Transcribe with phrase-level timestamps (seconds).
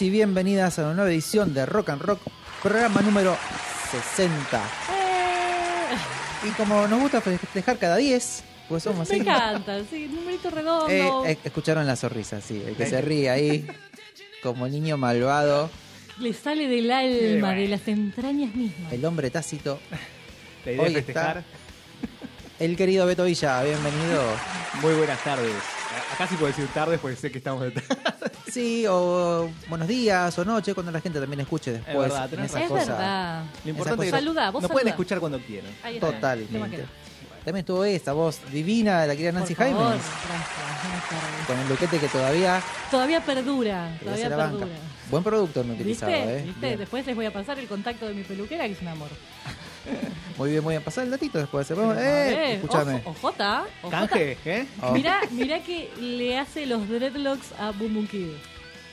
[0.00, 2.20] Bienvenidos y bienvenidas a una nueva edición de Rock and Rock,
[2.62, 3.36] programa número
[3.90, 4.56] 60.
[4.56, 6.48] Eh.
[6.48, 9.20] Y como nos gusta festejar cada 10, pues somos así.
[9.20, 10.88] Me encanta, sí, numerito redondo.
[10.88, 13.66] Eh, eh, escucharon la sonrisa, sí, el que se ríe ahí,
[14.42, 15.68] como niño malvado.
[16.18, 18.92] Le sale del alma, de las entrañas mismas.
[18.94, 19.80] El hombre tácito.
[20.64, 21.44] La idea Hoy festejar.
[22.58, 24.22] el querido Beto Villa, bienvenido.
[24.80, 25.52] Muy buenas tardes.
[26.14, 27.72] Acá sí puedo decir tardes porque sé que estamos de
[28.50, 32.12] Sí, o buenos días o noche, cuando la gente también escuche después.
[32.12, 33.44] Es verdad, es verdad.
[33.64, 35.70] Lo importante es que saluda, vos nos pueden escuchar cuando quieran.
[36.00, 36.84] Totalmente.
[37.44, 39.78] También estuvo esta voz divina de la querida Nancy Jaime.
[41.46, 42.62] Con el loquete que todavía.
[42.90, 43.96] Todavía perdura.
[44.02, 44.66] Todavía perdura.
[45.10, 46.38] Buen producto no utilizado, ¿Viste?
[46.38, 46.42] ¿eh?
[46.42, 46.76] ¿Viste?
[46.76, 49.08] Después les voy a pasar el contacto de mi peluquera, que es un amor.
[50.38, 50.82] Muy bien, muy bien.
[50.82, 51.70] Pasar el datito después.
[51.70, 53.02] Eh, eh, escúchame.
[53.04, 53.64] Ojota.
[53.90, 54.66] Canje, ¿eh?
[54.80, 54.92] Oh.
[54.92, 58.28] Mirá, mirá que le hace los dreadlocks a Boom Boom Kid.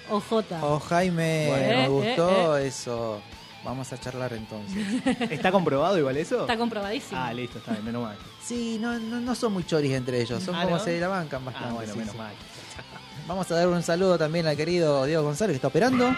[0.10, 0.60] Ojota.
[0.64, 3.22] Oh, Jaime, me eh, gustó eh, eso.
[3.64, 4.86] Vamos a charlar entonces.
[5.32, 6.42] ¿Está comprobado igual eso?
[6.42, 7.20] Está comprobadísimo.
[7.20, 8.18] Ah, listo, está bien, menos mal.
[8.42, 11.44] Sí, no, no, no son muy choris entre ellos, son ah, como se la bancan
[11.44, 11.70] bastante.
[11.70, 12.34] Ah, bueno, menos mal.
[13.28, 16.16] Vamos a dar un saludo también al querido Diego González que está operando.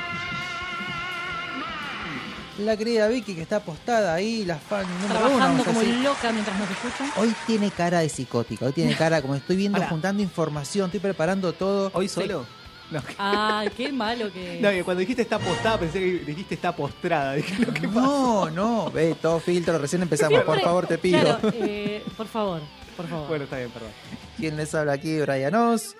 [2.59, 6.69] La querida Vicky que está apostada ahí, la fan número Trabajando como loca mientras nos
[6.69, 7.05] escucha.
[7.15, 11.53] Hoy tiene cara de psicótica, hoy tiene cara como estoy viendo, juntando información, estoy preparando
[11.53, 11.89] todo.
[11.93, 12.45] ¿Hoy solo?
[12.91, 13.01] No.
[13.17, 14.59] Ay, qué malo que.
[14.61, 17.33] No, cuando dijiste está postada pensé que dijiste está postrada.
[17.33, 21.21] Dije, ¿qué no, no, ve, todo filtro, recién empezamos, por favor, te pido.
[21.21, 22.61] Claro, eh, por favor,
[22.97, 23.27] por favor.
[23.29, 23.91] Bueno, está bien, perdón.
[24.37, 25.19] ¿Quién les habla aquí?
[25.21, 25.95] Brian Oz.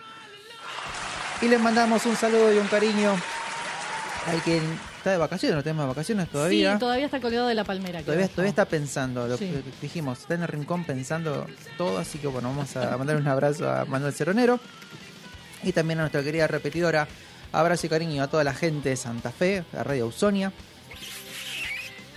[1.42, 3.16] Y les mandamos un saludo y un cariño
[4.28, 4.60] al que
[5.00, 6.74] está de vacaciones, no tenemos vacaciones todavía.
[6.74, 8.02] Sí, todavía está colgado de la palmera.
[8.02, 12.28] Todavía, todavía está pensando, lo que dijimos, está en el rincón pensando todo, así que
[12.28, 14.60] bueno, vamos a mandar un abrazo a Manuel Ceronero
[15.64, 17.08] y también a nuestra querida repetidora.
[17.52, 20.54] Abrazo y cariño a toda la gente de Santa Fe, a Radio Ausonia.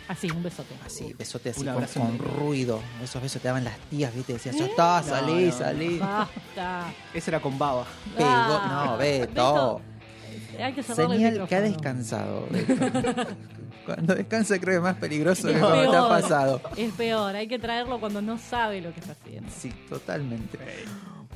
[0.08, 0.74] Así, un besote.
[0.84, 1.64] Así, besote así
[1.98, 2.82] con, ruido.
[3.02, 4.34] Esos besos te daban las tías, ¿viste?
[4.34, 5.98] Decías, ya está, salí, salí.
[5.98, 6.92] Basta.
[7.14, 7.86] Ese era con baba.
[8.18, 9.80] Ah, no, Beto.
[10.58, 12.46] Hay que Señal que ha descansado.
[13.86, 16.60] cuando descansa creo que es más peligroso que cuando te ha pasado.
[16.76, 19.50] Es peor, hay que traerlo cuando no sabe lo que está haciendo.
[19.50, 20.58] Sí, totalmente.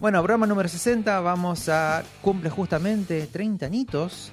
[0.00, 4.30] Bueno, programa número 60, vamos a cumple justamente 30 añitos,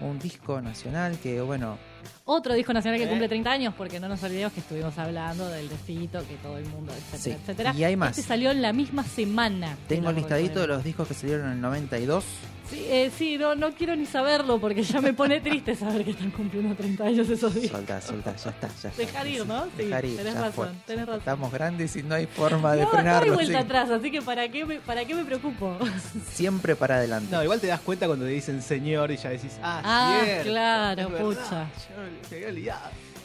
[0.00, 1.78] un disco nacional que, bueno...
[2.24, 5.68] Otro disco nacional que cumple 30 años, porque no nos olvidemos que estuvimos hablando del
[5.68, 7.74] despito, que todo el mundo, etcétera, etcétera.
[7.76, 8.10] Y hay más.
[8.10, 9.76] Este salió en la misma semana.
[9.88, 12.24] Tengo el listadito de los discos que salieron en el 92
[12.72, 16.12] Sí, eh, sí no, no quiero ni saberlo porque ya me pone triste saber que
[16.12, 17.70] están cumpliendo 30 años esos días.
[17.70, 18.68] Solta, solta, ya está.
[18.82, 19.66] Ya Dejar ir, ¿no?
[19.76, 21.18] Sí, tenés razón, tenés razón.
[21.18, 23.34] Estamos grandes y no hay forma de no, frenarlo.
[23.34, 25.76] No hay vuelta atrás, así que ¿para qué, me, ¿para qué me preocupo?
[26.32, 27.28] Siempre para adelante.
[27.30, 31.10] No, igual te das cuenta cuando te dicen señor y ya decís, ah, ah claro,
[31.10, 31.68] pucha.
[31.90, 31.96] Yo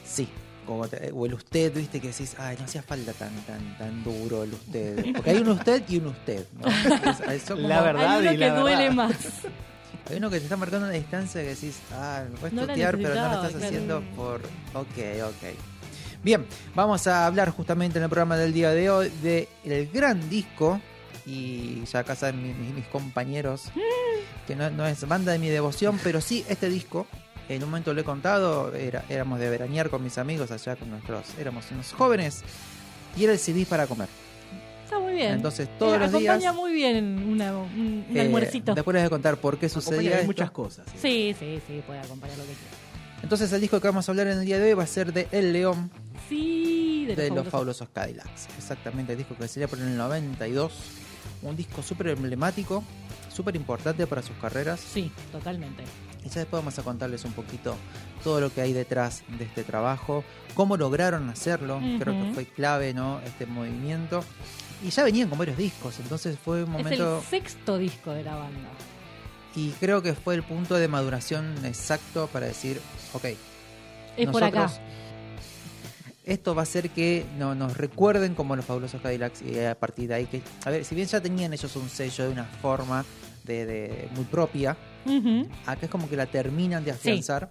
[0.06, 0.28] Sí,
[0.66, 4.44] como o el usted, viste, que decís, ay, no hacía falta tan tan tan duro
[4.44, 5.14] el usted.
[5.14, 6.68] Porque hay un usted y un usted, ¿no?
[7.56, 9.16] la verdad hay uno y que duele más.
[10.10, 13.16] Hay uno que te está marcando una distancia que decís, ah, me puedes tutear, pero
[13.16, 14.40] no lo estás haciendo por.
[14.74, 15.58] Ok, ok.
[16.24, 16.46] Bien,
[16.76, 20.80] vamos a hablar justamente en el programa del día de hoy de el gran disco
[21.26, 23.64] y ya acá saben mi- mi- mis, compañeros
[24.48, 27.06] que no, no es banda de mi devoción, pero sí este disco.
[27.50, 30.90] En un momento lo he contado, era, éramos de veranear con mis amigos allá con
[30.90, 32.44] nuestros, éramos unos jóvenes
[33.16, 34.10] y era el CD para comer.
[34.84, 35.34] Está muy bien.
[35.34, 38.74] Entonces todos Eh, los días Acompaña muy bien una- un, un eh, almuercito.
[38.76, 40.26] después les voy a contar por qué Acompaña sucedía esto.
[40.26, 40.86] muchas cosas.
[41.02, 42.76] Sí, sí, sí, puede acompañar lo que quiera.
[43.24, 45.12] Entonces el disco que vamos a hablar en el día de hoy va a ser
[45.14, 45.90] de El León
[46.30, 47.88] Sí, de, de los los fabulosos.
[47.88, 48.48] fabulosos Cadillacs.
[48.58, 50.74] Exactamente, el disco que sería por el 92.
[51.44, 52.84] Un disco súper emblemático,
[53.34, 54.80] súper importante para sus carreras.
[54.80, 55.84] Sí, totalmente.
[56.28, 57.78] Y ya después vamos a contarles un poquito
[58.22, 60.26] todo lo que hay detrás de este trabajo,
[60.56, 63.22] cómo lograron hacerlo, creo que fue clave, ¿no?
[63.26, 64.26] Este movimiento.
[64.84, 67.20] Y ya venían con varios discos, entonces fue un momento...
[67.20, 68.68] Es el sexto disco de la banda.
[69.56, 72.82] Y creo que fue el punto de maduración exacto para decir,
[73.14, 73.24] ok,
[74.18, 74.64] Es por acá.
[74.64, 74.82] nosotros-
[76.26, 80.10] Esto va a hacer que no, nos recuerden como los fabulosos Cadillacs y a partir
[80.10, 83.06] de ahí que, a ver, si bien ya tenían ellos un sello de una forma
[83.46, 84.76] de, de- muy propia,
[85.66, 87.50] Acá es como que la terminan de afianzar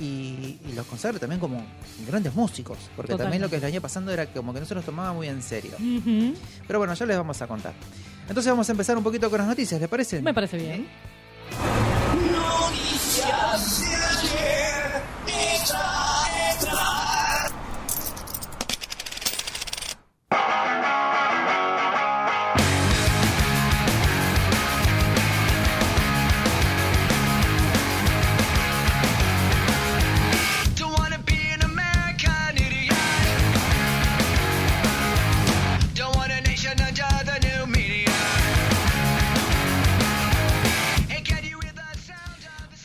[0.00, 1.64] y, y los consagra también como
[2.06, 4.74] grandes músicos, porque también lo que les venía pasando era que como que no se
[4.74, 5.72] los tomaba muy en serio.
[6.66, 7.72] Pero bueno, ya les vamos a contar.
[8.28, 10.20] Entonces vamos a empezar un poquito con las noticias, ¿les parece?
[10.22, 10.88] Me parece bien.
[15.66, 16.03] Don't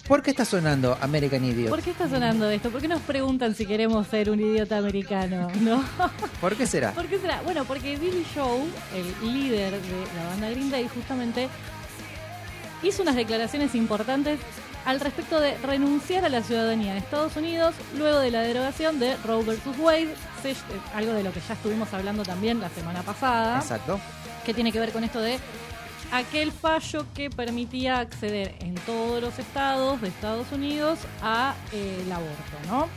[0.10, 1.70] ¿Por qué está sonando American Idiot?
[1.70, 2.72] ¿Por qué está sonando esto?
[2.72, 5.50] ¿Por qué nos preguntan si queremos ser un idiota americano?
[5.62, 5.84] ¿No?
[6.42, 6.94] ¿Por qué será?
[6.94, 7.44] ¿Por qué será?
[7.44, 8.64] Bueno, porque Billy Joe,
[8.96, 11.48] el líder de la banda Green Day, justamente
[12.82, 14.40] hizo unas declaraciones importantes
[14.84, 19.16] al respecto de renunciar a la ciudadanía de Estados Unidos luego de la derogación de
[19.18, 19.60] Roe vs.
[19.78, 20.56] Wade, eh,
[20.96, 24.00] algo de lo que ya estuvimos hablando también la semana pasada, Exacto.
[24.44, 25.38] que tiene que ver con esto de
[26.12, 32.12] aquel fallo que permitía acceder en todos los estados de Estados Unidos a eh, el
[32.12, 32.88] aborto, ¿no?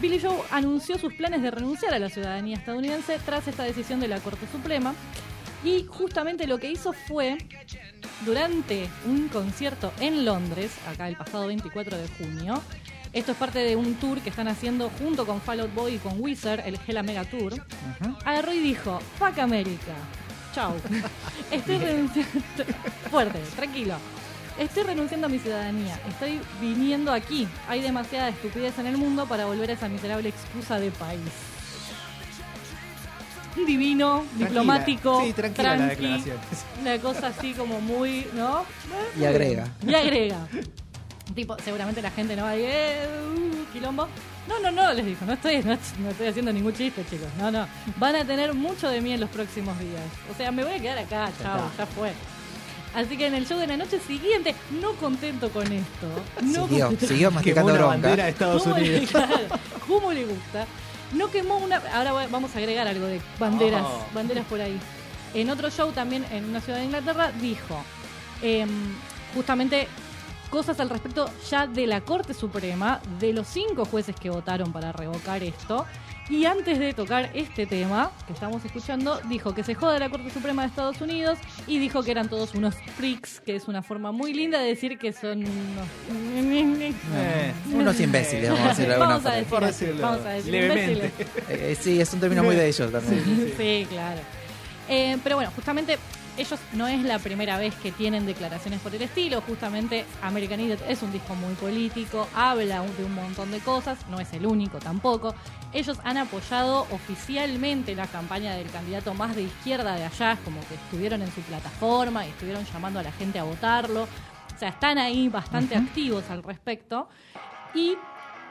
[0.00, 4.08] Billy Joe anunció sus planes de renunciar a la ciudadanía estadounidense tras esta decisión de
[4.08, 4.94] la Corte Suprema
[5.64, 7.38] y justamente lo que hizo fue
[8.24, 12.62] durante un concierto en Londres, acá el pasado 24 de junio.
[13.12, 15.98] Esto es parte de un tour que están haciendo junto con Fall Out Boy y
[15.98, 17.54] con Wizard, el Hella Mega Tour.
[17.54, 18.16] Ujú.
[18.26, 19.94] Agarró y dijo, fuck América.
[20.56, 20.72] Chau.
[21.50, 22.32] Estoy renunciando.
[23.10, 23.96] Fuerte, tranquilo.
[24.58, 26.00] Estoy renunciando a mi ciudadanía.
[26.08, 27.46] Estoy viniendo aquí.
[27.68, 31.20] Hay demasiada estupidez en el mundo para volver a esa miserable excusa de país.
[33.54, 34.48] Divino, Tranquila.
[34.48, 36.38] diplomático, Sí, tranquila la tranqui, declaración.
[36.80, 38.64] una cosa así como muy, ¿no?
[39.18, 39.66] Y agrega.
[39.86, 40.46] Y agrega.
[41.34, 44.08] Tipo, seguramente la gente no va a ir, eh, uh, quilombo.
[44.48, 47.28] No, no, no, les dijo, no estoy, no, no estoy haciendo ningún chiste, chicos.
[47.38, 47.66] No, no.
[47.96, 50.02] Van a tener mucho de mí en los próximos días.
[50.32, 52.12] O sea, me voy a quedar acá, chao, ya fue.
[52.94, 56.06] Así que en el show de la noche siguiente, no contento con esto,
[56.42, 57.90] no Siguió, contento- siguió masticando la bronca.
[57.94, 59.10] bandera de Estados ¿Cómo le- Unidos.
[59.10, 59.38] claro,
[59.86, 60.66] ¿Cómo le gusta?
[61.12, 61.76] No quemó una.
[61.92, 64.04] Ahora vamos a agregar algo de banderas, Oh.
[64.14, 64.78] banderas por ahí.
[65.34, 67.84] En otro show también en una ciudad de Inglaterra dijo
[68.42, 68.68] em,
[69.34, 69.88] justamente
[70.50, 74.92] cosas al respecto ya de la Corte Suprema, de los cinco jueces que votaron para
[74.92, 75.84] revocar esto.
[76.28, 80.28] Y antes de tocar este tema que estamos escuchando, dijo que se joda la Corte
[80.30, 81.38] Suprema de Estados Unidos
[81.68, 84.98] y dijo que eran todos unos freaks, que es una forma muy linda de decir
[84.98, 85.86] que son unos...
[87.14, 90.52] Eh, Unos imbéciles, vamos a decirlo de alguna Vamos a decir, decirlo vamos a decir
[90.52, 90.92] levemente.
[90.92, 91.12] imbéciles.
[91.48, 93.52] Eh, eh, sí, es un término muy de ellos también.
[93.56, 94.20] Sí, claro.
[94.88, 95.96] Eh, pero bueno, justamente
[96.36, 99.40] ellos no es la primera vez que tienen declaraciones por el estilo.
[99.40, 104.20] Justamente American Idiot es un disco muy político, habla de un montón de cosas, no
[104.20, 105.34] es el único tampoco.
[105.72, 110.74] Ellos han apoyado oficialmente la campaña del candidato más de izquierda de allá, como que
[110.74, 114.02] estuvieron en su plataforma y estuvieron llamando a la gente a votarlo.
[114.02, 117.08] O sea, están ahí bastante activos al respecto.
[117.74, 117.94] Y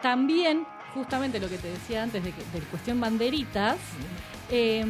[0.02, 3.78] también, justamente lo que te decía antes de, que, de cuestión banderitas,
[4.50, 4.86] eh,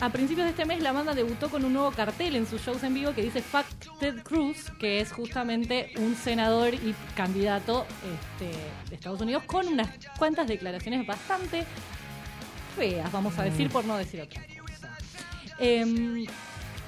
[0.00, 2.82] a principios de este mes la banda debutó con un nuevo cartel en sus shows
[2.84, 3.66] en vivo que dice Fuck
[3.98, 7.86] Ted Cruz, que es justamente un senador y candidato
[8.40, 8.56] este,
[8.88, 9.88] de Estados Unidos con unas
[10.18, 11.64] cuantas declaraciones bastante
[12.76, 14.96] feas, vamos a decir, por no decir otra cosa.
[15.58, 16.26] Em,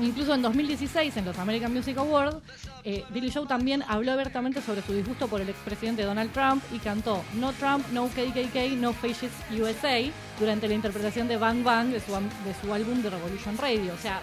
[0.00, 2.36] Incluso en 2016, en los American Music Awards,
[2.84, 6.78] eh, Billy Joe también habló abiertamente sobre su disgusto por el expresidente Donald Trump y
[6.78, 10.00] cantó No Trump, No KKK, No Fascist USA
[10.38, 13.92] durante la interpretación de Bang Bang de su, de su álbum The Revolution Radio.
[13.92, 14.20] O sea,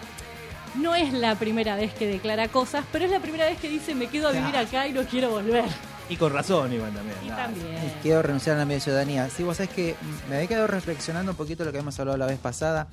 [0.74, 3.94] no es la primera vez que declara cosas, pero es la primera vez que dice
[3.94, 5.64] me quedo a vivir acá y no quiero volver.
[6.08, 7.16] Y con razón, Iván, también.
[7.24, 7.92] Y también.
[8.02, 9.28] Quiero renunciar a la media ciudadanía.
[9.28, 9.94] Sí, vos sabés que
[10.28, 12.86] me había quedado reflexionando un poquito lo que hemos hablado la vez pasada.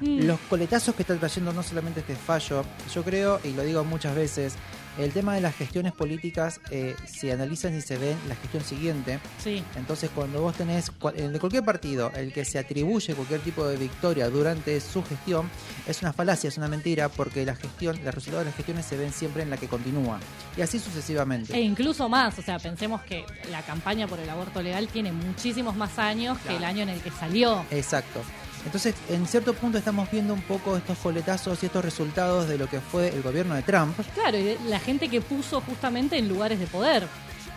[0.00, 0.26] Mm.
[0.26, 4.14] Los coletazos que está trayendo no solamente este fallo, yo creo, y lo digo muchas
[4.14, 4.54] veces,
[4.98, 9.18] el tema de las gestiones políticas eh, se analizan y se ven la gestión siguiente.
[9.42, 9.62] Sí.
[9.76, 13.66] Entonces, cuando vos tenés cua- el de cualquier partido, el que se atribuye cualquier tipo
[13.66, 15.48] de victoria durante su gestión,
[15.86, 18.96] es una falacia, es una mentira, porque la gestión, los resultados de las gestiones se
[18.96, 20.18] ven siempre en la que continúa.
[20.56, 21.54] Y así sucesivamente.
[21.54, 25.74] E incluso más, o sea, pensemos que la campaña por el aborto legal tiene muchísimos
[25.76, 27.64] más años que el año en el que salió.
[27.70, 28.20] Exacto.
[28.64, 32.68] Entonces, en cierto punto estamos viendo un poco estos coletazos y estos resultados de lo
[32.68, 33.94] que fue el gobierno de Trump.
[34.14, 37.06] Claro, y de- la gente que puso justamente en lugares de poder.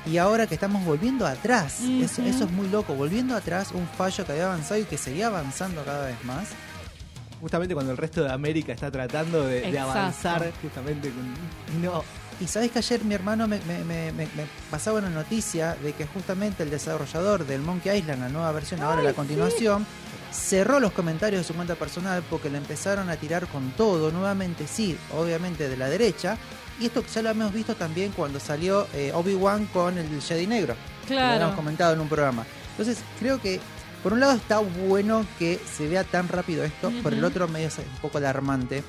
[0.08, 4.26] Y ahora que estamos volviendo atrás, eso, eso es muy loco, volviendo atrás un fallo
[4.26, 6.48] que había avanzado y que seguía avanzando cada vez más.
[7.42, 11.82] Justamente cuando el resto de América está tratando de, avanzar, justamente con.
[11.82, 12.04] No.
[12.40, 15.94] Y sabés que ayer mi hermano me, me- me- me- me pasaba una noticia de
[15.94, 19.86] que justamente el desarrollador del Monkey Island, la nueva versión, ahora la continuación,
[20.36, 24.68] cerró los comentarios de su cuenta personal porque le empezaron a tirar con todo, nuevamente
[24.68, 26.38] sí, obviamente de la derecha.
[26.80, 30.76] Y esto ya lo hemos visto también cuando salió eh, Obi-Wan con el Jedi Negro.
[31.08, 31.34] que Lo Claro.
[31.36, 32.46] habíamos comentado en un programa.
[32.72, 33.62] Entonces, creo que
[34.04, 37.68] por un lado está bueno que se vea tan rápido esto, por el otro medio
[37.70, 38.84] es un poco alarmante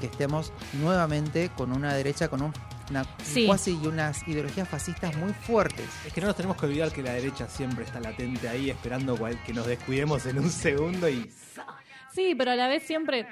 [0.00, 2.52] que estemos nuevamente con una derecha con un,
[2.90, 3.46] una Sí.
[3.46, 5.86] cuasi y unas ideologías fascistas muy fuertes.
[6.06, 9.16] Es que no nos tenemos que olvidar que la derecha siempre está latente ahí, esperando
[9.16, 11.30] cual- que nos descuidemos en un segundo y.
[12.12, 13.24] Sí, pero a la vez siempre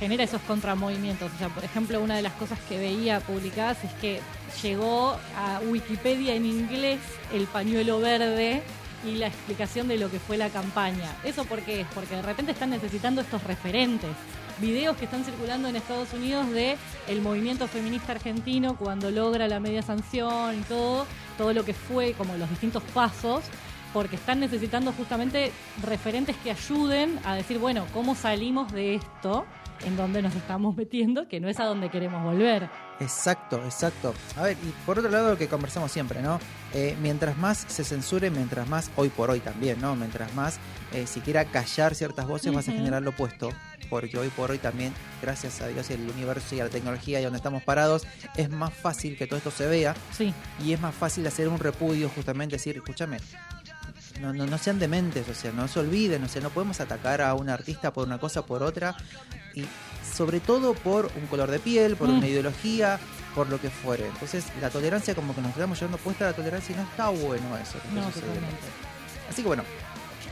[0.00, 1.30] genera esos contramovimientos.
[1.34, 4.20] O sea, por ejemplo, una de las cosas que veía publicadas es que
[4.62, 7.00] llegó a Wikipedia en inglés
[7.34, 8.62] el pañuelo verde
[9.06, 11.14] y la explicación de lo que fue la campaña.
[11.22, 11.86] ¿Eso por qué es?
[11.94, 14.10] Porque de repente están necesitando estos referentes.
[14.60, 16.76] Videos que están circulando en Estados Unidos de
[17.08, 21.06] el movimiento feminista argentino cuando logra la media sanción y todo,
[21.36, 23.44] todo lo que fue, como los distintos pasos,
[23.92, 29.44] porque están necesitando justamente referentes que ayuden a decir, bueno, ¿cómo salimos de esto
[29.86, 32.68] en donde nos estamos metiendo, que no es a donde queremos volver?
[33.00, 34.14] Exacto, exacto.
[34.36, 36.38] A ver, y por otro lado lo que conversamos siempre, ¿no?
[36.72, 39.96] Eh, mientras más se censure, mientras más, hoy por hoy también, ¿no?
[39.96, 40.58] Mientras más
[40.94, 43.50] eh, si quiera callar ciertas voces, vas a generar lo opuesto.
[43.90, 47.20] Porque hoy por hoy también, gracias a Dios y al universo y a la tecnología
[47.20, 50.32] y donde estamos parados, es más fácil que todo esto se vea Sí,
[50.64, 53.18] y es más fácil hacer un repudio, justamente decir, escúchame,
[54.20, 57.20] no, no, no sean dementes, o sea, no se olviden, o sea, no podemos atacar
[57.22, 58.96] a un artista por una cosa por otra,
[59.54, 59.64] y
[60.16, 62.18] sobre todo por un color de piel, por Mm.
[62.18, 62.98] una ideología,
[63.34, 64.06] por lo que fuere.
[64.06, 67.08] Entonces, la tolerancia, como que nos estamos llevando puesta a la tolerancia y no está
[67.08, 67.78] bueno eso.
[67.82, 68.02] que no.
[69.28, 69.64] Así que bueno,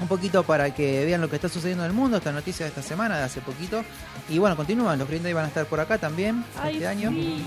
[0.00, 2.68] un poquito para que vean lo que está sucediendo en el mundo, esta noticia de
[2.70, 3.84] esta semana, de hace poquito.
[4.28, 7.10] Y bueno, continúan, los Green Day van a estar por acá también Ay, este año.
[7.10, 7.42] sí.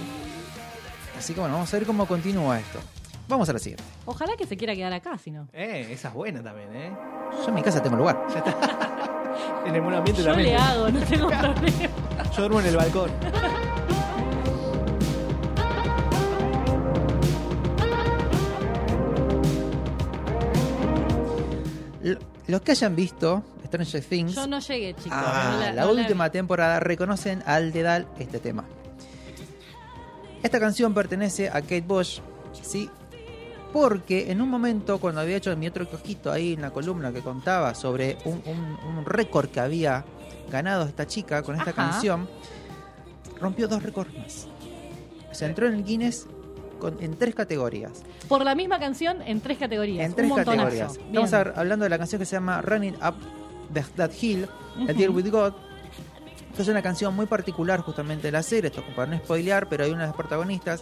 [1.17, 2.79] Así que bueno, vamos a ver cómo continúa esto.
[3.27, 3.84] Vamos a la siguiente.
[4.05, 5.48] Ojalá que se quiera quedar acá, si no.
[5.53, 6.91] Eh, esa es buena también, ¿eh?
[7.41, 8.25] Yo en mi casa tengo lugar.
[9.65, 10.51] En el buen ambiente Yo también.
[10.51, 11.89] le hago, no tengo problema.
[12.36, 13.12] Yo duermo en el balcón.
[22.48, 25.12] Los que hayan visto Stranger Things, Yo no llegué, chicos.
[25.13, 28.63] ah, no la, no última temporada, reconocen al dedal este tema.
[30.44, 32.20] Esta canción pertenece a Kate Bush,
[32.62, 32.89] ¿sí?
[33.75, 37.20] Porque en un momento, cuando había hecho mi otro cojito ahí en la columna que
[37.20, 40.05] contaba sobre un, un- un récord que había
[40.50, 41.91] ganado esta chica con esta Ajá.
[41.91, 42.29] canción,
[43.41, 44.48] rompió dos récords más.
[45.34, 46.25] Se entró en el Guinness
[46.79, 48.03] con- en tres categorías.
[48.29, 50.05] Por la misma canción en tres categorías.
[50.05, 50.96] En tres categorías.
[50.96, 53.15] Estamos a- hablando de la canción que se llama Running Up
[53.98, 54.86] That Hill, Ujú.
[54.88, 55.53] The Deal with God.
[56.55, 59.84] que es una canción muy particular justamente de la serie, esto para no spoilear, pero
[59.84, 60.82] hay una de las protagonistas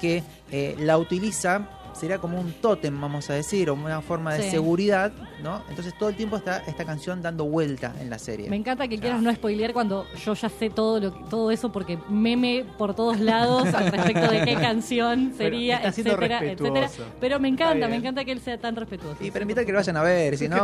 [0.00, 4.44] que eh, la utiliza, sería como un tótem, vamos a decir, o una forma de
[4.44, 4.50] Sí.
[4.50, 5.62] seguridad, ¿no?
[5.68, 8.48] Entonces todo el tiempo está esta canción dando vuelta en la serie.
[8.50, 11.70] Me encanta que quieras no spoilear cuando yo ya sé todo lo que- todo eso
[11.72, 16.90] porque meme por todos lados al respecto de qué canción Pero sería, etcétera, etcétera.
[17.20, 19.22] Pero me encanta, me encanta que él sea tan respetuoso.
[19.22, 20.58] Y para invitar que lo vayan a ver, si no,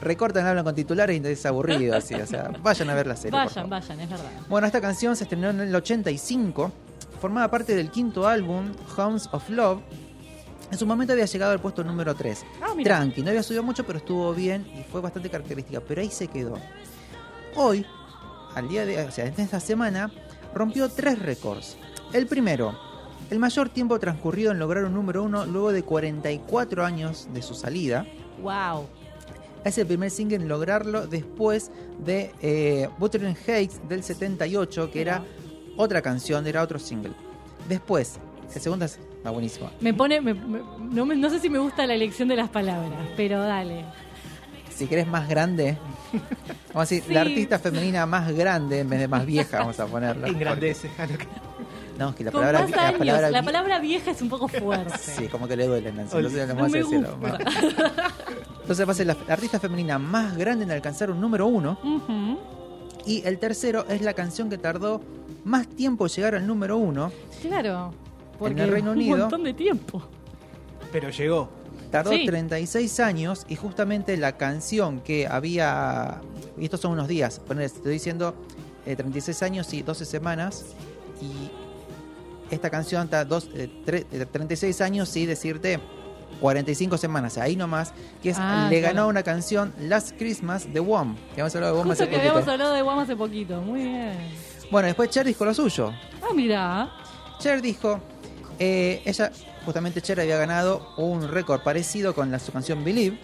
[0.00, 3.32] recortan, hablan con titulares y es aburrido así, o sea, vayan a ver la serie.
[3.32, 4.30] Vayan, vayan, es verdad.
[4.48, 6.72] Bueno, esta canción se estrenó en el 85,
[7.20, 9.80] formaba parte del quinto álbum, Hounds of Love.
[10.70, 12.44] En su momento había llegado al puesto número 3.
[12.62, 12.74] Ah.
[12.82, 15.80] Tranqui, no había subido mucho, pero estuvo bien y fue bastante característica.
[15.80, 16.58] Pero ahí se quedó.
[17.56, 17.86] Hoy,
[18.54, 20.10] al día de, o sea, en esta semana,
[20.54, 21.76] rompió tres récords.
[22.12, 22.76] El primero,
[23.30, 27.54] el mayor tiempo transcurrido en lograr un número uno luego de 44 años de su
[27.54, 28.06] salida.
[28.42, 28.86] Wow.
[29.64, 31.70] Es el primer single en lograrlo después
[32.04, 35.24] de eh, Wuthering Heights del 78, que era
[35.76, 37.12] otra canción, era otro single.
[37.68, 38.18] Después,
[38.54, 39.70] el segundo es ah, buenísimo.
[39.80, 40.20] Me pone.
[40.20, 43.40] me- me- no, me- no sé si me gusta la elección de las palabras, pero
[43.42, 43.84] dale.
[44.70, 45.76] Si querés más grande,
[46.72, 47.14] vamos a decir, Sí.
[47.14, 50.26] la artista femenina más grande en vez de más vieja, vamos a ponerla.
[50.28, 50.90] Engrandece.
[51.96, 54.20] No, es que la Con palabra, más la años, palabra, la vi- palabra vieja es
[54.20, 54.98] un poco fuerte.
[54.98, 56.16] Sí, como que le duele, Nancy.
[56.16, 57.16] Entonces, No vamos a me decirlo.
[57.20, 57.38] gusta.
[58.62, 61.78] Entonces va a ser la, la artista femenina más grande en alcanzar un número uno.
[63.06, 65.02] Y el tercero es la canción que tardó
[65.44, 67.12] más tiempo en llegar al número uno.
[67.42, 67.94] Claro.
[68.38, 70.02] Porque el Reino Unido- un montón de tiempo.
[70.92, 71.48] Pero llegó.
[71.90, 72.26] Tardó Sí.
[72.26, 76.20] 36 años y justamente la canción que había...
[76.58, 78.34] Y estos son unos días, poner, estoy diciendo
[78.86, 80.64] eh, 36 años y 12 semanas.
[81.20, 81.50] Y
[82.52, 85.78] esta canción está dos, eh, tre- eh, 36 años y decirte
[86.40, 88.94] 45 semanas, ahí nomás, que es, Ah, le claro.
[88.96, 92.30] ganó una canción Last Christmas de Wham, que hemos hablado de Justo hace que poquito.
[92.32, 93.60] habíamos hablado de Guam hace poquito.
[93.62, 94.16] Muy bien.
[94.70, 95.92] Bueno, después Cher dijo lo suyo.
[96.22, 96.90] Ah, mira.
[97.38, 98.00] Cher dijo,
[98.58, 99.30] eh, ella,
[99.64, 103.18] justamente Cher había ganado un récord parecido con la, su canción Believe,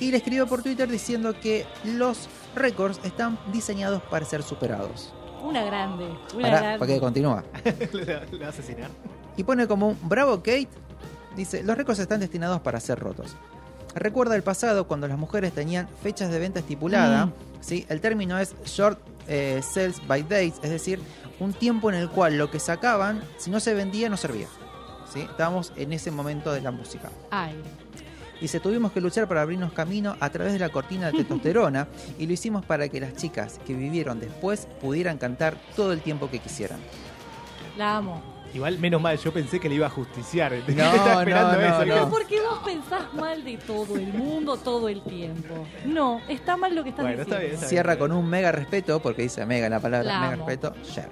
[0.00, 5.12] y le escribió por Twitter diciendo que los récords están diseñados para ser superados.
[5.42, 6.06] Una grande.
[6.34, 6.78] Una grande.
[6.78, 7.44] porque continúa.
[7.92, 8.90] le, le va a asesinar.
[9.36, 10.68] Y pone como un bravo Kate,
[11.36, 13.36] dice, los récords están destinados para ser rotos.
[13.94, 17.32] Recuerda el pasado cuando las mujeres tenían fechas de venta estipulada, Mm.
[17.60, 17.86] ¿sí?
[17.88, 18.98] el término es short
[19.28, 21.00] eh, sales by dates, es decir,
[21.40, 24.48] un tiempo en el cual lo que sacaban, si no se vendía, no servía.
[25.12, 25.20] ¿sí?
[25.20, 27.10] Estábamos en ese momento de la música.
[27.30, 27.54] Ay.
[28.40, 31.88] Dice, tuvimos que luchar para abrirnos camino a través de la cortina de testosterona
[32.18, 36.28] y lo hicimos para que las chicas que vivieron después pudieran cantar todo el tiempo
[36.30, 36.78] que quisieran.
[37.78, 38.22] La amo.
[38.54, 40.52] Igual, menos mal, yo pensé que le iba a justiciar.
[40.68, 41.78] No, Estaba esperando no, no, eso.
[41.86, 41.94] no.
[41.94, 45.66] Pero porque vos pensás mal de todo el mundo todo el tiempo.
[45.84, 47.46] No, está mal lo que estás Bueno, está diciendo.
[47.48, 48.08] bien, está Cierra bien.
[48.08, 50.46] con un mega respeto, porque dice mega la palabra, La mega amo.
[50.46, 51.08] respeto, Cher.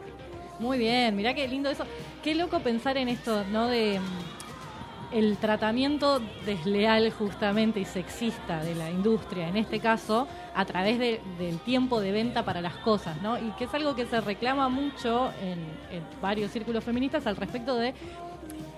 [0.64, 1.85] Muy bien, mirá qué lindo eso.
[2.23, 3.69] Qué loco pensar en esto, ¿no?
[3.69, 10.65] De mm, el tratamiento desleal justamente y sexista de la industria, en este caso, a
[10.65, 13.36] través de- del tiempo de venta para las cosas, ¿no?
[13.36, 15.58] Y que es algo que se reclama mucho en,
[15.95, 17.93] en varios círculos feministas al respecto de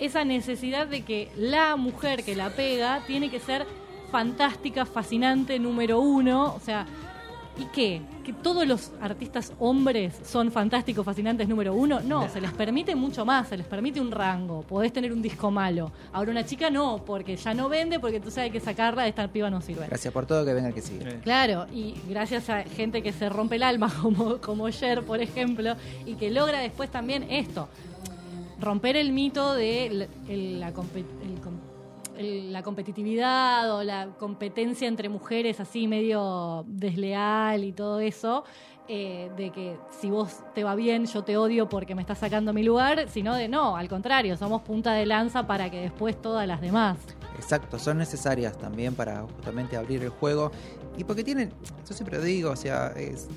[0.00, 3.64] esa necesidad de que la mujer que la pega tiene que ser
[4.10, 6.84] fantástica, fascinante, número uno, o sea,
[7.56, 8.02] ¿y qué?
[8.26, 12.00] ¿Que todos los artistas hombres son fantásticos, fascinantes, número uno?
[12.00, 15.52] No, se les permite mucho más, se les permite un rango, podés tener un disco
[15.52, 15.92] malo.
[16.12, 19.48] Ahora una chica no, porque ya no vende, porque entonces hay que sacarla, esta piba
[19.48, 19.86] no sirve.
[19.86, 21.20] Gracias por todo, que venga el que sigue.
[21.20, 25.76] Claro, y gracias a gente que se rompe el alma, como, como Cher, por ejemplo,
[26.04, 27.68] y que logra después también esto,
[28.60, 30.74] romper el mito de la, el- la el
[32.18, 38.44] el- la competitividad o la competencia entre mujeres así medio desleal y todo eso,
[38.88, 42.52] eh, de que si vos te va bien, yo te odio porque me estás sacando
[42.52, 46.46] mi lugar, sino de no, al contrario, somos punta de lanza para que después todas
[46.46, 46.98] las demás.
[47.36, 50.52] Exacto, son necesarias también para justamente abrir el juego.
[50.96, 51.52] Y porque tienen,
[51.86, 53.28] yo siempre digo, o sea, es-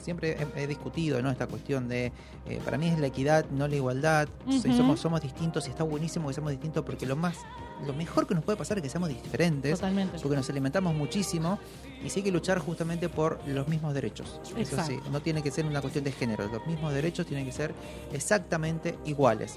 [0.00, 1.30] siempre he, he discutido ¿no?
[1.30, 2.12] esta cuestión de,
[2.46, 4.28] eh, para mí es la equidad, no la igualdad.
[4.76, 7.38] Somos, somos distintos y está buenísimo que seamos distintos porque lo más,
[7.84, 9.74] lo mejor que nos puede pasar es que seamos diferentes.
[9.74, 10.18] Totalmente.
[10.20, 11.58] Porque nos alimentamos muchísimo
[12.04, 14.40] y sí hay que luchar justamente por los mismos derechos.
[14.44, 14.60] Eso sí,
[14.94, 15.10] Exacto.
[15.10, 17.74] no tiene que ser una cuestión de género, los mismos derechos tienen que ser
[18.12, 19.56] exactamente iguales.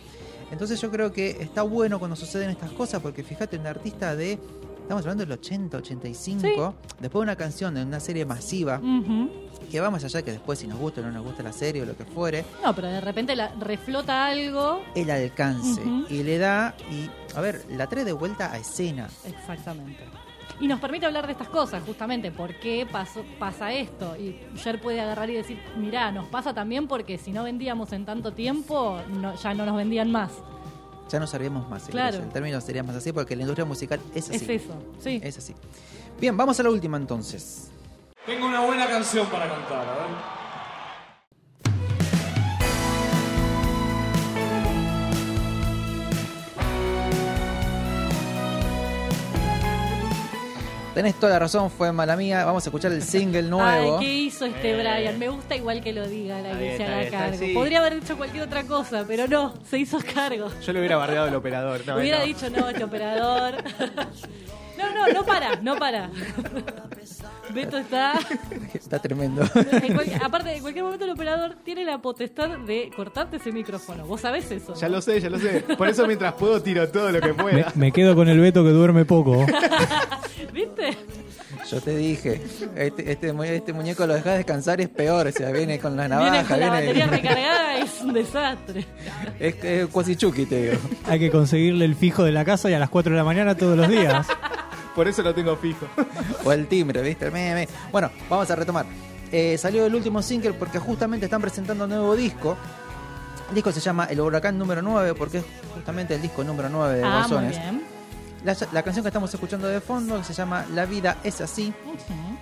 [0.51, 4.39] Entonces yo creo que está bueno cuando suceden estas cosas porque fíjate, un artista de,
[4.87, 9.29] estamos hablando del 80, 85, después de una canción de una serie masiva, Ujú.
[9.69, 11.81] que va más allá que después si nos gusta o no nos gusta la serie
[11.81, 14.81] o lo que fuere, No, pero de repente la, reflota algo.
[14.95, 19.09] el alcance y le da, y a ver, la trae de vuelta a escena.
[19.25, 19.99] Exactamente.
[20.61, 24.15] Y nos permite hablar de estas cosas, justamente, por qué pasó, pasa esto.
[24.17, 28.05] Y Jer puede agarrar y decir, mirá, nos pasa también porque si no vendíamos en
[28.05, 30.31] tanto tiempo, no- ya no nos vendían más.
[31.09, 31.83] Ya no sabríamos más.
[31.83, 32.17] Claro.
[32.17, 34.35] El término sería más así porque la industria musical es así.
[34.35, 35.21] Es eso, sí.
[35.23, 35.55] Es así.
[36.19, 37.69] Bien, vamos a la última entonces.
[38.25, 40.36] Tengo una buena canción para cantar, a ver.
[50.97, 52.43] Tenés toda la razón, fue mala mía.
[52.43, 53.99] Vamos a escuchar el single nuevo.
[53.99, 54.77] Ay, ¿qué hizo este Eh.
[54.77, 55.19] Brian?
[55.19, 57.37] Me gusta igual que lo diga, la que se haga cargo.
[57.37, 57.53] sí.
[57.53, 60.49] Podría haber dicho cualquier otra cosa, pero no, se hizo cargo.
[60.65, 61.81] Yo le hubiera bardeado al operador.
[61.85, 62.25] No, Hubiera no.
[62.25, 63.57] dicho no, este operador.
[64.77, 66.09] no, no, no para, no para.
[67.53, 68.13] Beto está.
[68.73, 69.43] Está tremendo.
[69.55, 74.05] en aparte, en cualquier momento el operador tiene la potestad de cortarte ese micrófono.
[74.05, 74.73] ¿Vos sabés eso?
[74.75, 75.61] Ya lo sé, ya lo sé.
[75.77, 77.71] Por eso mientras puedo tiro todo lo que pueda.
[77.75, 79.45] me quedo con el Beto que duerme poco.
[80.53, 80.97] ¿Viste?
[81.69, 82.41] Yo te dije,
[82.75, 85.27] este, este, mu- este muñeco lo dejas descansar y es peor.
[85.27, 88.13] O sea, viene con la navaja, Viene con la viene- batería recargada y es un
[88.13, 88.85] desastre.
[89.39, 90.81] es, es cuasi chuki, te digo.
[91.05, 93.55] Hay que conseguirle el fijo de la casa y a las 4 de la mañana
[93.55, 94.27] todos los días.
[94.97, 95.85] Por eso lo tengo fijo.
[96.43, 97.27] O el timbre, ¿viste?
[97.27, 97.67] El me, me.
[97.91, 98.85] Bueno, vamos a retomar.
[99.31, 102.57] Eh, salió el último single porque justamente están presentando un nuevo disco.
[103.49, 105.43] El disco se llama El Huracán número 9 porque es
[105.75, 107.59] justamente el disco número 9 de Ah, muy Guasones.
[107.59, 107.83] bien.
[108.43, 112.37] La, la canción que estamos escuchando de fondo se llama La vida es así Ujú.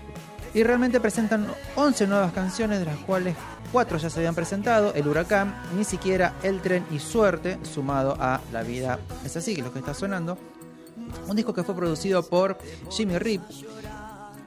[0.53, 3.35] y realmente presentan 11 nuevas canciones de las cuales
[3.71, 8.39] 4 ya se habían presentado, El Huracán, Ni siquiera El Tren y Suerte, sumado a
[8.53, 10.37] La vida es así, que es lo que está sonando.
[11.27, 12.57] Un disco que fue producido por
[12.91, 13.41] Jimmy Rip,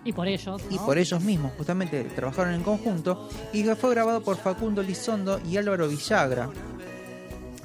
[0.04, 0.62] Y por ellos.
[0.70, 5.40] y por ellos mismos, justamente trabajaron en conjunto, y que fue grabado por Facundo Lizondo
[5.44, 6.48] y Álvaro Villagra,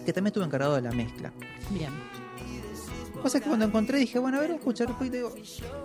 [0.06, 1.32] que también estuvo encargado de la mezcla.
[1.70, 1.92] Bien.
[3.22, 5.34] Cosa que cuando encontré dije, bueno, a ver, escuchar un poquito, digo,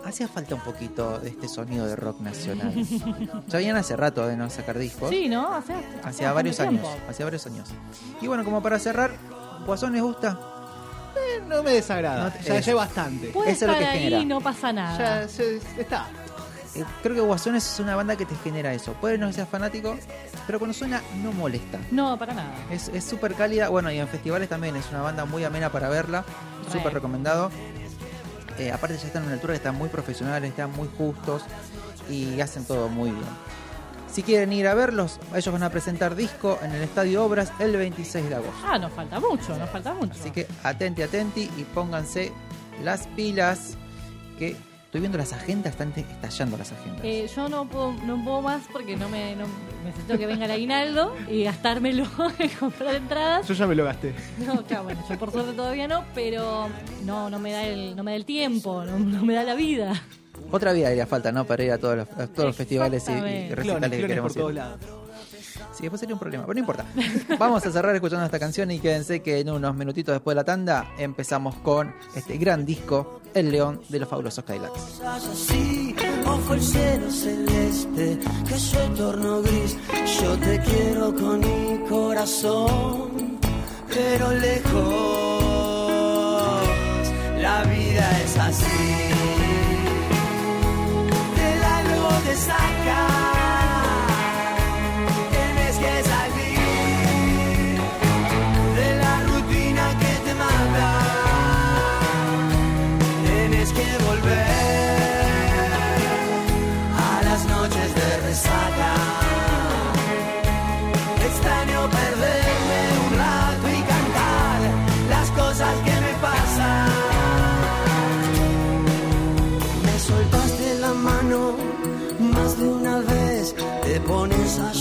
[0.04, 2.74] hacía falta un poquito de este sonido de rock nacional.
[3.46, 5.54] ya habían hace rato de no sacar discos, Sí, ¿no?
[5.54, 7.68] Hace, hacía varios años, hacía varios años.
[8.20, 9.12] Y bueno, como para cerrar,
[9.66, 10.36] ¿Guasón les gusta?
[11.18, 12.32] Eh, no me desagrada.
[12.36, 13.28] No ya hay bastante.
[13.28, 14.18] Puede Eso es lo que ahí genera.
[14.20, 15.22] y no pasa nada.
[15.22, 16.06] Ya se- está.
[16.74, 18.92] Eh, creo que Guasones es una banda que te genera eso.
[18.94, 19.96] Puede no ser fanático,
[20.46, 21.78] pero cuando suena no molesta.
[21.90, 22.54] No, para nada.
[22.70, 25.88] Es es súper cálida, bueno, y en festivales también es una banda muy amena para
[25.88, 26.24] verla,
[26.66, 26.72] Re.
[26.72, 27.50] súper recomendado.
[28.58, 31.42] Eh, aparte ya están en una altura que están muy profesionales, están muy justos
[32.10, 33.24] y hacen todo muy bien.
[34.10, 37.76] Si quieren ir a verlos, ellos van a presentar disco en el Estadio Obras el
[37.76, 38.66] 26 de agosto.
[38.66, 40.12] Ah, nos falta mucho, nos falta mucho.
[40.12, 42.32] Así que atenti, atenti y pónganse
[42.82, 43.76] las pilas
[44.38, 44.56] que
[44.88, 47.04] estoy viendo las agendas, están estallando las agendas.
[47.04, 49.44] Eh, yo no puedo, no puedo más porque no me no,
[49.84, 52.06] necesito que venga el aguinaldo y gastármelo
[52.38, 53.46] en comprar entradas.
[53.46, 54.14] Yo ya me lo gasté.
[54.38, 56.68] No, claro, bueno, yo por suerte todavía no, pero
[57.04, 59.54] no, no me da el, no me da el tiempo, no, no me da la
[59.54, 59.92] vida.
[60.50, 61.44] Otra vida haría falta, ¿no?
[61.44, 63.54] Para ir a todos los, a todos los festivales y, y Exactamente.
[63.54, 64.38] recitales Clones, que clones por queremos ir.
[64.40, 64.80] todos lados.
[65.74, 66.84] Sí, después sería un problema, pero no importa.
[67.38, 70.44] Vamos a cerrar escuchando esta canción y quédense que en unos minutitos después de la
[70.44, 75.00] tanda empezamos con este gran disco, El León de los Fabulosos Cadillacs.
[75.04, 75.94] así,
[76.26, 79.76] ojo el cielo celeste, que se torno gris.
[80.20, 83.38] Yo te quiero con mi corazón,
[83.88, 85.42] pero lejos,
[87.40, 88.64] la vida es así.
[92.28, 93.37] La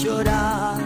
[0.04, 0.78] llorar,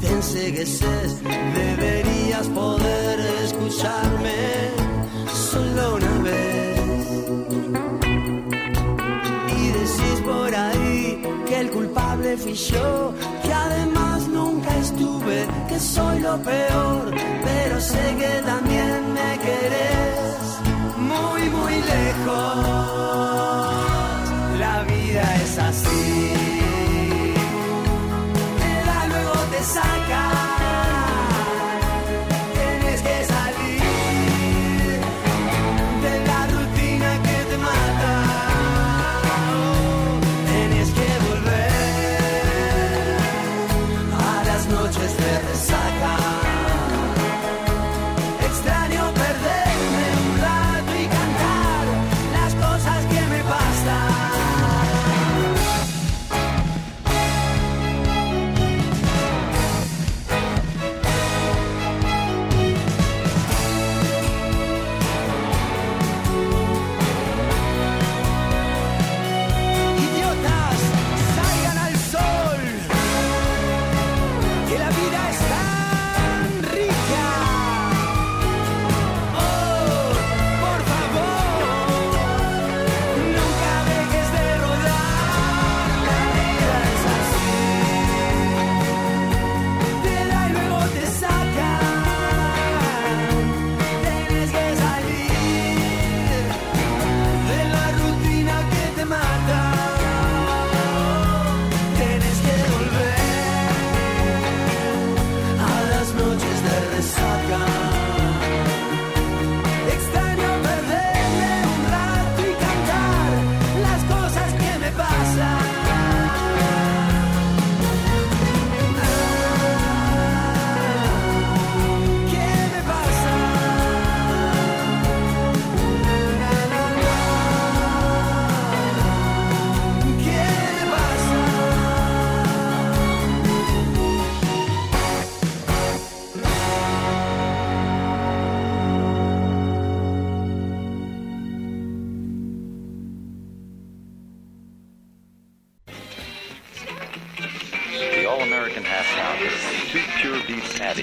[0.00, 1.22] te ensegueces,
[1.54, 4.70] deberías poder escucharme
[5.50, 6.80] solo una vez.
[9.58, 16.20] Y decís por ahí que el culpable fui yo, que además nunca estuve, que soy
[16.20, 17.12] lo peor,
[17.44, 20.44] pero sé que también me querés
[20.98, 22.83] muy, muy lejos.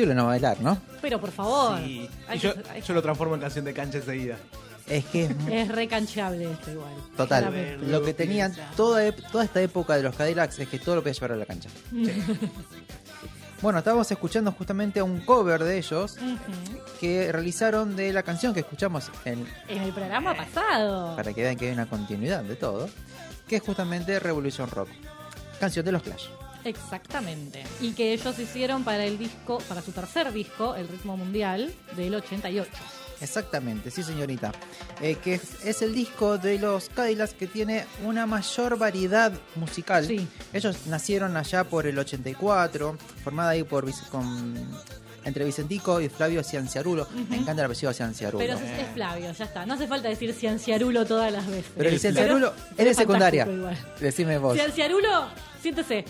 [0.00, 0.78] Imposible no bailar, ¿no?
[1.02, 1.78] Pero por favor.
[1.78, 2.08] Sí.
[2.28, 4.36] hay Y yo, que- hay- yo lo transformo en canción de cancha enseguida.
[4.86, 6.92] Es que es es recanchable esto igual.
[7.16, 7.44] total.
[7.44, 7.86] Claramente.
[7.86, 11.32] Lo que tenían toda, esta época de los Cadillacs es que todo lo podía llevar
[11.32, 11.68] a la cancha.
[13.62, 16.16] Bueno, estábamos escuchando justamente un cover de ellos
[16.98, 21.14] que realizaron de la canción que escuchamos en, En el programa pasado.
[21.14, 22.88] para que vean que hay una continuidad de todo,
[23.46, 24.88] que es justamente Revolution Rock,
[25.60, 26.28] canción de los Clash.
[26.64, 27.64] Exactamente.
[27.80, 32.14] Y que ellos hicieron para el disco, para su tercer disco, El Ritmo Mundial, del
[32.14, 32.70] 88.
[33.20, 34.50] Exactamente, sí señorita.
[35.02, 40.06] Eh, que es, es el disco de los Cadillacs que tiene una mayor variedad musical.
[40.06, 40.26] Sí.
[40.52, 44.54] Ellos nacieron allá por el 84, formada ahí por con,
[45.24, 47.06] entre Vicentico y Flavio Cianciarulo.
[47.28, 48.38] Me encanta el apellido Cianciarulo.
[48.38, 49.66] Pero es, es Flavio, ya está.
[49.66, 51.72] No hace falta decir Cianciarulo todas las veces.
[51.76, 53.46] Pero el Cianciarulo, es él es secundaria.
[53.46, 53.76] igual.
[54.00, 54.54] Decime vos.
[54.54, 55.28] Cianciarulo,
[55.60, 56.04] siéntese.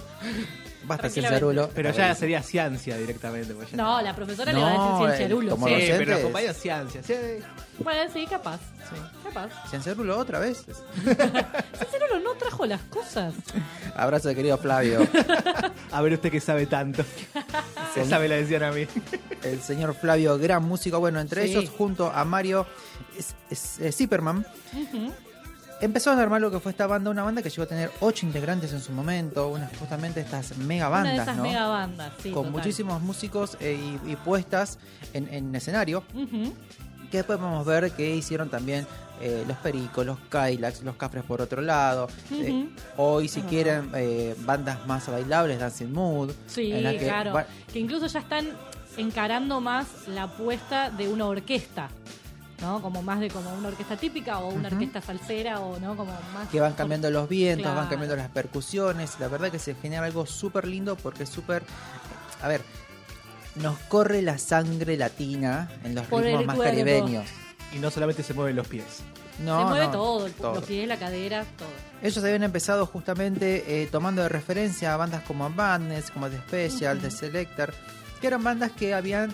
[0.84, 1.10] Basta.
[1.10, 1.68] Cianciarulo.
[1.74, 3.52] Pero ya sería ciencia directamente.
[3.54, 5.50] pues ya- No, la profesora No, le va a decir el- Cianciarulo.
[5.52, 7.02] como Sí, docente pero es- acompaña ciencia.
[7.02, 7.14] Sí.
[7.84, 8.60] Bueno, sí, capaz.
[9.24, 9.50] Capaz.
[10.18, 10.64] Otra vez.
[11.78, 13.34] Cianciarulo no trajo las cosas.
[13.94, 15.06] Abrazo de querido Flavio.
[15.92, 17.04] A ver usted que sabe tanto.
[17.94, 18.86] Esa me la decían a mí.
[19.44, 20.98] el señor Flavio, gran músico.
[20.98, 21.50] Bueno, entre Sí.
[21.56, 22.66] ellos, junto a Mario
[23.18, 24.46] es- es- eh, Zipperman,
[25.80, 28.26] empezaron a armar lo que fue esta banda, una banda que llegó a tener ocho
[28.26, 31.42] integrantes en su momento, unas justamente estas mega Una de bandas, esas ¿no?
[31.42, 32.30] mega bandas, sí.
[32.30, 32.52] Con total.
[32.52, 34.78] muchísimos músicos eh, y, y puestas
[35.14, 36.02] en, en escenario,
[37.10, 38.86] que después podemos ver que hicieron también
[39.20, 42.08] eh, los Pericos, los Kylax, los Cafres por otro lado.
[42.30, 46.30] Eh, hoy, si quieren, eh, bandas más bailables, Dancing Mood.
[46.46, 47.32] Sí, en la que claro.
[47.34, 48.48] va- Que incluso ya están
[48.96, 51.88] encarando más la apuesta de una orquesta.
[52.60, 52.82] ¿No?
[52.82, 56.48] Como más de como una orquesta típica o una orquesta salsera o no como más
[56.50, 59.16] que van cambiando los vientos, van cambiando las percusiones.
[59.18, 61.62] La verdad que se genera algo súper lindo porque es súper.
[62.42, 62.60] A ver,
[63.56, 66.72] nos corre la sangre latina en los Por ritmos más cuerpo.
[66.78, 67.26] caribeños.
[67.74, 68.84] Y no solamente se mueven los pies.
[69.42, 70.54] No, se mueve no, todo, el- todo.
[70.56, 71.68] los pies, la cadera, todo.
[72.02, 76.98] Ellos habían empezado justamente eh, tomando de referencia a bandas como Madness, como The Special,
[76.98, 77.72] The Selector,
[78.20, 79.32] que eran bandas que habían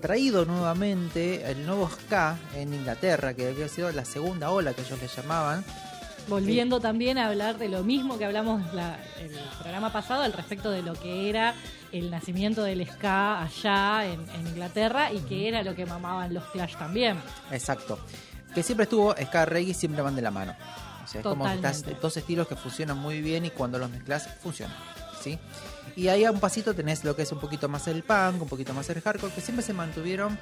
[0.00, 5.00] traído nuevamente el nuevo ska en Inglaterra, que había sido la segunda ola que ellos
[5.00, 5.64] le llamaban.
[6.28, 9.30] Volviendo también a hablar de lo mismo que hablamos la- el
[9.60, 11.54] programa pasado al respecto de lo que era
[11.92, 16.44] el nacimiento del ska allá en, en Inglaterra y que era lo que mamaban los
[16.46, 17.16] Clash también.
[17.52, 17.98] Exacto.
[18.54, 20.54] Que siempre estuvo ska reggae siempre van de la mano.
[21.04, 24.28] O sea, es como estás dos estilos que funcionan muy bien y cuando los mezclas
[24.42, 24.76] funcionan.
[25.22, 25.38] ¿sí?
[25.94, 28.48] Y ahí a un pasito tenés lo que es un poquito más el punk, un
[28.48, 30.38] poquito más el hardcore, que siempre se mantuvieron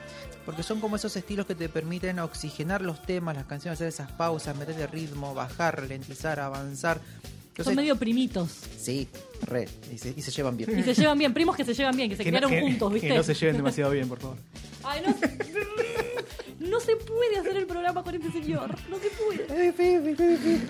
[0.46, 4.10] porque son como esos estilos que te permiten oxigenar los temas, las canciones, hacer esas
[4.12, 7.00] pausas, meterle ritmo, bajar, ralentizar, avanzar.
[7.48, 8.50] Entonces, Son medio primitos.
[8.80, 9.08] Sí,
[9.42, 10.76] re, y se, y se llevan bien.
[10.76, 12.60] Y se llevan bien, primos que se llevan bien, que se Que no- criaron que-
[12.62, 13.08] juntos, ¿viste?
[13.08, 14.36] Que no se lleven demasiado bien, por favor.
[14.82, 15.14] Ay, no,
[16.68, 18.74] no se puede hacer el programa con este señor.
[18.90, 19.44] No se puede.
[19.68, 20.68] Es difícil, es difícil.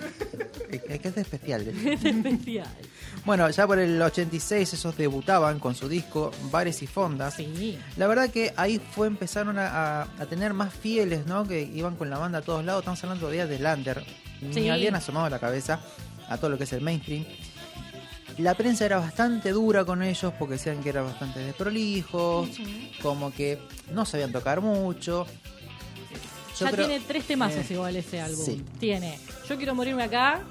[0.89, 1.67] Es que es especial.
[1.67, 2.67] Es especial.
[3.23, 7.35] Bueno, ya por el 86 esos debutaban con su disco Bares y Fondas.
[7.35, 7.79] Sí.
[7.97, 11.47] La verdad que ahí fue empezaron a, a- a tener más fieles, ¿no?
[11.47, 12.81] Que iban con la banda a todos lados.
[12.81, 14.03] Estamos hablando de de Lander.
[14.41, 14.69] Ni Sí.
[14.69, 15.79] habían asomado la cabeza
[16.29, 17.25] a todo lo que es el mainstream.
[18.37, 22.49] La prensa era bastante dura con ellos porque decían que eran bastante desprolijos,
[23.01, 23.59] como que
[23.91, 25.25] no sabían tocar mucho.
[26.59, 28.45] Yo ya creo- tiene tres temazos Eh, igual ese álbum.
[28.45, 28.63] sí.
[28.79, 30.41] Tiene Yo quiero morirme acá,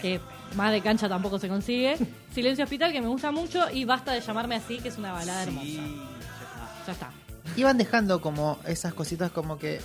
[0.00, 0.20] que
[0.54, 1.96] más de cancha tampoco se consigue.
[2.34, 3.70] Silencio Hospital, que me gusta mucho.
[3.72, 5.66] Y Basta de llamarme así, que es una balada hermosa.
[6.86, 7.10] Ya está.
[7.56, 9.80] Iban dejando como esas cositas como que.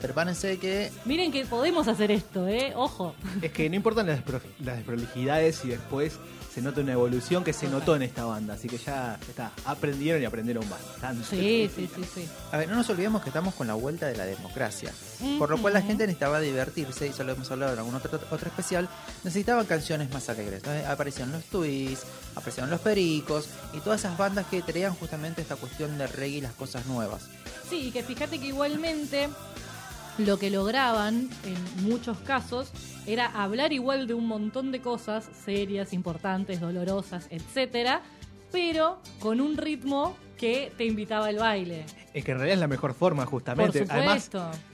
[0.00, 0.90] Prepárense que.
[1.04, 2.72] Miren que podemos hacer esto, ¿eh?
[2.74, 3.14] Ojo.
[3.40, 6.18] Es que no importan las, despro- las desprolijidades y después
[6.52, 8.54] se nota una evolución que se notó en esta banda.
[8.54, 11.24] Así que ya está, aprendieron y aprendieron bastante.
[11.24, 12.28] Sí, sí, sí, sí.
[12.50, 14.92] A ver, no nos olvidemos que estamos con la vuelta de la democracia.
[15.38, 18.20] Por lo cual la gente necesitaba divertirse, y eso lo hemos hablado en algún otro,
[18.30, 18.88] otro especial.
[19.24, 20.62] Necesitaban canciones más alegres.
[20.64, 20.90] ¿no?
[20.90, 25.96] Aparecieron los Twists, aparecieron los Pericos y todas esas bandas que traían justamente esta cuestión
[25.96, 27.22] de reggae y las cosas nuevas.
[27.68, 29.28] Sí, y que fíjate que igualmente
[30.18, 32.70] lo que lograban en muchos casos
[33.06, 38.02] era hablar igual de un montón de cosas serias, importantes, dolorosas, etcétera,
[38.50, 41.84] pero con un ritmo que te invitaba al baile.
[42.12, 43.84] Es que en realidad es la mejor forma, justamente.
[43.86, 44.30] Por Además,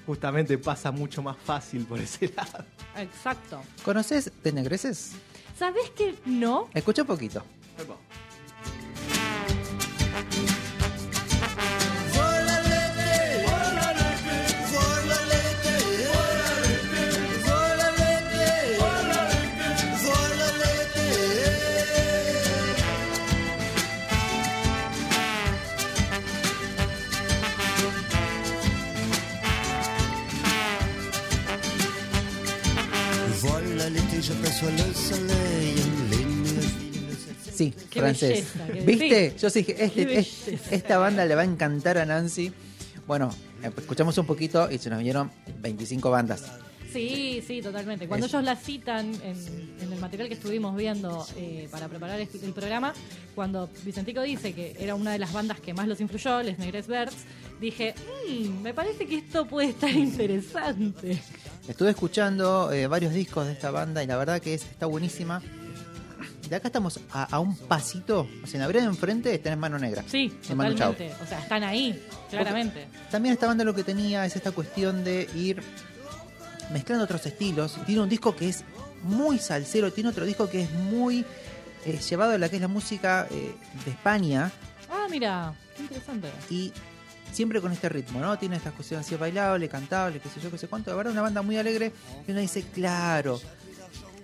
[0.06, 2.64] justamente pasa mucho más fácil por ese lado.
[2.96, 3.60] Exacto.
[3.84, 5.12] ¿Conoces Tenegreses?
[5.56, 6.68] ¿Sabés que no?
[6.74, 7.44] Escucha un poquito.
[37.54, 38.46] Sí, Qué francés.
[38.54, 39.30] belleza, ¿Viste?
[39.30, 39.36] sí.
[39.40, 40.74] Yo sí dije, este- Qué es- belleza.
[40.74, 42.52] esta banda le va a encantar a Nancy.
[43.06, 46.44] Bueno, escuchamos un poquito y se nos vinieron 25 bandas.
[46.92, 48.06] Sí, sí, totalmente.
[48.08, 48.38] Cuando Eso.
[48.38, 52.52] ellos la citan en, en el material que estuvimos viendo eh, para preparar el, el
[52.54, 52.94] programa,
[53.34, 56.86] cuando Vicentico dice que era una de las bandas que más los influyó, Les Negres
[56.86, 57.16] Verts,
[57.60, 57.94] dije,
[58.30, 61.20] "Mm, me parece que esto puede estar interesante.
[61.68, 65.42] Estuve escuchando eh, varios discos de esta banda y la verdad que es, está buenísima.
[66.48, 70.02] De acá estamos a, a un pasito, o sea, en de enfrente tenés mano negra.
[70.06, 71.12] Sí, totalmente.
[71.22, 72.88] O sea, están ahí, claramente.
[73.10, 75.62] También esta banda lo que tenía es esta cuestión de ir
[76.72, 77.76] mezclando otros estilos.
[77.84, 78.64] Tiene un disco que es
[79.02, 81.26] muy salsero, tiene otro disco que es muy
[81.84, 83.54] eh, llevado a la que es la música eh,
[83.84, 84.50] de España
[84.90, 86.28] Ah, mira, qué interesante.
[86.48, 86.72] y
[87.32, 88.38] siempre con este ritmo, ¿no?
[88.38, 90.90] Tiene esta cuestión así bailable, cantable, qué sé yo, qué sé cuánto.
[90.90, 91.92] De verdad, una banda muy alegre
[92.26, 93.40] y uno dice, claro,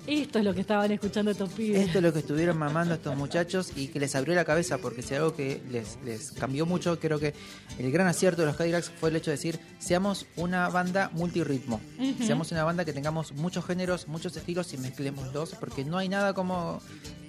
[0.06, 1.80] Esto es lo que estaban escuchando estos pibes.
[1.86, 5.00] esto es lo que estuvieron mamando estos muchachos y que les abrió la cabeza porque
[5.02, 7.32] si algo que les, les cambió mucho, creo que
[7.78, 11.80] el gran acierto de los Cadillacs fue el hecho de decir, seamos una banda multirritmo,
[11.98, 12.22] Ujú.
[12.24, 16.34] seamos una banda que tengamos muchos géneros, muchos estilos y mezclémoslos porque no hay nada
[16.34, 16.80] como,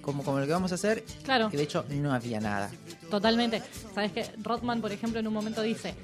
[0.02, 1.48] como, como lo que vamos a hacer, Claro.
[1.48, 2.70] que de hecho no había nada.
[3.10, 3.62] Totalmente.
[3.94, 5.94] Sabes que Rothman, por ejemplo, en un momento dice,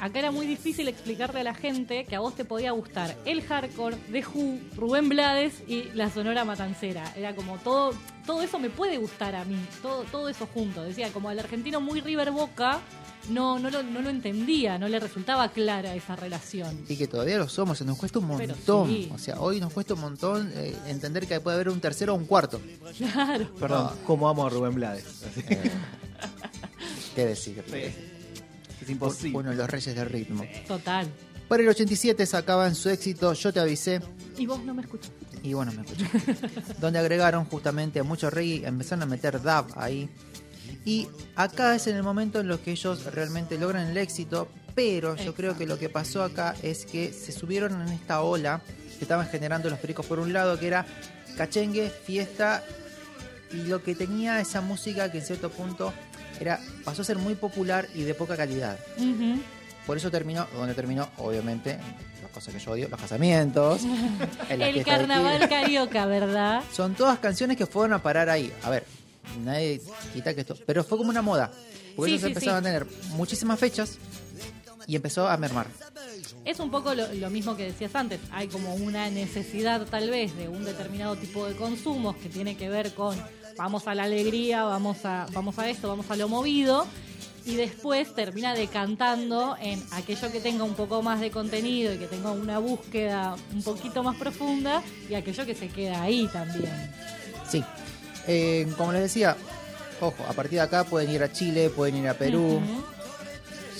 [0.00, 3.42] acá era muy difícil explicarle a la gente que a vos te podía gustar el
[3.42, 7.12] hardcore, The Who, Rubén Blades y la Sonora Matancera.
[7.16, 7.92] Era como todo,
[8.26, 10.82] todo eso me puede gustar a mí, todo, todo eso junto.
[10.82, 12.80] Decía, como al argentino muy River Boca,
[13.28, 16.84] no, no, lo, no lo entendía, no le resultaba clara esa relación.
[16.88, 18.88] Y que todavía lo somos, nos cuesta un montón.
[18.88, 19.10] sí.
[19.12, 22.16] O sea, hoy nos cuesta un montón eh, entender que puede haber un tercero o
[22.16, 22.60] un cuarto.
[22.96, 23.52] Claro.
[23.58, 25.24] Perdón, como amo a Rubén Blades.
[25.24, 25.42] Así.
[27.14, 27.64] ¿Qué decir?
[28.86, 29.36] Es imposible.
[29.36, 30.44] Uno de los reyes del ritmo.
[30.68, 31.08] Total.
[31.48, 34.00] Para el 87 sacaban su éxito Yo te avisé.
[34.38, 35.10] Y vos no me escuchás.
[35.42, 36.06] Y bueno, me escuché.
[36.80, 40.08] donde agregaron justamente mucho reggae, empezaron a meter dub ahí.
[40.84, 45.16] Y acá es en el momento en los que ellos realmente logran el éxito, pero
[45.16, 48.60] yo creo que lo que pasó acá es que se subieron en esta ola
[48.98, 50.86] que estaban generando los pericos por un lado, que era
[51.36, 52.62] cachengue, fiesta,
[53.52, 55.92] y lo que tenía esa música que en cierto punto
[56.40, 58.78] era pasó a ser muy popular y de poca calidad.
[59.86, 61.78] Por eso terminó, donde terminó, obviamente,
[62.22, 63.82] las cosas que yo odio, los casamientos,
[64.50, 66.62] El carnaval carioca, ¿verdad?
[66.72, 68.52] Son todas canciones que fueron a parar ahí.
[68.64, 68.84] A ver,
[69.44, 69.80] nadie
[70.12, 70.56] quita que esto.
[70.66, 71.52] Pero fue como una moda.
[71.94, 72.68] Porque Sí, ellos sí, empezaron sí.
[72.68, 73.96] a tener muchísimas fechas
[74.86, 75.66] y empezó a mermar.
[76.44, 78.20] Es un poco lo, lo mismo que decías antes.
[78.30, 82.68] Hay como una necesidad tal vez de un determinado tipo de consumos que tiene que
[82.68, 83.16] ver con
[83.56, 86.86] vamos a la alegría, vamos a, vamos a esto, vamos a lo movido.
[87.44, 92.08] Y después termina decantando en aquello que tenga un poco más de contenido y que
[92.08, 96.72] tenga una búsqueda un poquito más profunda y aquello que se queda ahí también.
[97.48, 97.62] Sí.
[98.26, 99.36] Eh, como les decía,
[100.00, 102.60] ojo, a partir de acá pueden ir a Chile, pueden ir a Perú.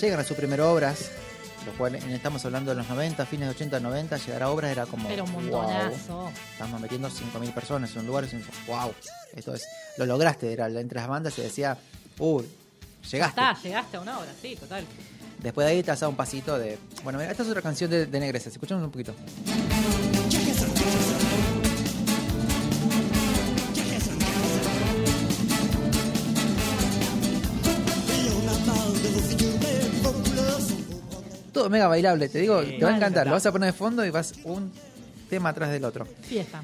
[0.00, 1.10] Llegan a sus primeras obras.
[1.64, 4.86] Lo cual estamos hablando de los 90, fines de 80, 90, llegar a obras era
[4.86, 5.08] como.
[5.08, 5.42] Pero un wow.
[5.42, 6.30] montonazo.
[6.52, 8.94] Estamos metiendo 5.000 personas en un lugar y wow,
[9.34, 9.66] esto es.
[9.96, 11.76] Lo lograste, era entre las bandas se decía,
[12.20, 12.46] uy,
[13.10, 13.40] llegaste.
[13.40, 14.84] Está, llegaste a una hora, sí, total.
[15.42, 16.78] Después de ahí te has dado un pasito de.
[17.02, 18.52] Bueno, mira, esta es otra canción de, de Negresas.
[18.52, 19.12] Escuchamos un poquito.
[31.56, 33.26] Todo mega bailable, te digo, te va a encantar.
[33.26, 34.70] Lo vas a poner de fondo y vas un
[35.30, 36.06] tema atrás del otro.
[36.22, 36.62] Fiesta.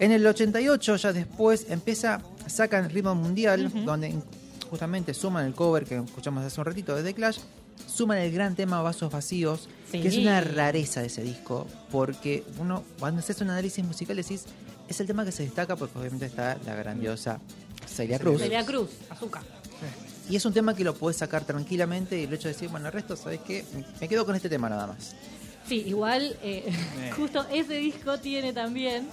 [0.00, 4.14] En el 88, ya después, empieza, sacan Ritmo Mundial, donde
[4.68, 7.38] justamente suman el cover que escuchamos hace un ratito de The Clash,
[7.86, 10.00] suman el gran tema Vasos Vacíos, Sí.
[10.02, 14.44] que es una rareza de ese disco, porque uno, cuando haces un análisis musical, decís,
[14.88, 17.38] es el tema que se destaca porque obviamente está la grandiosa
[17.86, 18.42] Celia Cruz.
[18.42, 19.42] Celia Cruz, azúcar.
[20.28, 22.86] Y es un tema que lo puedes sacar tranquilamente y el hecho de decir, bueno,
[22.86, 23.64] el resto, ¿sabes qué?
[24.00, 25.14] Me quedo con este tema nada más.
[25.68, 26.72] Sí, igual, eh,
[27.16, 29.08] justo ese disco tiene también.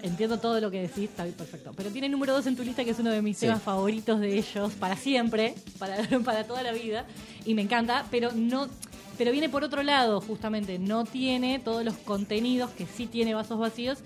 [0.00, 1.72] Entiendo todo lo que decís, está bien, perfecto.
[1.76, 3.46] Pero tiene número 2 en tu lista, que es uno de mis Sí.
[3.46, 7.04] temas favoritos de ellos, para siempre, para, para toda la vida.
[7.44, 8.68] Y me encanta, pero no.
[9.16, 10.78] Pero viene por otro lado, justamente.
[10.78, 13.98] No tiene todos los contenidos que sí tiene Vasos Vacíos,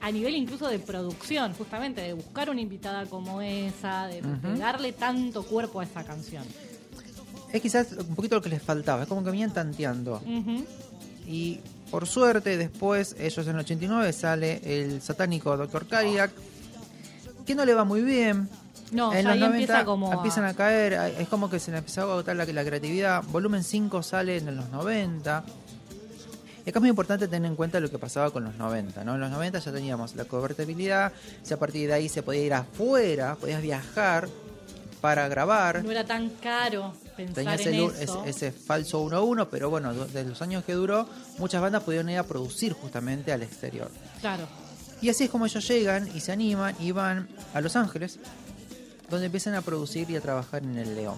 [0.00, 4.22] a nivel incluso de producción, justamente, de buscar una invitada como esa, de,
[4.58, 6.44] darle tanto cuerpo a esa canción.
[7.52, 10.22] Es quizás un poquito lo que les faltaba, es como que venían tanteando.
[11.26, 15.86] Y por suerte, después, ellos en el 89 sale el satánico Dr.
[15.86, 16.30] Cadillac,
[17.44, 18.48] que no le va muy bien.
[18.92, 20.12] No, en los ahí 90 empieza como.
[20.12, 23.22] empiezan a caer, es como que se le empezó a agotar la, la creatividad.
[23.24, 25.44] Volumen 5 sale en los 90.
[26.64, 29.14] Y acá es muy importante tener en cuenta lo que pasaba con los 90, ¿no?
[29.14, 32.52] En los 90 ya teníamos la convertibilidad, si a partir de ahí se podía ir
[32.54, 34.28] afuera, podías viajar
[35.00, 35.82] para grabar.
[35.82, 38.24] No era tan caro pensar en eso.
[38.26, 41.08] ese, ese falso 1-1, pero bueno, du- de los años que duró,
[41.38, 43.90] muchas bandas pudieron ir a producir justamente al exterior.
[44.20, 44.46] Claro.
[45.00, 48.18] Y así es como ellos llegan y se animan y van a Los Ángeles,
[49.08, 51.16] donde empiezan a producir y a trabajar en el León.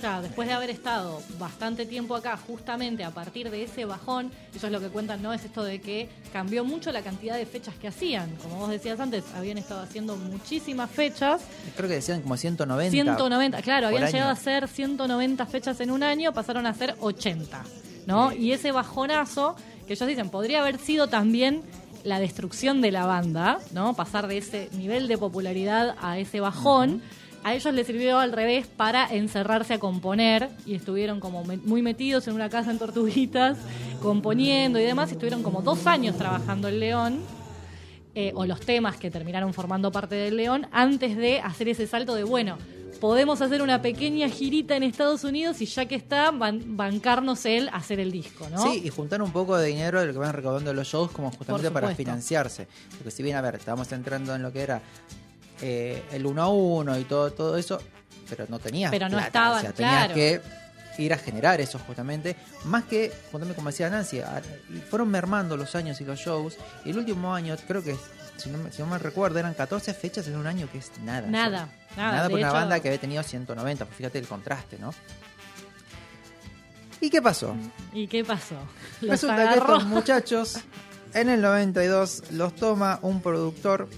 [0.00, 4.72] Después de haber estado bastante tiempo acá, justamente a partir de ese bajón, eso es
[4.72, 5.30] lo que cuentan, ¿no?
[5.34, 8.34] Es esto de que cambió mucho la cantidad de fechas que hacían.
[8.42, 11.42] Como vos decías antes, habían estado haciendo muchísimas fechas.
[11.76, 12.90] Creo que decían como 190.
[12.90, 14.12] 190, claro, habían año.
[14.12, 17.62] llegado a ser 190 fechas en un año, pasaron a ser 80,
[18.06, 18.32] ¿no?
[18.32, 19.54] Y ese bajonazo,
[19.86, 21.62] que ellos dicen, podría haber sido también
[22.04, 23.94] la destrucción de la banda, ¿no?
[23.94, 27.02] Pasar de ese nivel de popularidad a ese bajón.
[27.42, 32.28] A ellos les sirvió al revés para encerrarse a componer y estuvieron como muy metidos
[32.28, 33.56] en una casa en Tortuguitas,
[34.02, 35.10] componiendo y demás.
[35.10, 37.20] Estuvieron como dos años trabajando en León
[38.14, 42.14] eh, o los temas que terminaron formando parte del León antes de hacer ese salto
[42.14, 42.58] de, bueno,
[43.00, 47.70] podemos hacer una pequeña girita en Estados Unidos y ya que está, ban- bancarnos él
[47.72, 48.62] hacer el disco, ¿no?
[48.62, 51.30] Sí, y juntar un poco de dinero de lo que van recaudando los shows como
[51.30, 52.66] justamente para financiarse.
[52.98, 54.82] Porque si bien, a ver, estábamos entrando en lo que era
[55.62, 57.80] eh, el 1 a 1 y todo, todo eso,
[58.28, 60.14] pero no tenías Pero no plata, estaban, o sea, tenías claro.
[60.14, 60.40] que
[60.98, 64.42] ir a generar eso justamente, más que, justamente como decía Nancy, a-
[64.90, 67.96] fueron mermando los años y los shows, y el último año, creo que,
[68.36, 70.90] si no, me- si no me recuerdo, eran 14 fechas en un año, que es
[71.02, 71.26] nada.
[71.26, 73.96] Nada, o sea, nada, Nada de por una hecho- banda que había tenido 190, pues
[73.96, 74.92] fíjate el contraste, ¿no?
[77.00, 77.56] ¿Y qué pasó?
[77.94, 78.56] ¿Y qué pasó?
[79.00, 79.76] Los Resulta que agarró.
[79.76, 80.58] estos muchachos
[81.14, 83.88] en el 92 los toma un productor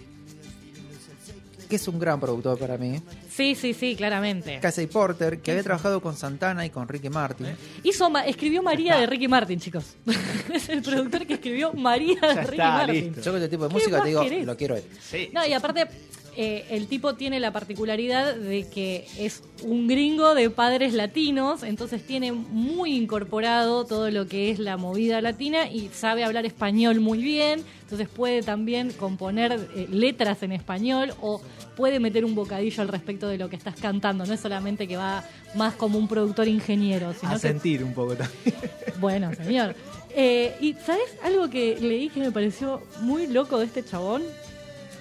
[1.73, 3.01] que es un gran productor para mí,
[3.35, 4.59] Sí, sí, sí, claramente.
[4.61, 7.47] Casey Porter, que había trabajado con Santana y con Ricky Martin.
[7.83, 9.97] Hizo, ma- escribió María de Ricky Martin, chicos.
[10.53, 13.05] es el productor que escribió María de Ricky está, Martin.
[13.07, 13.21] listo.
[13.23, 14.45] Yo con este tipo de ¿Qué música te digo, querés?
[14.45, 14.85] lo quiero él.
[15.33, 15.87] No, y aparte,
[16.35, 22.07] eh, el tipo tiene la particularidad de que es un gringo de padres latinos, entonces
[22.07, 27.23] tiene muy incorporado todo lo que es la movida latina y sabe hablar español muy
[27.23, 31.43] bien, entonces puede también componer eh, letras en español o
[31.77, 34.97] puede meter un bocadillo al respecto de lo que estás cantando, no es solamente que
[34.97, 35.25] va
[35.55, 38.57] más como un productor ingeniero, sino A que sentir un poco también.
[39.01, 39.75] bueno, señor.
[40.15, 44.23] Eh, y ¿sabes algo que leí que me pareció muy loco de este chabón?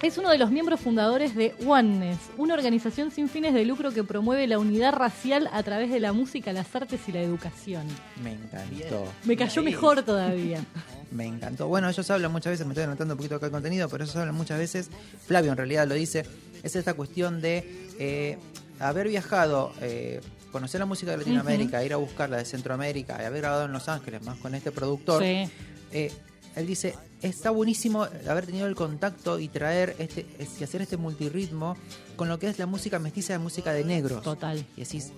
[0.02, 4.02] Es uno de los miembros fundadores de Oneness, una organización sin fines de lucro que
[4.02, 7.86] promueve la unidad racial a través de la música, las artes y la educación.
[8.20, 9.04] Me encantó.
[9.22, 10.64] Me cayó mejor todavía.
[11.12, 11.68] Me encantó.
[11.68, 14.16] Bueno, ellos hablan muchas veces, me estoy anotando un poquito acá el contenido, pero ellos
[14.16, 14.90] hablan muchas veces,
[15.24, 16.24] Flavio en realidad lo dice,
[16.64, 18.38] es esta cuestión de eh,
[18.80, 23.42] haber viajado, eh, conocer la música de Latinoamérica, ir a buscarla de Centroamérica y haber
[23.42, 25.22] grabado en Los Ángeles, más con este productor.
[25.22, 25.48] Sí.
[25.92, 26.10] Eh,
[26.56, 30.96] él dice, está buenísimo haber tenido el contacto y traer este, es- y hacer este
[30.96, 31.76] multirritmo
[32.16, 34.22] con lo que es la música mestiza de música de negros.
[34.22, 34.64] Total.
[34.76, 35.12] Y decís,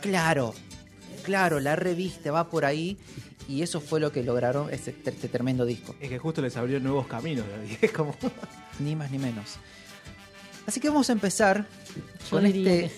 [0.00, 0.54] claro,
[1.22, 2.96] claro, la revista va por ahí
[3.48, 5.94] y eso fue lo que lograron este, este tremendo disco.
[6.00, 7.76] Es que justo les abrió nuevos caminos, David.
[7.82, 8.14] Es como.
[8.78, 9.56] Ni más ni menos.
[10.66, 11.66] Así que vamos a empezar
[12.30, 12.90] con este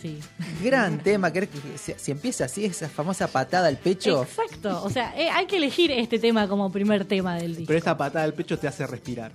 [0.63, 1.49] gran tema, que
[1.97, 4.23] si, empieza así, esa famosa patada al pecho.
[4.23, 7.69] Exacto, o sea, eh, hay que elegir este tema como primer tema del disco.
[7.69, 9.33] Pero esta patada al pecho te hace respirar.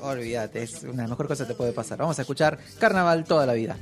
[0.00, 1.98] Olvídate, es una de las mejores cosas que te puede pasar.
[1.98, 3.76] Vamos a escuchar Carnaval toda la vida.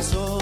[0.00, 0.39] corazón.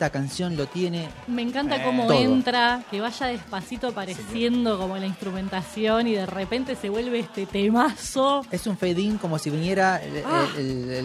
[0.00, 1.10] esta canción lo tiene.
[1.26, 6.74] Me encanta eh, cómo entra, que vaya despacito apareciendo como la instrumentación y de repente
[6.74, 8.46] se vuelve este temazo.
[8.50, 10.46] Es un fade-in como si viniera ah.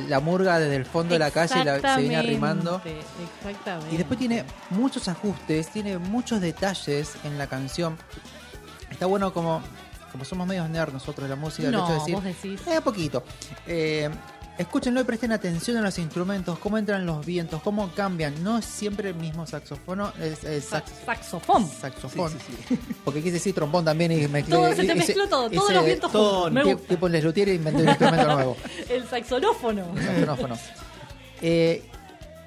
[0.08, 2.82] la murga desde el fondo de la calle y la, se viene arrimando.
[3.42, 3.94] Exactamente.
[3.94, 7.98] Y después tiene muchos ajustes, tiene muchos detalles en la canción.
[8.90, 9.62] Está bueno como
[10.16, 12.62] como somos medios nerd nosotros la música, no, el hecho de decir, vos decís.
[12.68, 13.26] Eh, poquito.
[13.68, 14.10] Eh,
[14.58, 18.42] Escúchenlo y presten atención a los instrumentos, cómo entran los vientos, cómo cambian.
[18.42, 21.68] No es siempre el mismo saxofono, es, es sax- Saxofón.
[21.70, 22.32] saxofón.
[23.04, 24.56] Porque quise decir trombón también y mezclé.
[24.56, 26.88] Todo, se te mezcló todo, todos los vientos todo, juntos.
[26.88, 28.58] Tipo Les Luthier inventé un instrumento nuevo.
[28.90, 29.88] El saxonófono.
[29.88, 30.58] un saxofóno.
[31.42, 31.84] Eh,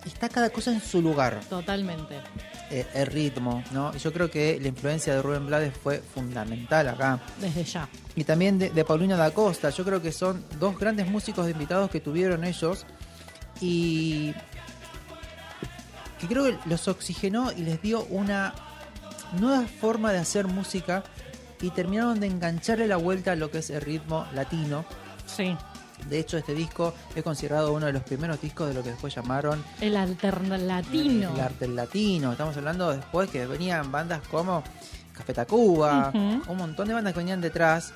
[0.08, 1.40] está cada cosa en su lugar.
[1.48, 2.16] Totalmente.
[2.70, 3.92] Eh, el ritmo, ¿no?
[3.94, 7.20] Y yo creo que la influencia de Rubén Blades fue fundamental acá.
[7.40, 7.88] Desde ya.
[8.14, 9.70] Y también de, de Paulina da Costa.
[9.70, 12.84] Yo creo que son dos grandes músicos de invitados que tuvieron ellos.
[13.60, 14.34] Y
[16.20, 18.54] que creo que los oxigenó y les dio una
[19.40, 21.04] nueva forma de hacer música.
[21.60, 24.84] Y terminaron de engancharle la vuelta a lo que es el ritmo latino.
[25.26, 25.56] Sí.
[26.08, 29.14] De hecho, este disco es considerado uno de los primeros discos de lo que después
[29.14, 31.34] llamaron El alternatino.
[31.34, 32.32] el arte latino.
[32.32, 34.62] Estamos hablando después que venían bandas como
[35.12, 37.92] Café Tacuba, un montón de bandas que venían detrás.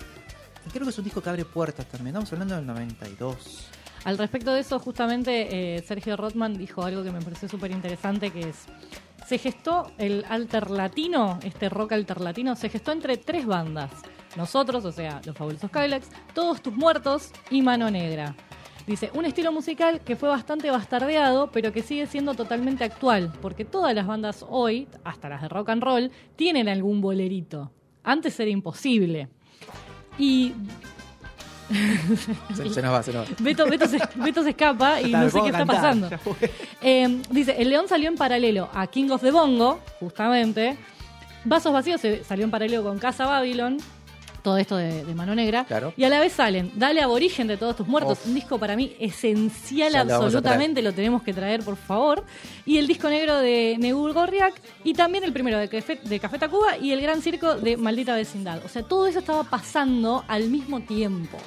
[0.66, 2.08] Y creo que es un disco que abre puertas también.
[2.08, 3.66] Estamos hablando del 92.
[4.04, 8.30] Al respecto de eso, justamente eh, Sergio Rothman dijo algo que me pareció súper interesante,
[8.30, 8.56] que es,
[9.26, 13.90] se gestó el alterlatino, este rock alterlatino, se gestó entre tres bandas.
[14.36, 18.34] Nosotros, o sea, los fabulosos Cadillacs, Todos tus muertos y Mano Negra.
[18.86, 23.64] Dice, un estilo musical que fue bastante bastardeado, pero que sigue siendo totalmente actual, porque
[23.64, 27.70] todas las bandas hoy, hasta las de rock and roll, tienen algún bolerito.
[28.02, 29.28] Antes era imposible.
[30.18, 30.52] Y
[32.54, 33.34] Se, se nos va, se nos va.
[33.38, 36.10] Beto, Beto se, Beto se escapa y Está, no sé qué está cantar, pasando.
[36.82, 40.76] Eh, dice, El León salió en paralelo a King of the Bongo, justamente.
[41.44, 43.78] Vasos Vacíos salió en paralelo con Casa Babylon.
[44.42, 45.64] Todo esto de, de Mano Negra.
[45.64, 45.94] Claro.
[45.96, 48.18] Y a la vez salen Dale Aborigen de Todos Tus Muertos.
[48.20, 48.26] Uf.
[48.26, 50.82] Un disco para mí esencial, Ya absolutamente.
[50.82, 52.24] Lo tenemos que traer, por favor.
[52.66, 54.54] Y el disco negro de Nebul Gorriak.
[54.84, 56.76] Y también el primero de Café, de Café Tacuba.
[56.76, 58.64] Y el Gran Circo de Maldita Vecindad.
[58.64, 61.38] O sea, todo eso estaba pasando al mismo tiempo.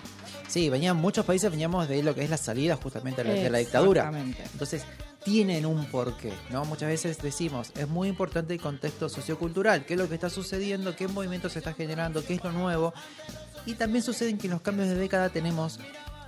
[0.48, 3.50] Sí, venían muchos países, veníamos de lo que es la salida justamente de la, de
[3.50, 4.12] la dictadura.
[4.54, 4.86] Entonces,
[5.26, 6.66] tienen un porqué, ¿no?
[6.66, 10.96] Muchas veces decimos, es muy importante el contexto sociocultural, qué es lo que está sucediendo,
[10.96, 12.94] qué movimiento se está generando, qué es lo nuevo.
[13.66, 15.80] Y también suceden que en los cambios de década tenemos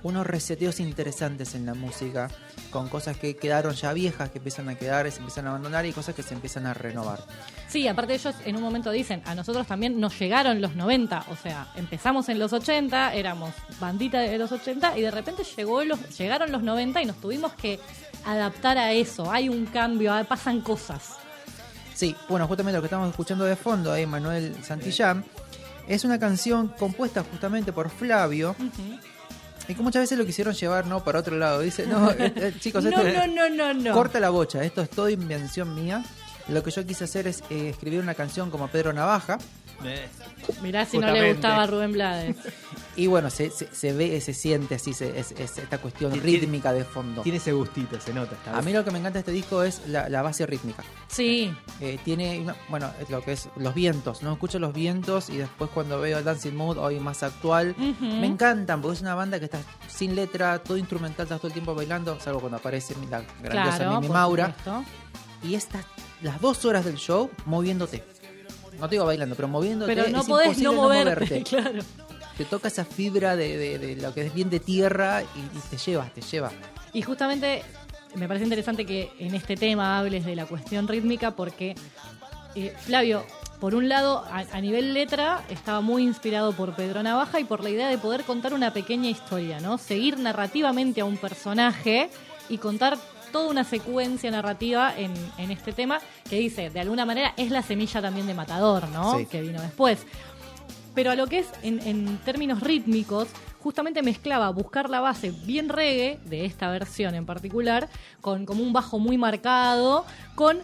[0.02, 2.28] unos reseteos interesantes en la música,
[2.70, 5.86] con cosas que quedaron ya viejas, que empiezan a quedar, y se empiezan a abandonar
[5.86, 7.20] y cosas que se empiezan a renovar.
[7.68, 11.36] Sí, aparte ellos en un momento dicen, a nosotros también nos llegaron los 90, o
[11.36, 16.18] sea, empezamos en los 80, éramos bandita de los 80 y de repente llegó los,
[16.18, 17.80] llegaron los 90 y nos tuvimos que
[18.24, 21.16] adaptar a eso, hay un cambio, ah, pasan cosas.
[21.94, 25.24] Sí, bueno, justamente lo que estamos escuchando de fondo ahí, Manuel Santillán,
[25.88, 28.54] es una canción compuesta justamente por Flavio.
[29.68, 31.60] Y que muchas veces lo quisieron llevar no para otro lado.
[31.60, 33.92] Dice, no, eh, eh, chicos, No, esto no, no, no, no.
[33.92, 36.02] corta la bocha, esto es todo invención mía.
[36.48, 39.38] Lo que yo quise hacer es eh, escribir una canción como Pedro Navaja.
[40.62, 42.36] Mirá si no le gustaba a Rubén Blades.
[42.96, 46.26] Y bueno, se, se, se ve, se siente así, se- es, es esta cuestión Tiene-
[46.26, 47.22] rítmica de fondo.
[47.22, 48.36] Tiene ese gustito, se nota.
[48.52, 50.82] A mí lo que me encanta de este disco es la, la base rítmica.
[51.06, 54.32] Sí, Eh, tiene, una- bueno, es lo que es los vientos, ¿no?
[54.32, 58.96] Escucho los vientos y después cuando veo Dancing Mood, hoy más actual, me encantan porque
[58.96, 62.40] es una banda que está sin letra, todo instrumental, estás todo el tiempo bailando, salvo
[62.40, 64.46] cuando aparece la grandiosa claro, Mimi Maura.
[64.58, 64.84] supuesto.
[65.44, 65.84] Y estas,
[66.20, 68.02] las dos horas del show, moviéndote.
[68.78, 69.94] No te digo bailando, pero moviéndote.
[69.94, 71.42] Pero no es podés imposible no moverte, moverte.
[71.48, 71.82] claro.
[72.36, 75.60] Te toca esa fibra de, de- de lo que es bien de tierra y, y
[75.70, 76.52] te lleva, te lleva.
[76.92, 77.62] Y justamente
[78.14, 81.74] me parece interesante que en este tema hables de la cuestión rítmica porque
[82.54, 83.24] eh, Flavio,
[83.60, 87.62] por un lado, a, a nivel letra, estaba muy inspirado por Pedro Navaja y por
[87.64, 89.76] la idea de poder contar una pequeña historia, ¿no?
[89.76, 92.08] Seguir narrativamente a un personaje
[92.48, 92.96] y contar
[93.30, 97.62] toda una secuencia narrativa en, en este tema que dice, de alguna manera, es la
[97.62, 99.18] semilla también de Matador, ¿no?
[99.18, 99.26] Sí.
[99.26, 100.06] Que vino después.
[100.94, 103.28] Pero a lo que es en, en términos rítmicos,
[103.60, 107.88] justamente mezclaba buscar la base bien reggae, de esta versión en particular,
[108.20, 110.04] con como un bajo muy marcado,
[110.34, 110.58] con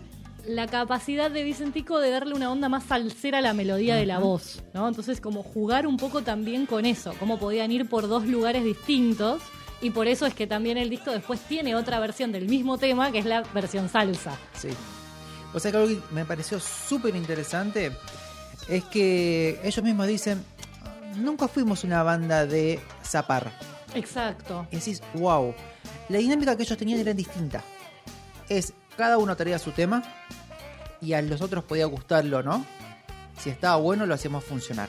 [0.46, 4.18] la capacidad de Vicentico de darle una onda más salsera a la melodía de la
[4.18, 4.88] voz, ¿no?
[4.88, 9.42] Entonces como jugar un poco también con eso, cómo podían ir por dos lugares distintos.
[9.84, 13.12] Y por eso es que también el disco después tiene otra versión del mismo tema,
[13.12, 14.34] que es la versión salsa.
[14.54, 14.70] Sí.
[15.52, 17.92] O sea que algo que me pareció súper interesante
[18.66, 20.42] es que ellos mismos dicen,
[21.16, 23.52] nunca fuimos una banda de zapar.
[23.94, 24.66] Exacto.
[24.70, 25.54] Y decís, wow,
[26.08, 27.62] la dinámica que ellos tenían era distinta.
[28.48, 30.02] Es, cada uno traía su tema
[31.02, 32.64] y a los otros podía gustarlo, ¿no?
[33.38, 34.88] Si estaba bueno, lo hacíamos funcionar.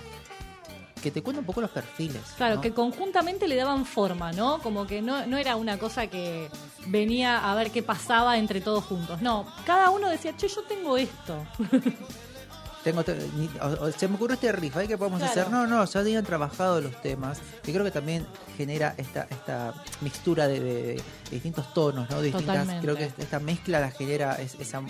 [1.05, 2.19] Que te cuenta un poco los perfiles.
[2.35, 2.61] Claro, ¿no?
[2.61, 4.57] que conjuntamente le daban forma, ¿no?
[4.57, 6.49] Como que no, no era una cosa que
[6.87, 9.21] venía a ver qué pasaba entre todos juntos.
[9.21, 11.45] No, cada uno decía, che, yo tengo esto.
[12.83, 15.31] tengo te- ni- o- o se me ocurrió este riff, ¿ahí qué podemos Claro.
[15.31, 15.51] hacer?
[15.51, 18.25] No, no, ya tenían trabajado los temas, que creo que también
[18.57, 21.01] genera esta esta mixtura de, de- de
[21.31, 22.17] distintos tonos, ¿no?
[22.17, 22.81] De distintas, Totalmente.
[22.81, 24.81] creo que esta mezcla la genera es- esa,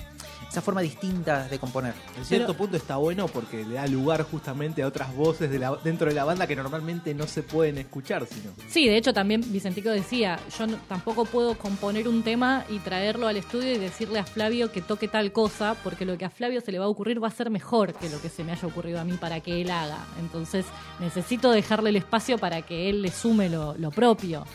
[0.56, 1.94] esa forma distinta de componer.
[2.18, 5.76] En cierto punto está bueno porque le da lugar justamente a otras voces de la-
[5.84, 8.52] dentro de la banda que normalmente no se pueden escuchar, sino.
[8.70, 13.28] Sí, de hecho también Vicentico decía, yo no- tampoco puedo componer un tema y traerlo
[13.28, 16.62] al estudio y decirle a Flavio que toque tal cosa, porque lo que a Flavio
[16.62, 18.66] se le va a ocurrir va a ser mejor que lo que se me haya
[18.68, 19.98] ocurrido a mí para que él haga.
[20.22, 20.66] Entonces
[21.02, 24.46] necesito dejarle el espacio para que él le sume lo, lo propio.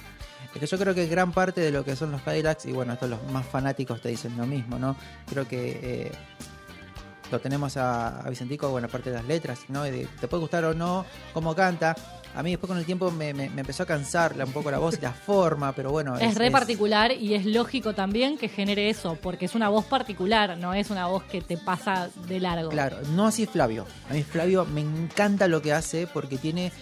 [0.54, 2.92] Es que yo creo que gran parte de lo que son los Cadillacs, y bueno,
[2.94, 4.96] estos los más fanáticos te dicen lo mismo, ¿no?
[5.28, 6.12] Creo que eh,
[7.30, 9.82] lo tenemos a, a Vicentico, bueno, aparte de las letras, ¿no?
[9.84, 11.94] De- te puede gustar o no cómo canta.
[12.34, 14.78] A mí después con el tiempo me, me- me empezó a cansar un poco la
[14.78, 16.16] voz y la forma, pero bueno.
[16.18, 20.56] Es re particular y es lógico también que genere eso, porque es una voz particular,
[20.58, 22.70] no es una voz que te pasa de largo.
[22.70, 23.86] Claro, no así Flavio.
[24.08, 26.72] A mí Flavio me encanta lo que hace porque tiene...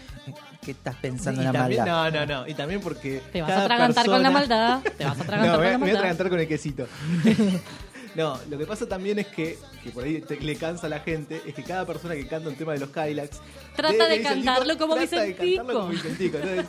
[0.62, 2.12] que estás pensando Y en la también, maldad.
[2.12, 2.48] no, no, no.
[2.48, 3.22] Y también porque.
[3.32, 5.70] Te vas a atragantar con la maldad, te vas a atragantar no, con la me
[5.70, 5.96] voy a maldad.
[5.96, 6.86] atragantar con el quesito.
[8.14, 11.00] no, lo que pasa también es que, que por ahí te- le cansa a la
[11.00, 13.40] gente, es que cada persona que canta un tema de los Cadillacs
[13.76, 15.56] Trata de cantarlo como trata de Vicentico.
[15.56, 16.36] cantarlo como Vicentico.
[16.38, 16.66] Entonces,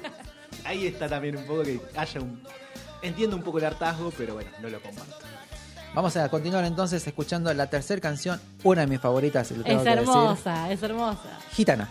[0.66, 2.42] ahí está también un poco que haya un.
[3.02, 5.16] Entiendo un poco el hartazgo, pero bueno, no lo comparto.
[5.96, 9.84] Vamos a continuar entonces escuchando la tercera canción, una de mis favoritas, lo tengo Es
[9.84, 10.04] que decir.
[10.08, 11.40] hermosa, es hermosa.
[11.54, 11.90] Gitana.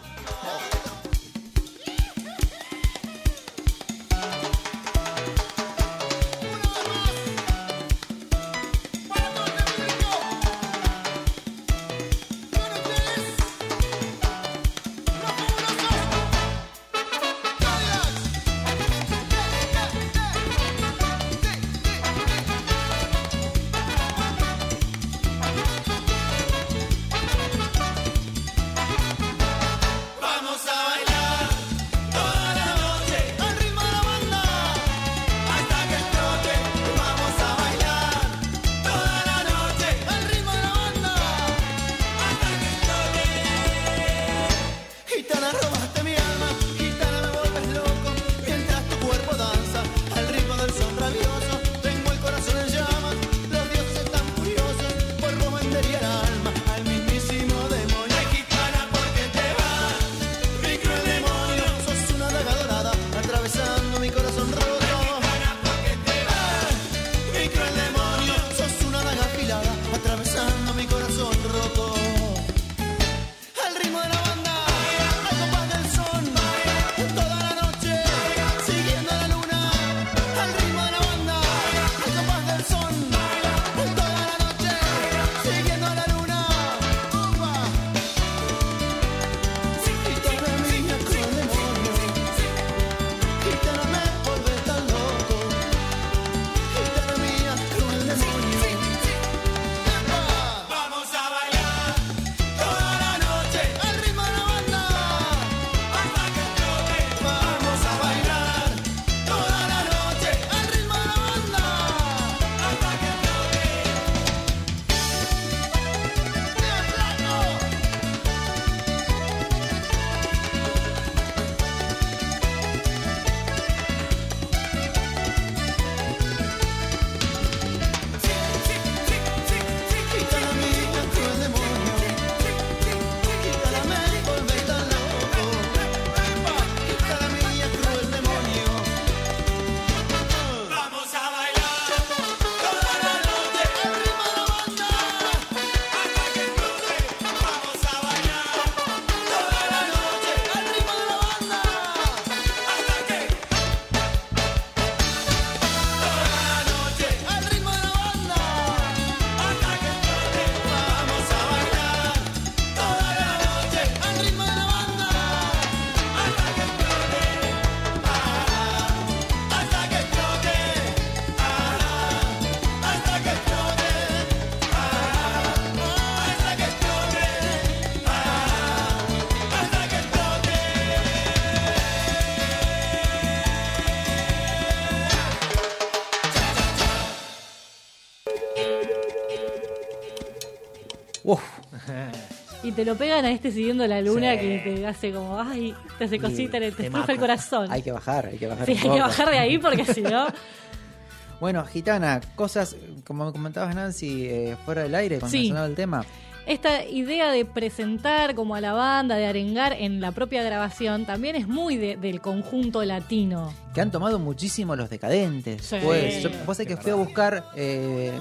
[192.79, 194.39] Te lo pegan a este siguiendo la luna Sí.
[194.39, 197.73] que te hace como, ay, te hace cosita, en el- te te estruja el corazón.
[197.73, 198.67] hay que bajar, hay que bajar.
[198.67, 200.27] Sí, un hay que bajar de ahí porque si no.
[201.41, 205.49] Bueno, Gitana, cosas, como comentabas Nancy, eh, fuera del aire, cuando Sí.
[205.49, 206.05] sonaba el tema.
[206.47, 211.37] esta idea de presentar como a la banda, de arengar en la propia grabación, también
[211.37, 213.53] es muy de- del conjunto latino.
[213.75, 215.63] Que han tomado muchísimo los decadentes.
[215.67, 215.77] Sí.
[215.83, 218.13] Pues, yo, vos sabés que fui a buscar eh,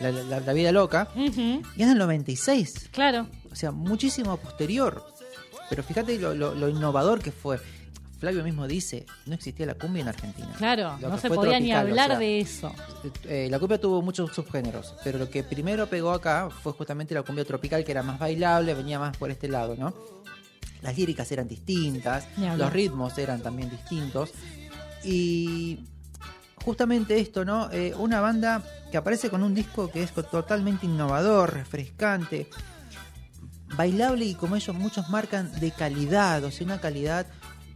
[0.00, 2.90] la, la- la vida loca Ujú, y es del 96.
[2.92, 3.26] Claro.
[3.54, 5.00] O sea, muchísimo posterior.
[5.70, 7.58] Pero fíjate lo, lo- lo innovador que fue.
[8.18, 10.50] Flavio mismo dice, no existía la cumbia en Argentina.
[10.58, 12.72] Claro, no se podía ni o hablar sea, de eso.
[13.24, 17.22] eh, la cumbia tuvo muchos subgéneros, pero lo que primero pegó acá fue justamente la
[17.22, 19.94] cumbia tropical, que era más bailable, venía más por este lado, ¿no?
[20.82, 22.26] Las líricas eran distintas,
[22.58, 24.32] los ritmos eran también distintos.
[25.02, 25.80] Y
[26.64, 27.70] justamente esto, ¿no?
[27.72, 32.48] Eh, una banda que aparece con un disco que es totalmente innovador, refrescante,
[33.76, 37.26] bailable y como ellos muchos marcan de calidad, o sea, una calidad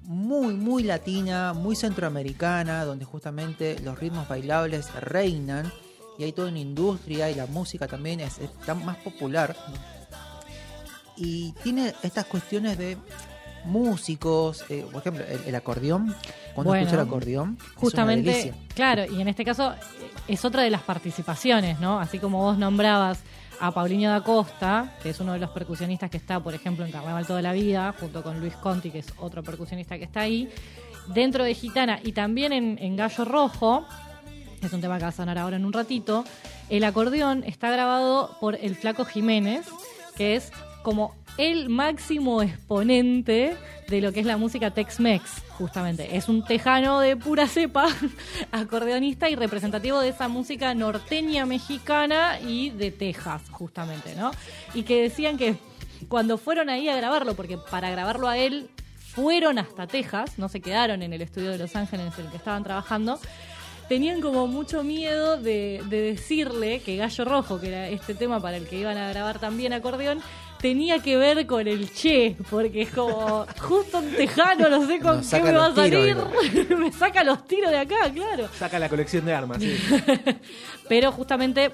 [0.03, 5.71] muy, muy latina, muy centroamericana, donde justamente los ritmos bailables reinan
[6.19, 9.55] y hay toda una industria y la música también es, es tan más popular.
[11.17, 12.97] Y tiene estas cuestiones de
[13.65, 16.15] músicos, eh, por ejemplo, el, el acordeón,
[16.55, 19.77] cuando Bueno, escucho el acordeón, es una Justamente, claro, y en este caso eh,
[20.29, 22.01] es otra de las participaciones, ¿no?
[22.01, 23.21] Así como vos nombrabas
[23.61, 26.93] a Paulinho da Costa, que es uno de los percusionistas que está, por ejemplo, en
[26.93, 30.49] Carnaval toda la vida, junto con Luis Conti, que es otro percusionista que está ahí,
[31.09, 33.85] dentro de Gitana y también en, Gallo Rojo,
[34.63, 36.25] es un tema que va a sonar ahora en un ratito,
[36.69, 39.67] el acordeón está grabado por el Flaco Jiménez,
[40.17, 40.53] que es
[40.89, 43.59] como el máximo exponente
[43.89, 46.17] de lo que es la música Tex-Mex, justamente.
[46.17, 47.89] Es un tejano de pura cepa,
[48.53, 54.31] acordeonista y representativo de esa música norteña mexicana y de Texas, justamente, ¿no?
[54.73, 55.57] Y que decían que
[56.09, 60.61] cuando fueron ahí a grabarlo, porque para grabarlo a él fueron hasta Texas, no se
[60.63, 63.21] quedaron en el estudio de Los Ángeles en el que estaban trabajando,
[63.91, 68.57] tenían como mucho miedo de, de decirle que Gallo Rojo, que era este tema para
[68.57, 70.23] el que iban a grabar también acordeón,
[70.61, 75.17] tenía que ver con el Che, porque es como justo un tejano, no sé con
[75.19, 78.49] Nos qué me va a tiros, salir, me saca los tiros de acá, claro.
[78.59, 79.77] Saca la colección de armas, sí.
[80.89, 81.71] Pero justamente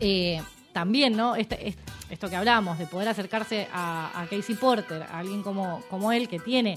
[0.00, 0.40] eh,
[0.72, 1.36] también, ¿no?
[1.36, 1.76] Este, es-
[2.10, 6.28] esto que hablamos, de poder acercarse a, a Casey Porter, a alguien como, como él
[6.28, 6.76] que tiene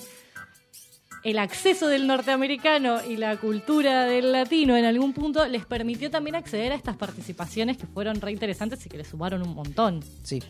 [1.23, 6.35] el acceso del norteamericano y la cultura del latino en algún punto, les permitió también
[6.35, 10.03] acceder a estas participaciones que fueron re interesantes y que le sumaron un montón.
[10.21, 10.43] Sí.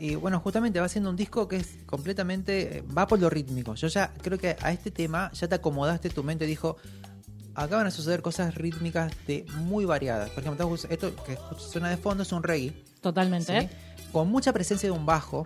[0.00, 2.78] Y bueno, justamente va haciendo un disco que es completamente.
[2.78, 3.74] eh, va por lo rítmico.
[3.74, 6.46] Yo ya creo que a este tema ya te acomodaste tu mente.
[6.46, 6.76] Dijo:
[7.54, 10.30] Acá van a suceder cosas rítmicas de muy variadas.
[10.30, 12.72] Por ejemplo, esto que suena de fondo es un reggae.
[13.00, 13.60] Totalmente.
[13.62, 13.68] ¿sí?
[14.12, 15.44] Con mucha presencia de un bajo,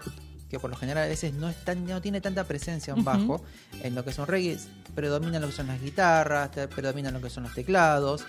[0.50, 3.42] que por lo general a veces no, es tan, no tiene tanta presencia un bajo.
[3.82, 4.58] En lo que son reggae,
[4.94, 8.24] predominan lo que son las guitarras, predominan lo que son los teclados.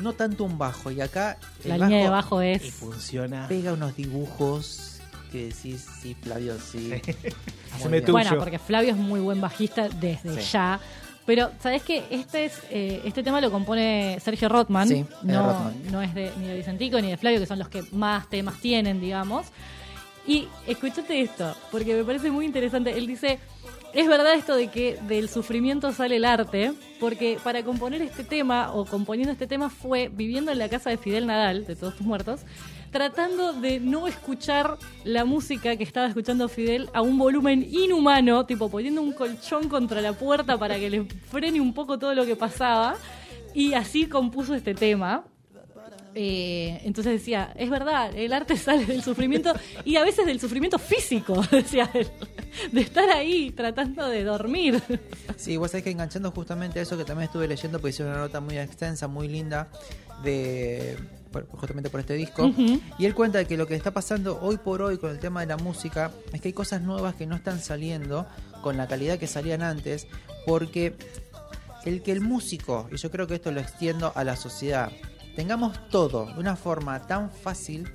[0.00, 0.90] No tanto un bajo.
[0.90, 1.36] Y acá.
[1.64, 3.46] el La línea de bajo es- Y funciona.
[3.48, 4.91] Pega unos dibujos
[5.32, 6.90] que decís, sí, Flavio, sí.
[6.90, 7.00] Muy
[7.74, 8.12] Haceme bien.
[8.12, 10.50] Bueno, porque Flavio es muy buen bajista desde Sí.
[10.52, 10.78] ya.
[11.24, 12.02] Pero, ¿sabes qué?
[12.10, 14.88] Este, es, eh, este tema lo compone Sergio Rothman.
[14.88, 15.74] Sí, es no, Rothman.
[15.92, 18.60] no es de, ni de Vicentico ni de Flavio, que son los que más temas
[18.60, 19.46] tienen, digamos.
[20.26, 22.96] Y escúchate esto, porque me parece muy interesante.
[22.98, 23.38] Él dice,
[23.94, 28.72] es verdad esto de que del sufrimiento sale el arte, porque para componer este tema,
[28.72, 32.06] o componiendo este tema, fue viviendo en la casa de Fidel Nadal, de Todos Tus
[32.06, 32.40] Muertos,
[32.92, 38.68] tratando de no escuchar la música que estaba escuchando Fidel a un volumen inhumano, tipo
[38.68, 42.36] poniendo un colchón contra la puerta para que le frene un poco todo lo que
[42.36, 42.96] pasaba,
[43.54, 45.24] y así compuso este tema.
[46.14, 50.78] Eh, entonces decía, es verdad, el arte sale del sufrimiento y a veces del sufrimiento
[50.78, 52.06] físico, decía él,
[52.70, 54.82] de estar ahí tratando de dormir.
[55.36, 58.42] Sí, vos sabés que enganchando justamente eso que también estuve leyendo, porque hice una nota
[58.42, 59.70] muy extensa, muy linda,
[60.22, 60.98] de
[61.50, 62.50] justamente por este disco.
[62.98, 65.46] Y él cuenta que lo que está pasando hoy por hoy con el tema de
[65.46, 68.26] la música es que hay cosas nuevas que no están saliendo
[68.62, 70.06] con la calidad que salían antes,
[70.46, 70.94] porque
[71.84, 74.92] el que el músico, y yo creo que esto lo extiendo a la sociedad,
[75.34, 77.88] tengamos todo de una forma tan fácil,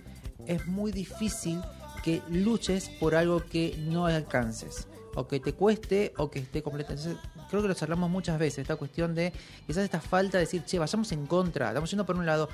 [0.46, 1.62] es muy difícil
[2.04, 6.94] que luches por algo que no alcances, o que te cueste, o que esté completo.
[6.94, 7.18] Entonces,
[7.50, 9.34] creo que lo charlamos muchas veces, esta cuestión de
[9.66, 12.50] quizás esta falta de decir, che, vayamos en contra, estamos yendo por un lado,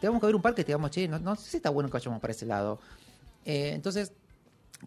[0.00, 1.94] tenemos que ver un parque, te digamos, che, no, no sé si está bueno que
[1.94, 2.78] vayamos para ese lado.
[3.44, 4.12] Eh, entonces,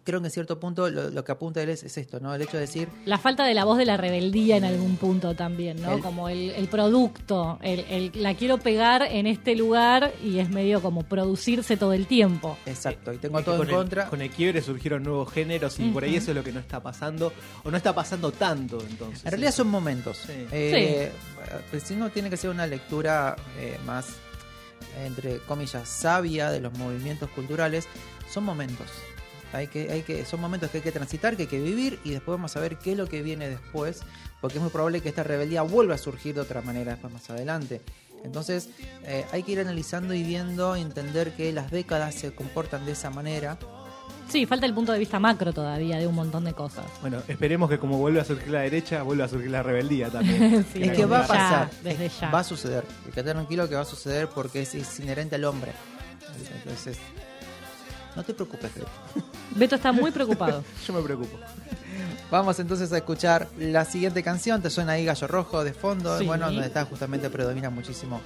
[0.04, 2.34] creo que en cierto punto lo, lo que apunta él es, es esto, ¿no?
[2.34, 5.34] El hecho de decir, La falta de la voz de la rebeldía en algún punto
[5.34, 5.92] también, ¿no?
[5.96, 10.48] El- Como el, el producto, el, el- la quiero pegar en este lugar y es
[10.48, 12.56] medio como producirse todo el tiempo.
[12.64, 14.06] exacto, y tengo todo con en el- contra.
[14.08, 16.80] con el quiebre surgieron nuevos géneros y por ahí eso es lo que no está
[16.80, 17.30] pasando,
[17.64, 19.24] o no está pasando tanto entonces.
[19.26, 20.16] En realidad son momentos.
[20.26, 20.32] Sí.
[20.52, 21.12] Eh,
[21.70, 24.06] pues Si no tiene que ser una lectura eh, más,
[24.98, 27.86] entre comillas, sabia de los movimientos culturales,
[28.30, 28.86] son momentos.
[29.52, 32.10] Hay que, hay que, son momentos que hay que transitar, que hay que vivir y
[32.10, 34.00] después vamos a ver qué es lo que viene después,
[34.40, 37.28] porque es muy probable que esta rebeldía vuelva a surgir de otra manera después más
[37.28, 37.82] adelante.
[38.24, 38.68] Entonces
[39.04, 43.10] eh, hay que ir analizando y viendo, entender que las décadas se comportan de esa
[43.10, 43.58] manera.
[44.28, 46.84] Sí, falta el punto de vista macro todavía de un montón de cosas.
[47.00, 50.64] Bueno, esperemos que como vuelva a surgir la derecha, vuelva a surgir la rebeldía también.
[50.72, 52.30] Sí, es que va a ya, pasar, desde ya.
[52.30, 52.84] va a suceder.
[53.06, 55.72] Y quédate tranquilo que va a suceder porque es, es inherente al hombre.
[56.54, 56.98] Entonces,
[58.16, 58.86] no te preocupes, Fede.
[59.56, 60.64] Beto está muy preocupado.
[60.86, 61.38] Yo me preocupo.
[62.30, 64.62] Vamos entonces a escuchar la siguiente canción.
[64.62, 66.18] Te suena ahí Gallo Rojo de fondo.
[66.18, 66.26] Sí.
[66.26, 68.20] Bueno, donde está justamente predomina muchísimo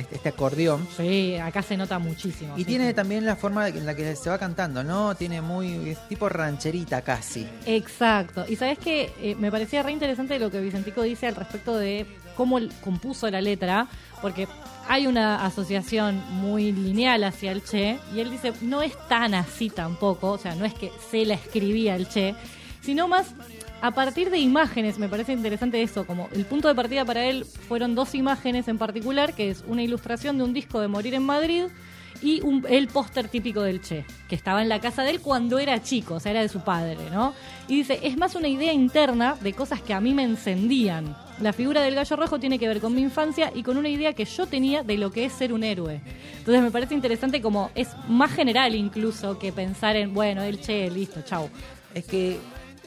[0.00, 0.86] este, este acordeón.
[0.96, 2.54] Sí, acá se nota muchísimo.
[2.56, 2.94] Y sí, tiene sí.
[2.94, 5.14] también la forma en la que se va cantando, ¿no?
[5.14, 5.90] Tiene muy.
[5.90, 7.46] es tipo rancherita casi.
[7.66, 8.44] Exacto.
[8.48, 12.06] Y sabes que me parecía re interesante lo que Vicentico dice al respecto de
[12.38, 13.88] cómo compuso la letra,
[14.22, 14.46] porque
[14.88, 19.70] hay una asociación muy lineal hacia el Che, y él dice, no es tan así
[19.70, 22.36] tampoco, o sea, no es que se la escribía el Che,
[22.80, 23.34] sino más
[23.80, 27.44] a partir de imágenes, me parece interesante eso, como el punto de partida para él
[27.44, 31.22] fueron dos imágenes en particular, que es una ilustración de un disco de Morir en
[31.22, 31.64] Madrid
[32.20, 35.60] y un- el póster típico del Che, que estaba en la casa de él cuando
[35.60, 37.32] era chico, o sea, era de su padre, ¿no?
[37.68, 41.16] Y dice, es más una idea interna de cosas que a mí me encendían.
[41.40, 44.12] La figura del gallo rojo tiene que ver con mi infancia y con una idea
[44.12, 46.00] que yo tenía de lo que es ser un héroe.
[46.38, 50.90] Entonces me parece interesante como es más general incluso que pensar en, bueno, el Che,
[50.90, 51.48] listo, chau.
[51.94, 52.38] Es que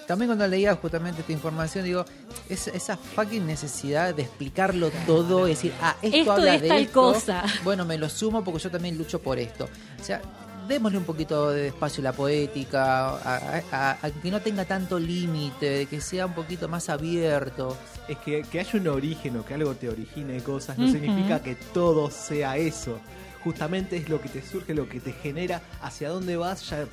[0.07, 2.05] también cuando leía justamente esta información, digo,
[2.49, 6.67] es, esa fucking necesidad de explicarlo todo y decir, ah, esto, Esto habla es de
[6.67, 7.43] tal esto, cosa.
[7.63, 9.69] Bueno, me lo sumo porque yo también lucho por esto.
[9.99, 10.21] O sea,
[10.67, 14.63] démosle un poquito de espacio a la poética, a, a- a- a que no tenga
[14.65, 17.77] tanto límite, que sea un poquito más abierto.
[18.07, 21.55] Es que, que haya un origen o que algo te origine cosas no significa que
[21.55, 22.99] todo sea eso.
[23.43, 26.85] Justamente es lo que te surge, lo que te genera, hacia dónde vas, ya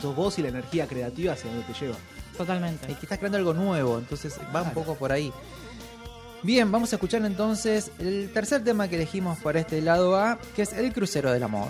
[0.00, 1.96] sos vos y la energía creativa hacia dónde te lleva.
[2.36, 2.90] Totalmente.
[2.90, 5.32] Y que estás creando algo nuevo, entonces va un poco por ahí.
[6.42, 10.62] Bien, vamos a escuchar entonces el tercer tema que elegimos para este lado A, que
[10.62, 11.68] es El Crucero del Amor.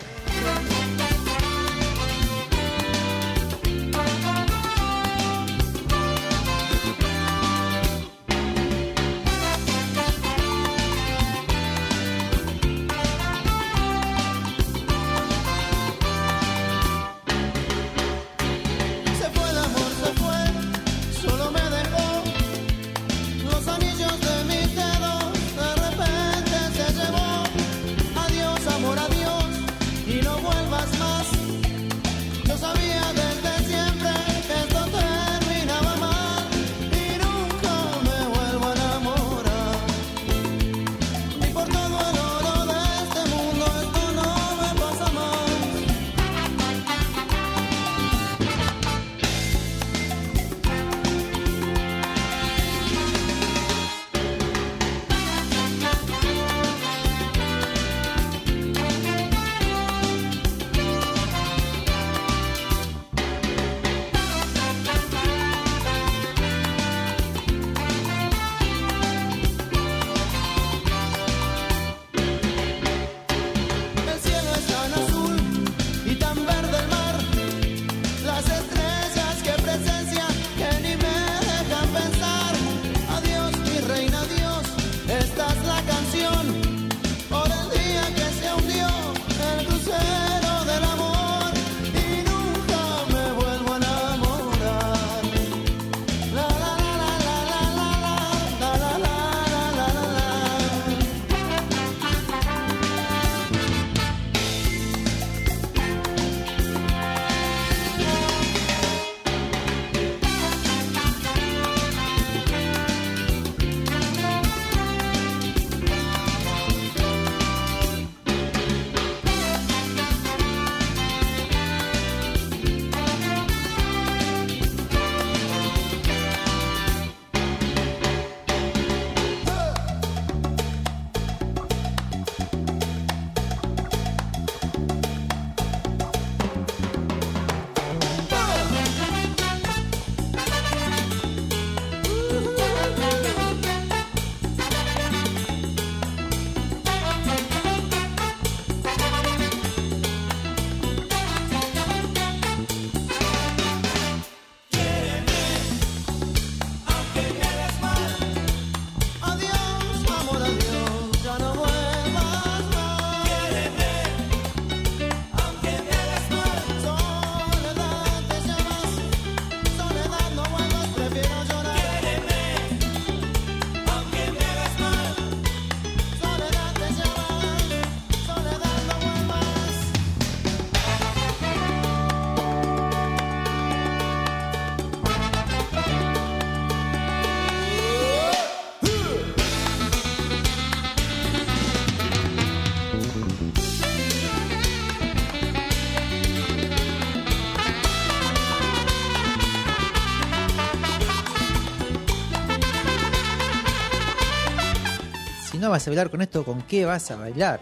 [205.81, 207.61] Vas a bailar con esto, ¿con qué vas a bailar?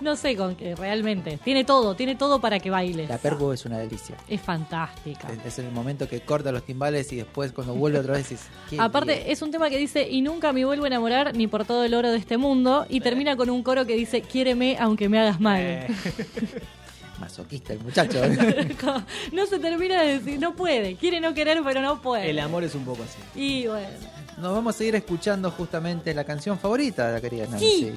[0.00, 1.38] No sé con qué, realmente.
[1.44, 3.08] Tiene todo, tiene todo para que bailes.
[3.08, 4.16] La perbu es una delicia.
[4.28, 5.28] Es fantástica.
[5.32, 8.48] Es- Es el momento que corta los timbales y después cuando vuelve otra vez dices,
[8.68, 9.26] qué Aparte, bien.
[9.30, 11.94] es un tema que dice, y nunca me vuelvo a enamorar ni por todo el
[11.94, 12.86] oro de este mundo.
[12.88, 15.60] Y termina con un coro que dice, quiéreme aunque me hagas mal.
[15.60, 15.86] Eh,
[17.20, 18.20] masoquista el muchacho.
[18.80, 19.02] Como,
[19.32, 20.96] no se termina de decir, no puede.
[20.96, 22.30] Quiere no querer, pero no puede.
[22.30, 23.40] el amor es un poco así.
[23.40, 23.86] Y bueno.
[24.38, 27.66] Nos vamos a seguir escuchando justamente la canción favorita de la querida Nancy.
[27.66, 27.92] Sí.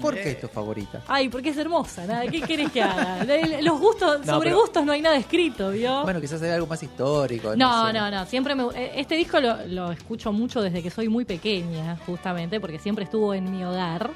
[0.00, 1.02] ¿Por qué es tu favorita?
[1.08, 2.26] Ay, porque es hermosa, nada.
[2.28, 3.24] ¿Qué querés que haga?
[3.62, 6.02] Los gustos, No, sobre pero- gustos no hay nada escrito, ¿vio?
[6.04, 7.56] Bueno, quizás hay algo más histórico.
[7.56, 7.92] No, sé.
[7.92, 8.64] no, no, siempre me...
[8.74, 13.04] eh, Este disco lo, lo escucho mucho desde que soy muy pequeña, justamente, porque siempre
[13.04, 14.10] estuvo en mi hogar.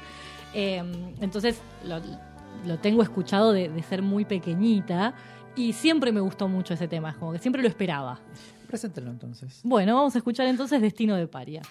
[0.53, 0.81] Eh,
[1.19, 1.99] entonces lo,
[2.65, 5.13] lo tengo escuchado de, de ser muy pequeñita
[5.57, 8.17] y siempre me gustó mucho ese tema, es como que siempre lo esperaba.
[8.83, 9.61] Entonces.
[9.63, 11.61] Bueno, vamos a escuchar entonces Destino de Paria.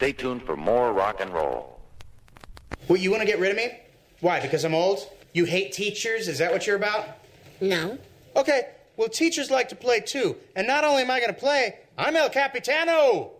[0.00, 1.78] Stay tuned for more rock and roll.
[2.86, 3.78] What, you want to get rid of me?
[4.22, 4.40] Why?
[4.40, 5.06] Because I'm old?
[5.34, 6.26] You hate teachers?
[6.26, 7.04] Is that what you're about?
[7.60, 7.98] No.
[8.34, 10.36] Okay, well, teachers like to play too.
[10.56, 13.32] And not only am I going to play, I'm El Capitano!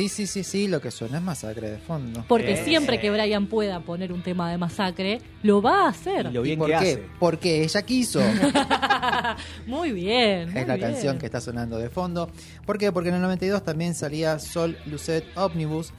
[0.00, 2.24] Sí, sí, sí, sí, lo que suena es masacre de fondo.
[2.26, 6.30] Porque Eh, siempre que Brian pueda poner un tema de masacre, lo va a hacer.
[6.44, 7.06] ¿Y por qué?
[7.18, 8.20] Porque ella quiso.
[9.66, 10.50] Muy bien.
[10.52, 10.90] muy es la bien.
[10.92, 12.30] canción que está sonando de fondo.
[12.64, 12.92] ¿Por qué?
[12.92, 15.92] Porque en el 92 también salía Sol Lucet Omnibus.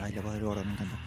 [0.00, 0.98] Ay, la voz del gordo, me encanta.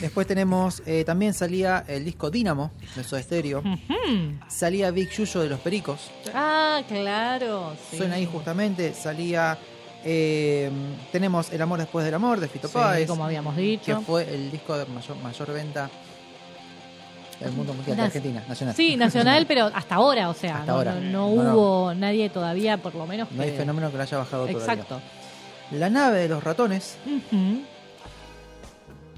[0.00, 3.60] Después tenemos, eh, también salía el disco Dínamo de Soda Stereo.
[3.60, 4.38] Ujú.
[4.48, 6.10] Salía Big Yuyo de los Pericos.
[6.34, 7.76] Ah, claro.
[7.90, 7.98] sí.
[7.98, 8.94] Suena ahí justamente.
[8.94, 9.58] Salía.
[10.04, 10.70] Eh,
[11.12, 13.08] tenemos El amor después del amor de Fito Sí, Páez.
[13.08, 14.00] como habíamos Que dicho.
[14.02, 15.88] fue el disco de mayor, mayor venta
[17.40, 18.74] del mundo mundial de Argentina, nacional.
[18.76, 20.94] Sí, nacional, pero hasta ahora, o sea, Hasta no, ahora.
[20.94, 21.54] no- no No, no.
[21.56, 23.30] hubo nadie todavía, por lo menos.
[23.32, 24.60] No hay que- fenómeno que lo haya bajado todavía.
[24.72, 25.00] Exacto.
[25.72, 26.96] La nave de los ratones.
[27.06, 27.62] Ujú.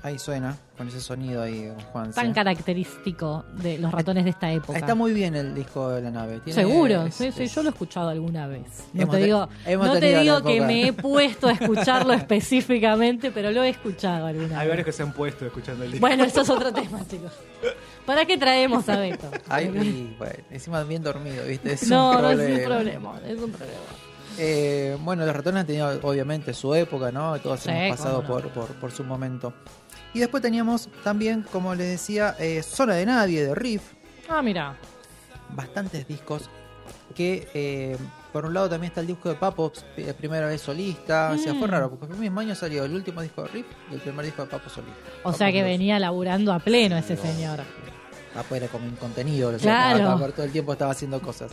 [0.05, 2.13] Ahí suena, con ese sonido ahí, Juan.
[2.13, 4.79] Tan característico de los ratones de esta época.
[4.79, 6.41] Está muy bien el disco de la nave.
[6.41, 8.67] Tiene- Seguro, es- sí, sí, yo lo he escuchado alguna vez.
[8.93, 9.49] No Hemos te digo,
[9.79, 14.67] no te que me he puesto a escucharlo específicamente, pero lo he escuchado alguna Hay
[14.67, 14.69] vez.
[14.69, 16.07] varios que se han puesto escuchando el disco.
[16.07, 17.33] Bueno, eso es otro tema, chicos.
[18.05, 19.31] ¿Para qué traemos a Beto?
[19.49, 21.73] Ay, y, bueno, encima bien dormido, ¿viste?
[21.73, 22.43] Es no, un no problema.
[22.45, 23.81] es un problema, es un problema.
[24.37, 27.39] Eh, bueno, los ratones han tenido obviamente su época, ¿no?
[27.39, 28.29] Todos Sí, hemos pasado no.
[28.29, 29.55] por, por, por su momento.
[30.15, 33.83] Y después teníamos también, como les decía, eh, Zona de Nadie de Riff.
[34.29, 34.77] Ah, mira.
[35.51, 36.49] Bastantes discos
[37.15, 37.97] que, eh,
[38.33, 41.33] por un lado, también está el disco de Papos, eh, primera vez solista.
[41.35, 41.71] O sea, fue Mm.
[41.71, 44.43] raro, porque el mismo año salió el último disco de Riff y el primer disco
[44.43, 44.95] de Papo solista.
[45.25, 47.61] O sea que venía laburando a pleno ese señor.
[48.35, 50.19] Papo era como un contenido, lo Claro.
[50.33, 51.53] todo el tiempo estaba haciendo cosas.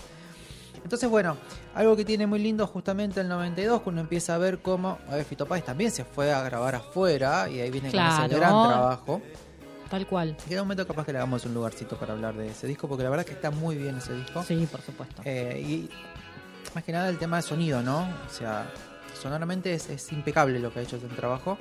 [0.83, 1.37] Entonces, bueno,
[1.75, 5.25] algo que tiene muy lindo justamente el 92, cuando empieza a ver cómo a ver,
[5.25, 8.25] Fito Páez también se fue a grabar afuera y ahí viene con Claro.
[8.25, 9.21] ese gran trabajo.
[9.89, 10.37] Tal cual.
[10.49, 13.03] En un momento capaz que le hagamos un lugarcito para hablar de ese disco, porque
[13.03, 14.41] la verdad que está muy bien ese disco.
[14.43, 15.21] Sí, por supuesto.
[15.25, 15.89] Eh, y
[16.73, 18.07] más que nada el tema de sonido, ¿no?
[18.27, 18.71] O sea,
[19.21, 21.57] sonoramente es, es impecable lo que ha hecho el trabajo.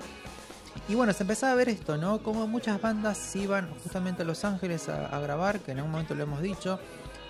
[0.88, 2.22] Y bueno, se empezaba a ver esto, ¿no?
[2.22, 6.14] Como muchas bandas iban justamente a Los Ángeles a, a grabar, que en algún momento
[6.14, 6.78] lo hemos dicho.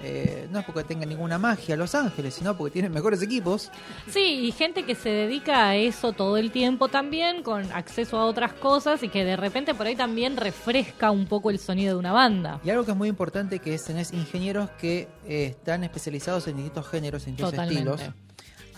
[0.02, 3.70] Eh, no es porque tengan ninguna magia Los Ángeles, sino porque tienen mejores equipos.
[4.08, 8.24] Sí, y gente que se dedica a eso todo el tiempo también, con acceso a
[8.24, 11.98] otras cosas y que de repente por ahí también refresca un poco el sonido de
[11.98, 12.60] una banda.
[12.64, 16.56] Y algo que es muy importante que es tenés ingenieros que eh, están especializados en
[16.56, 18.00] distintos géneros, en distintos estilos.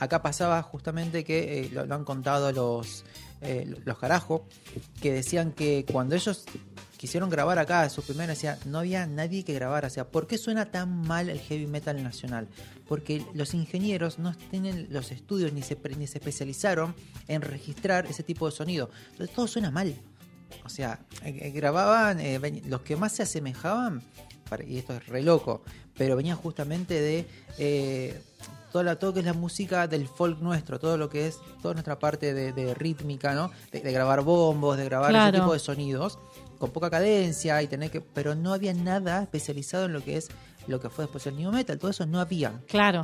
[0.01, 3.05] Acá pasaba justamente que eh, lo, lo han contado los
[3.85, 4.47] los carajo,
[5.01, 6.45] que decían que cuando ellos
[7.03, 10.39] quisieron grabar acá su primera decía no había nadie que grabara, o sea, ¿por qué
[10.39, 12.47] suena tan mal el heavy metal nacional?
[12.87, 16.95] Porque los ingenieros no tienen los estudios ni se, ni se especializaron
[17.27, 18.89] en registrar ese tipo de sonido.
[19.11, 19.97] Entonces todo suena mal.
[20.65, 24.01] O sea, eh, eh, grababan, eh, los que más se asemejaban,
[24.65, 25.65] y esto es re loco,
[25.99, 27.27] pero venían justamente de
[27.59, 28.21] eh,
[28.71, 31.39] toda la, todo lo que es la música del folk nuestro, todo lo que es
[31.63, 33.51] toda nuestra parte de, de rítmica, ¿no?
[33.73, 35.29] De, de grabar bombos, de grabar Claro.
[35.37, 36.19] ese tipo de sonidos,
[36.63, 38.01] con poca cadencia y tener que.
[38.01, 40.29] Pero no había nada especializado en lo que es
[40.69, 42.53] lo que fue después el new metal, todo eso no había.
[42.69, 43.03] Claro.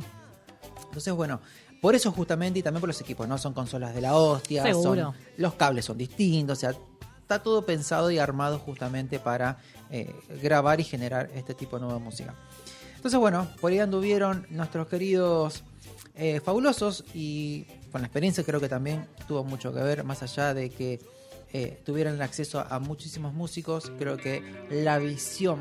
[0.85, 1.41] Entonces, bueno,
[1.81, 3.37] por eso justamente y también por los equipos, ¿no?
[3.37, 5.03] Son consolas de la hostia, Seguro.
[5.11, 6.73] son- los cables son distintos, o sea,
[7.21, 9.57] está todo pensado y armado justamente para
[9.91, 12.33] eh, grabar y generar este tipo de nueva música.
[12.95, 15.63] Entonces, bueno, por ahí anduvieron nuestros queridos
[16.15, 20.53] eh, fabulosos y con la experiencia creo que también tuvo mucho que ver, más allá
[20.53, 20.99] de que
[21.53, 25.59] eh, tuvieran acceso a muchísimos músicos, creo que la visión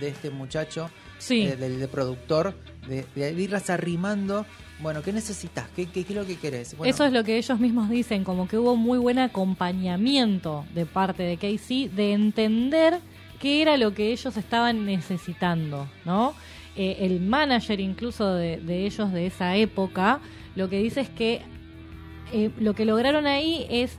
[0.00, 1.42] de este muchacho, Sí.
[1.42, 2.54] eh, del, del productor,
[2.88, 4.46] de, de irlas arrimando,
[4.80, 5.68] bueno, ¿qué necesitas?
[5.76, 6.74] ¿Qué, qué, qué es lo que querés?
[6.76, 10.86] Bueno, Eso es lo que ellos mismos dicen, como que hubo muy buen acompañamiento de
[10.86, 13.00] parte de Casey de entender
[13.38, 16.34] qué era lo que ellos estaban necesitando, ¿no?
[16.76, 20.20] Eh, el manager incluso de, de ellos de esa época
[20.54, 21.42] lo que dice es que
[22.32, 23.98] eh, lo que lograron ahí es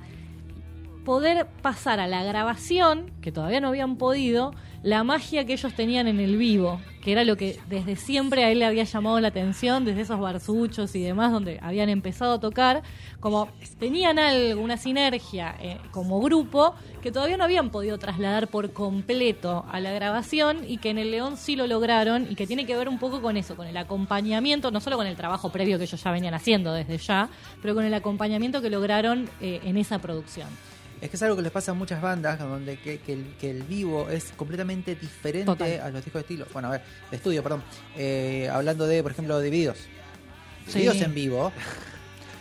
[1.11, 6.07] poder pasar a la grabación, que todavía no habían podido, la magia que ellos tenían
[6.07, 9.27] en el vivo, que era lo que desde siempre a él le había llamado la
[9.27, 12.81] atención, desde esos barsuchos y demás, donde habían empezado a tocar,
[13.19, 18.71] como tenían algo, una sinergia eh, como grupo, que todavía no habían podido trasladar por
[18.71, 22.65] completo a la grabación y que en el León sí lo lograron y que tiene
[22.65, 25.77] que ver un poco con eso, con el acompañamiento, no solo con el trabajo previo
[25.77, 27.27] que ellos ya venían haciendo desde ya,
[27.61, 30.47] pero con el acompañamiento que lograron eh, en esa producción.
[31.02, 33.49] Es que es algo que les pasa a muchas bandas, donde que, que el, que
[33.49, 35.80] el vivo es completamente diferente Total.
[35.82, 36.45] a los discos de estilo.
[36.53, 37.64] Bueno, a ver, de estudio, perdón.
[37.98, 39.78] Eh, hablando de, por ejemplo, de videos.
[40.68, 40.80] Sí.
[40.80, 41.52] Videos en vivo.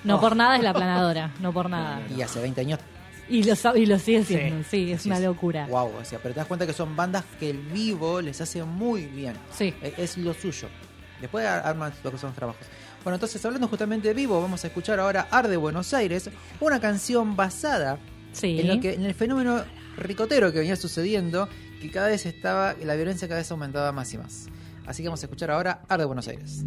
[0.03, 0.21] No Oh.
[0.21, 2.01] por nada es la planadora, no por nada.
[2.17, 2.81] Y hace 20 años.
[3.29, 5.67] Y lo, y lo sigue siendo, sí, es una locura.
[5.67, 8.65] Wow, o sea, pero te das cuenta que son bandas que el vivo les hace
[8.65, 9.35] muy bien.
[9.57, 9.75] Sí.
[9.83, 10.69] Es, es lo suyo.
[11.21, 12.67] Después ar- arman lo que son los trabajos.
[13.05, 16.31] Bueno, entonces hablando justamente de vivo, vamos a escuchar ahora Arde Buenos Aires,
[16.61, 17.99] una canción basada
[18.43, 19.65] En, lo que, en el fenómeno
[19.97, 21.49] ricotero que venía sucediendo,
[21.81, 24.49] que cada vez estaba, la violencia cada vez aumentaba más y más.
[24.87, 26.65] Así que vamos a escuchar ahora Arde Buenos Aires.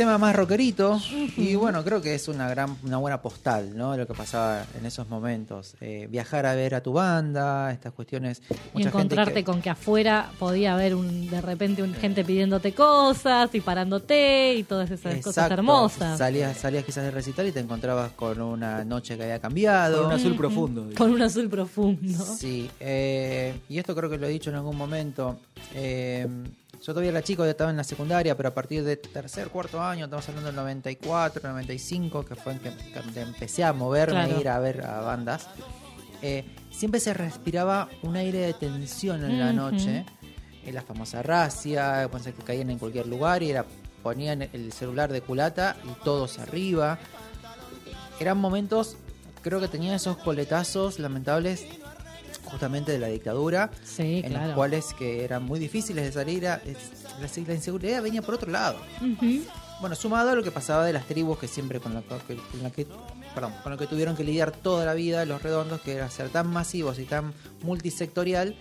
[0.00, 0.98] Tema más rockerito
[1.36, 3.96] y bueno, creo que es una gran una buena postal, ¿no?
[3.96, 5.74] Lo que pasaba en esos momentos.
[5.82, 8.40] Eh, viajar a ver a tu banda, estas cuestiones.
[8.50, 12.72] Y gente encontrarte que- con que afuera podía haber un, de repente un, gente pidiéndote
[12.72, 16.16] cosas y parándote y todas esas cosas hermosas.
[16.18, 19.98] Salías, salías quizás del recital y te encontrabas con una noche que había cambiado.
[19.98, 20.88] Con un azul profundo.
[20.96, 22.24] Con un azul profundo.
[22.38, 25.38] Sí, eh, y esto creo que lo he dicho en algún momento.
[25.74, 26.26] Eh,
[26.80, 29.82] yo todavía era chico, ya estaba en la secundaria, pero a partir de tercer, cuarto
[29.82, 32.70] año, estamos hablando del 94, 95, que fue en que,
[33.12, 34.36] que empecé a moverme, Claro.
[34.36, 35.48] a ir a ver a bandas.
[36.22, 40.04] eh, siempre se respiraba un aire de tensión en la noche.
[40.64, 43.64] En la famosa racia, pensé que caían en cualquier lugar y era
[44.02, 46.98] ponían el celular de culata y todos arriba.
[48.18, 48.96] Eran momentos,
[49.42, 51.64] creo que tenían esos coletazos lamentables
[52.50, 54.46] justamente de la dictadura, Sí, en claro.
[54.48, 56.60] los cuales que eran muy difíciles de salir, a-
[57.20, 58.78] la, la inseguridad venía por otro lado.
[59.80, 62.62] Bueno, sumado a lo que pasaba de las tribus que siempre con, la, que- con
[62.62, 62.86] la que
[63.34, 66.28] perdón, con lo que tuvieron que lidiar toda la vida los redondos, que era ser
[66.30, 67.32] tan masivos y tan
[67.62, 68.56] multisectorial,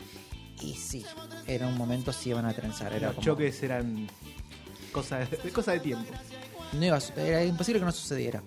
[0.62, 1.06] y sí,
[1.48, 4.08] era un momento si iban a trenzar, era Los como- choques eran
[4.92, 6.12] cosa de, cosa de tiempo.
[6.74, 8.42] no iba era imposible que no sucediera.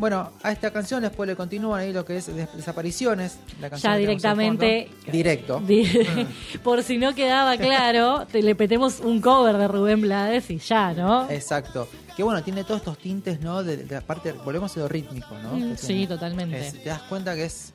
[0.00, 3.38] Bueno, a esta canción después le continúan ahí lo que es des- desapariciones.
[3.60, 4.88] La canción Ya directamente.
[5.12, 5.60] Directo.
[5.66, 5.86] Di-
[6.64, 10.94] Por si no quedaba claro, te le petemos un cover de Rubén Blades y ya,
[10.94, 11.30] ¿no?
[11.30, 11.86] Exacto.
[12.16, 13.62] Que bueno, tiene todos estos tintes, ¿no?
[13.62, 15.52] De, de la parte, volvemos a lo rítmico, ¿no?
[15.54, 16.06] Mm, sí, tiene.
[16.06, 16.58] totalmente.
[16.68, 17.72] Es- te das cuenta que es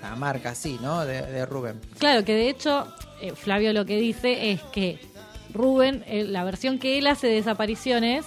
[0.00, 1.04] la marca, sí, ¿no?
[1.04, 1.80] De, de Rubén.
[1.98, 2.86] Claro, que de hecho,
[3.20, 5.00] eh, Flavio lo que dice es que
[5.52, 8.26] Rubén, eh, la versión que él hace de Desapariciones,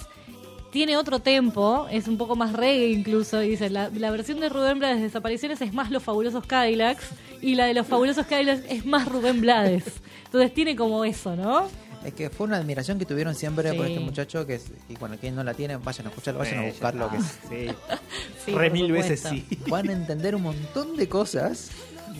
[0.76, 4.50] tiene otro tempo, es un poco más reggae incluso, y dice, la, la versión de
[4.50, 7.02] Rubén Blades de Desapariciones es más Los Fabulosos Cadillacs,
[7.40, 9.84] y la de Los Fabulosos Cadillacs es más Rubén Blades.
[10.26, 11.66] Entonces tiene como eso, ¿no?
[12.04, 13.92] Es que fue una admiración que tuvieron siempre por Sí.
[13.94, 16.66] este muchacho, que es, y bueno, quien no la tiene, vayan a escucharlo, vayan a
[16.66, 17.74] buscarlo, que es- Sí.
[18.44, 19.46] Sí, Re por mil veces sí.
[19.68, 21.70] van a entender un montón de cosas,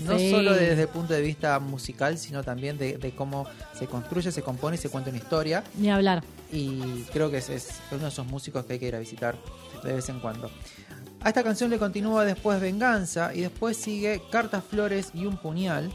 [0.07, 0.31] no Sí.
[0.31, 3.47] solo desde el punto de vista musical, sino también de, de cómo
[3.79, 5.63] se construye, se compone y se cuenta una historia.
[5.77, 6.23] Ni hablar.
[6.53, 9.37] Y creo que es, es uno de esos músicos que hay que ir a visitar
[9.83, 10.51] de vez en cuando.
[11.23, 15.93] A esta canción le continúa después Venganza y después sigue Cartas, Flores y un puñal.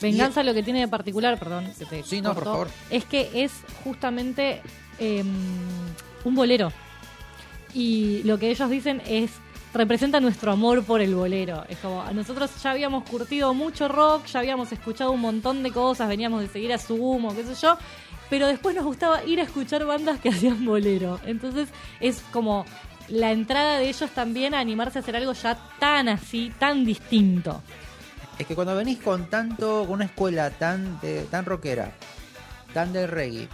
[0.00, 2.68] Venganza lo que tiene de particular, perdón, que te Sí, no, por favor.
[2.88, 3.52] es que es
[3.82, 4.62] justamente
[5.00, 5.24] eh,
[6.24, 6.72] un bolero.
[7.74, 9.30] Y lo que ellos dicen es
[9.74, 11.64] representa nuestro amor por el bolero.
[11.68, 16.08] Es como nosotros ya habíamos curtido mucho rock, ya habíamos escuchado un montón de cosas,
[16.08, 17.76] veníamos de seguir a Sumo, qué sé yo,
[18.30, 21.20] pero después nos gustaba ir a escuchar bandas que hacían bolero.
[21.26, 21.68] Entonces
[22.00, 22.64] es como
[23.08, 27.62] la entrada de ellos también a animarse a hacer algo ya tan así, tan distinto.
[28.38, 31.92] Es que cuando venís con tanto, con una escuela tan, de- tan rockera,
[32.72, 33.48] tan del reggae,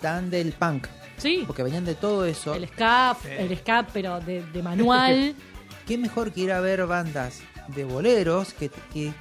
[0.00, 1.44] tan del punk, Sí.
[1.46, 5.34] porque venían de todo eso, El ska, el ska, pero de, de manual.
[5.86, 9.12] qué mejor que ir a ver bandas de boleros que, que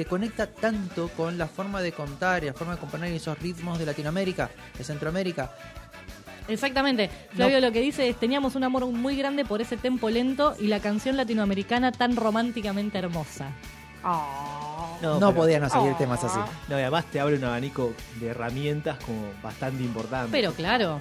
[0.00, 3.78] te conecta tanto con la forma de contar y la forma de componer esos ritmos
[3.78, 4.48] de Latinoamérica,
[4.78, 5.50] de Centroamérica.
[6.48, 7.10] Exactamente.
[7.34, 7.66] Flavio No.
[7.66, 10.80] lo que dice es, teníamos un amor muy grande por ese tempo lento y la
[10.80, 13.50] canción latinoamericana tan románticamente hermosa.
[14.02, 16.38] No, pero- podían no seguir temas así.
[16.68, 20.30] No, y además te abre un abanico de herramientas como bastante importante.
[20.32, 20.98] Pero claro,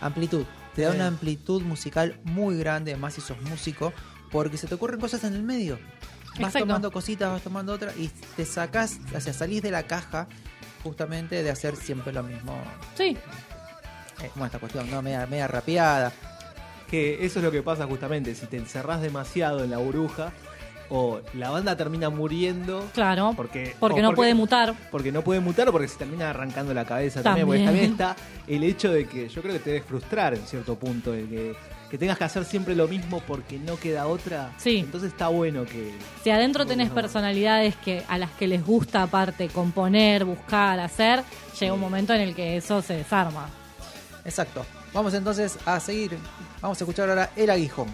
[0.00, 0.44] Amplitud.
[0.74, 0.96] Te da Sí.
[0.96, 3.92] una amplitud musical muy grande, más si sos músico,
[4.32, 5.78] porque se te ocurren cosas en el medio.
[6.32, 6.60] Vas Exacto.
[6.60, 10.26] tomando cositas, vas tomando otras y te sacás, o sea, salís de la caja
[10.82, 12.56] justamente de hacer siempre lo mismo.
[12.96, 13.16] sí.
[14.22, 15.02] Eh, bueno, esta cuestión, ¿no?
[15.02, 16.12] Media, media rapeada.
[16.88, 20.30] Que eso es lo que pasa justamente, si te encerrás demasiado en la burbuja,
[20.90, 23.32] o la banda termina muriendo Claro.
[23.36, 24.74] porque, Porque no puede mutar.
[24.92, 27.46] Porque no puede mutar o porque se termina arrancando la cabeza también.
[27.46, 27.96] Porque También.
[27.96, 31.10] también está el hecho de que yo creo que te debe frustrar en cierto punto,
[31.12, 31.54] de que,
[31.92, 34.50] que tengas que hacer siempre lo mismo porque no queda otra.
[34.56, 34.78] Sí.
[34.78, 35.92] Entonces está bueno que.
[36.24, 36.94] Si adentro tenés No.
[36.94, 41.22] personalidades que a las que les gusta aparte componer, buscar, hacer,
[41.60, 43.46] llega un momento en el que eso se desarma.
[44.24, 44.64] Exacto.
[44.94, 46.16] Vamos entonces a seguir.
[46.62, 47.88] Vamos a escuchar ahora El Aguijón.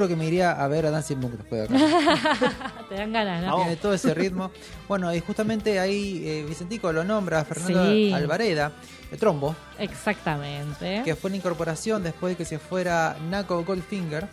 [0.00, 2.84] Juro que me iría a ver a Dancing Book después de acá.
[2.88, 3.56] Te dan ganas, ¿no?
[3.56, 4.50] Tiene todo ese ritmo.
[4.88, 8.10] Bueno, y justamente ahí eh, Vicentico lo nombra a Fernando Sí.
[8.12, 8.72] Alvareda,
[9.10, 11.02] de trombo, Exactamente.
[11.04, 14.26] que fue una incorporación después de que se fuera Naco Goldfinger,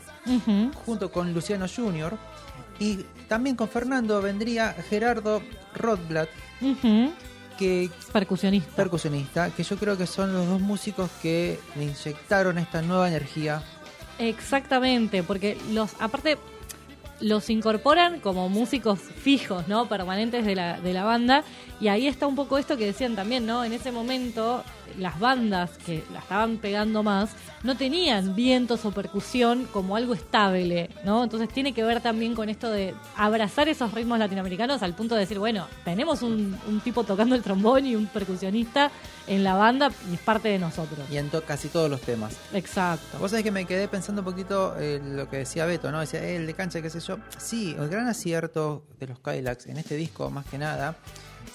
[0.85, 2.13] junto con Luciano Jr.
[2.79, 5.41] Y también con Fernando vendría Gerardo
[5.75, 6.29] Rothblatt,
[6.61, 7.11] Ujú.
[7.57, 8.71] que Percusionista.
[8.75, 13.61] percusionista, que yo creo que son los dos músicos que le inyectaron esta nueva energía.
[14.19, 16.37] Exactamente, porque los, aparte,
[17.19, 19.87] los incorporan como músicos fijos, ¿no?
[19.87, 21.43] Permanentes de la, de la banda.
[21.79, 23.63] Y ahí está un poco esto que decían también, ¿no?
[23.63, 24.63] En ese momento,
[24.97, 27.31] las bandas que la estaban pegando más
[27.63, 31.23] no tenían vientos o percusión como algo estable, ¿no?
[31.23, 35.21] Entonces tiene que ver también con esto de abrazar esos ritmos latinoamericanos al punto de
[35.21, 38.91] decir, bueno, tenemos un, un tipo tocando el trombón y un percusionista
[39.27, 40.99] en la banda y es parte de nosotros.
[41.11, 42.35] Y en to- casi todos los temas.
[42.53, 43.17] Exacto.
[43.19, 45.99] Vos sabés que me quedé pensando un poquito en lo que decía Beto, ¿no?
[45.99, 47.17] Decía, eh, el de cancha, qué sé yo.
[47.37, 50.95] Sí, el gran acierto de los Kylax en este disco, más que nada,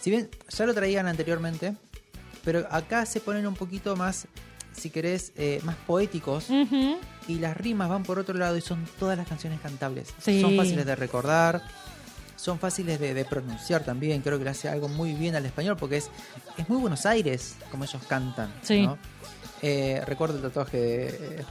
[0.00, 1.74] si bien ya lo traían anteriormente,
[2.44, 4.27] pero acá se ponen un poquito más,
[4.73, 6.48] si querés, eh, más poéticos
[7.28, 10.14] y las rimas van por otro lado y son todas las canciones cantables.
[10.19, 10.40] Sí.
[10.40, 11.62] Son fáciles de recordar,
[12.36, 14.23] son fáciles de, de pronunciar también.
[14.23, 16.10] Creo que le hace algo muy bien al español porque es,
[16.56, 18.52] es muy Buenos Aires como ellos cantan.
[18.62, 18.82] Sí.
[18.82, 18.98] ¿no?
[19.64, 21.44] Eh, recuerdo el tatuaje de,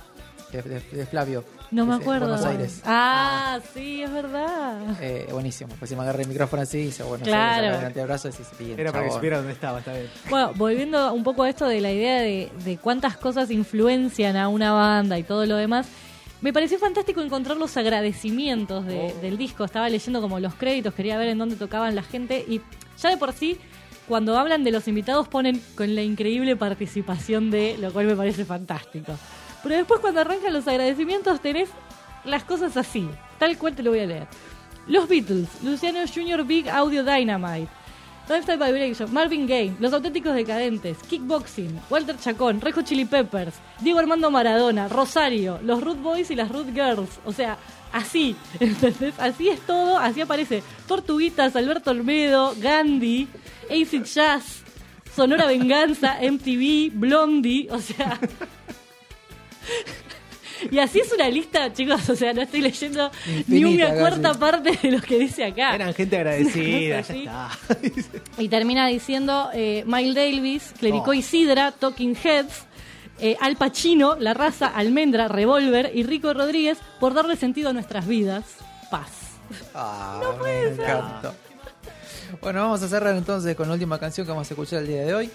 [0.52, 1.44] de- de- de Flavio.
[1.72, 2.28] No me acuerdo.
[2.28, 2.82] Buenos Aires.
[2.86, 4.78] Ah, sí, es verdad.
[5.02, 5.74] Eh, buenísimo.
[5.80, 7.64] Pues si me agarré el micrófono así, dice Buenos Claro.
[7.68, 10.08] Aires, el antebrazo y dice, bien, Era para que supiera dónde estaba, está bien.
[10.30, 14.50] Bueno, volviendo un poco a esto de la idea de, de cuántas cosas influencian a
[14.50, 15.88] una banda y todo lo demás,
[16.42, 19.64] me pareció fantástico encontrar los agradecimientos de- del disco.
[19.64, 22.62] Estaba leyendo como los créditos, quería ver en dónde tocaban la gente y
[23.02, 23.58] ya de por sí,
[24.08, 28.44] cuando hablan de los invitados ponen con la increíble participación de, lo cual me parece
[28.44, 29.14] fantástico.
[29.64, 31.70] Pero después cuando arrancan los agradecimientos tenés
[32.24, 33.10] las cosas así,
[33.40, 34.28] tal cual te lo voy a leer.
[34.88, 36.44] Los Beatles, Luciano Jr.
[36.44, 37.70] Big Audio Dynamite,
[38.28, 44.32] Lifestyle Vibration, Marvin Gaye, Los Auténticos Decadentes, Kickboxing, Walter Chacón, Rejo Chili Peppers, Diego Armando
[44.32, 47.20] Maradona, Rosario, los Root Boys y las Root Girls.
[47.26, 47.58] O sea,
[47.92, 49.16] así, ¿entendés?
[49.20, 53.28] Así es todo, así aparece Tortuguitas, Alberto Olmedo, Gandhi,
[53.70, 54.64] Acid Jazz,
[55.14, 58.20] Sonora Venganza, MTV, Blondie, o sea...
[60.70, 63.10] Y así es una lista, chicos, o sea, no estoy leyendo
[63.48, 64.40] ni una cuarta casi.
[64.40, 65.74] parte de lo que dice acá.
[65.74, 67.50] Eran gente agradecida, ya está.
[68.38, 71.14] Y termina diciendo eh, Miles Davis, Clerico Oh.
[71.16, 72.66] y Sidra, Talking Heads,
[73.20, 78.06] eh, Al Pacino, La Raza, Almendra, Revolver y Rico Rodríguez por darle sentido a nuestras
[78.06, 78.44] vidas.
[78.92, 79.10] Paz.
[79.74, 81.34] Ah, me encantó.
[82.40, 85.02] Bueno, vamos a cerrar entonces con la última canción que vamos a escuchar el día
[85.06, 85.32] de hoy.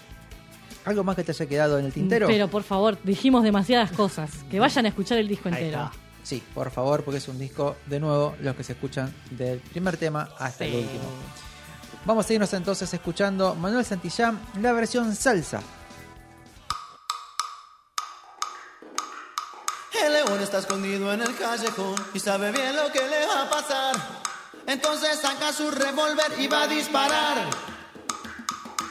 [0.87, 2.27] ¿Algo más que te haya quedado en el tintero?
[2.27, 4.31] Pero por favor, dijimos demasiadas cosas.
[4.49, 5.91] Que vayan a escuchar el disco entero.
[6.23, 9.97] Sí, por favor, porque es un disco, de nuevo, los que se escuchan del primer
[9.97, 11.03] tema hasta el último.
[12.05, 15.61] Vamos a irnos entonces escuchando Manuel Santillán, la versión salsa.
[20.05, 23.49] El león está escondido en el callejón y sabe bien lo que le va a
[23.49, 23.95] pasar.
[24.65, 27.76] Entonces saca su revólver y va a disparar.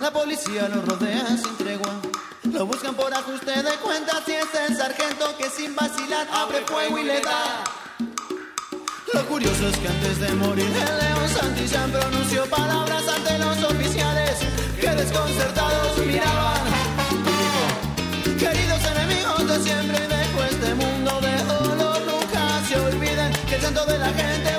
[0.00, 1.94] La policía lo rodea sin tregua.
[2.52, 6.98] Lo buscan por ajuste de cuentas y es el sargento que sin vacilar abre fuego
[6.98, 7.64] y le da.
[9.14, 14.38] Lo curioso es que antes de morir el león Santillán pronunció palabras ante los oficiales
[14.78, 16.60] que desconcertados miraban.
[17.10, 23.54] Y dijo, Queridos enemigos de siempre dejo este mundo de dolor Nunca se olviden que
[23.54, 24.55] el santo de la gente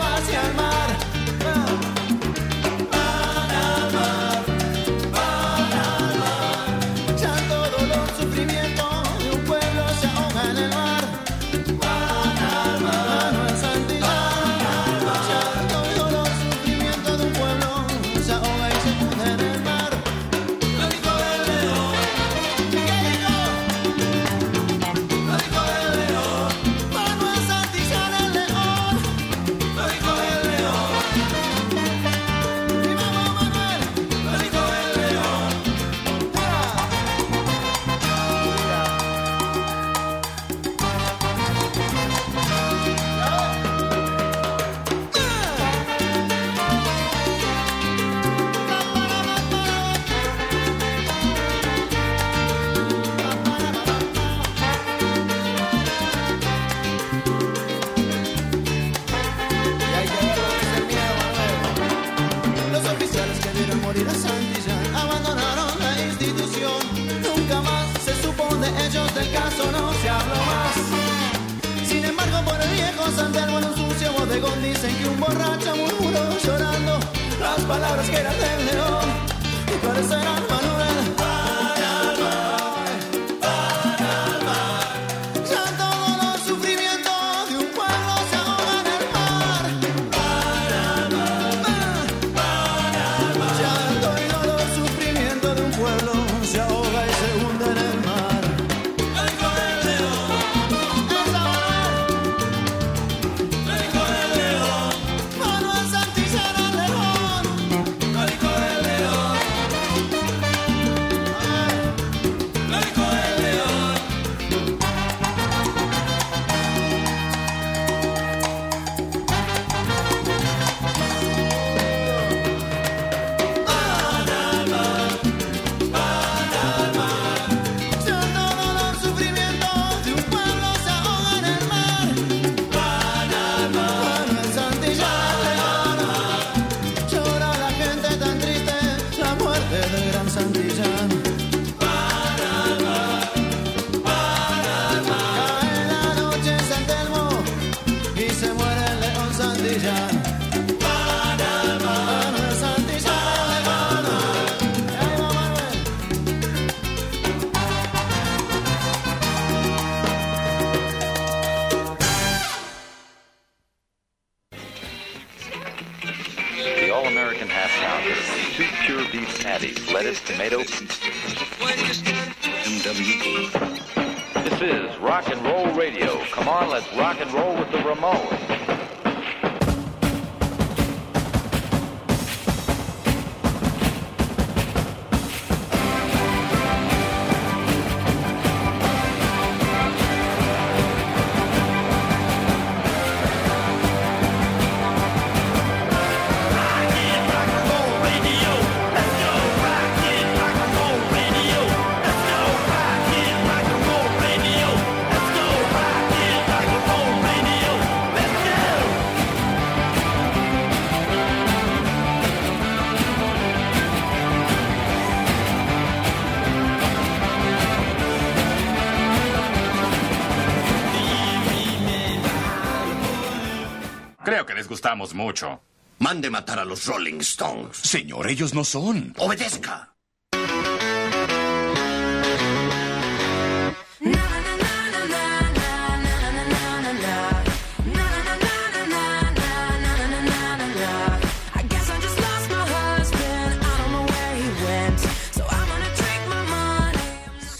[224.27, 225.61] Creo que les gustamos mucho.
[225.99, 227.77] Mande matar a los Rolling Stones.
[227.77, 229.13] Señor, ellos no son.
[229.17, 229.95] Obedezca.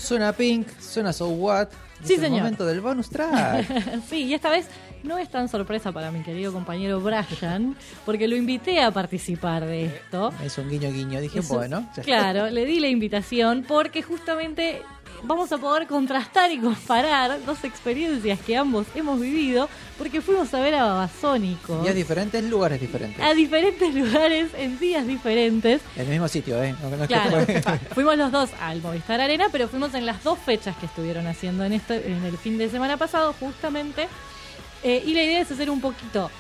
[0.04, 1.70] Suena Pink, suena So What.
[2.04, 2.40] Sí, es el señor.
[2.40, 4.04] momento del bonus track.
[4.10, 4.68] sí, y esta vez
[5.08, 7.76] no es tan sorpresa para mi querido compañero Brian,
[8.06, 10.34] porque lo invité a participar de esto.
[10.44, 11.20] es un guiño guiño.
[11.22, 11.88] Dije, Eso- bueno.
[12.04, 14.82] Claro, le di la invitación porque justamente
[15.24, 19.68] vamos a poder contrastar y comparar dos experiencias que ambos hemos vivido,
[19.98, 23.20] porque fuimos a ver a Babasónicos Y a diferentes lugares diferentes.
[23.24, 25.82] a diferentes lugares en días diferentes.
[25.96, 26.76] En el mismo sitio, ¿eh?
[26.84, 27.62] No- no que
[27.96, 31.64] fuimos los dos al Movistar Arena, pero fuimos en las dos fechas que estuvieron haciendo
[31.64, 34.08] en este, en el fin de semana pasado, justamente.
[34.88, 36.32] Eh, y la idea es hacer un poquito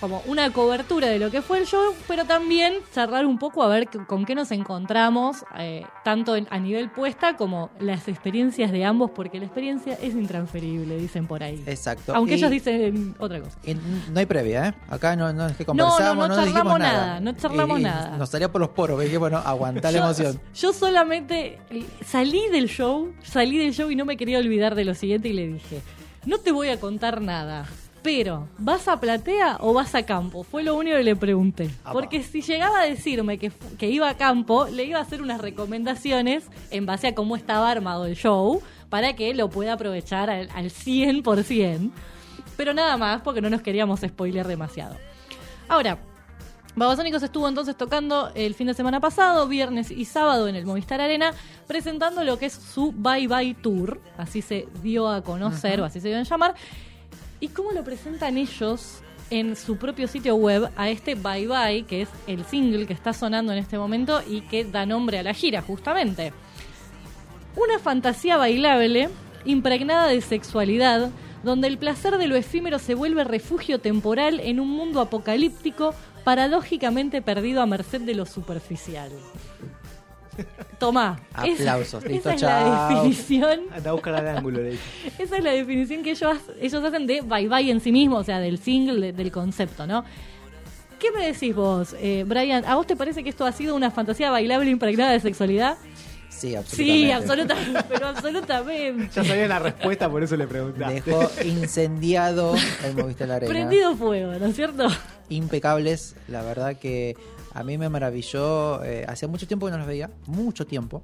[0.00, 3.68] como una cobertura de lo que fue el show, pero también charlar un poco a
[3.68, 8.86] ver con qué nos encontramos, eh, tanto en- a nivel puesta como las experiencias de
[8.86, 11.62] ambos, porque la experiencia es intransferible, dicen por ahí.
[11.66, 12.14] Exacto.
[12.14, 13.58] Aunque Y- ellos dicen otra cosa.
[13.62, 14.74] y no hay previa, ¿eh?
[14.88, 17.06] Acá no, no es que No, no, conversamos, no no, dijimos charlamos nada.
[17.06, 18.16] nada, no charlamos Y- y nada.
[18.16, 20.40] Nos salía por los poros, que bueno, aguantá la emoción.
[20.54, 21.58] Yo solamente
[22.06, 25.34] salí del show, salí del show y no me quería olvidar de lo siguiente y
[25.34, 25.82] le dije,
[26.24, 27.66] no te voy a contar nada,
[28.02, 30.42] pero ¿vas a platea o vas a campo?
[30.42, 31.70] Fue lo único que le pregunté.
[31.92, 35.40] Porque si llegaba a decirme que, que iba a campo, le iba a hacer unas
[35.40, 40.48] recomendaciones en base a cómo estaba armado el show para que lo pueda aprovechar al,
[40.54, 41.90] al 100%.
[42.56, 44.96] Pero nada más, porque no nos queríamos spoiler demasiado.
[45.68, 45.98] Ahora,
[46.76, 51.00] Babasónicos estuvo entonces tocando el fin de semana pasado, viernes y sábado en el Movistar
[51.00, 51.32] Arena,
[51.66, 55.82] presentando lo que es su Bye Bye Tour, así se dio a conocer Ajá.
[55.82, 56.54] o así se dio a llamar.
[57.40, 59.00] ¿Y cómo lo presentan ellos
[59.30, 63.14] en su propio sitio web a este Bye Bye, que es el single que está
[63.14, 66.34] sonando en este momento y que da nombre a la gira, justamente?
[67.56, 69.08] Una fantasía bailable,
[69.46, 71.10] impregnada de sexualidad,
[71.42, 75.94] donde el placer de lo efímero se vuelve refugio temporal en un mundo apocalíptico
[76.24, 79.10] paradójicamente perdido a merced de lo superficial.
[80.78, 81.20] Tomá.
[81.44, 83.60] esa- Aplausos, listo, esa es la definición.
[83.74, 84.82] Anda a buscar el ángulo, le dije.
[85.18, 88.24] Esa es la definición que ellos, ellos hacen de bye bye en sí mismo, o
[88.24, 90.04] sea, del single, de- del concepto, ¿no?
[90.98, 92.64] ¿Qué me decís vos, eh, Brian?
[92.66, 95.76] ¿A vos te parece que esto ha sido una fantasía bailable impregnada de sexualidad?
[96.28, 97.06] Sí, absolutamente.
[97.06, 99.10] Sí, absolutamente, pero absolutamente.
[99.14, 100.90] Ya sabía la respuesta, por eso le preguntaba.
[100.92, 102.54] Dejó incendiado
[102.84, 103.50] el Movistar La Arena.
[103.52, 104.88] Prendido fuego, ¿no es cierto?
[105.28, 107.16] Impecables, la verdad que
[107.52, 111.02] a mí me maravilló, eh, hacía mucho tiempo que no los veía, mucho tiempo.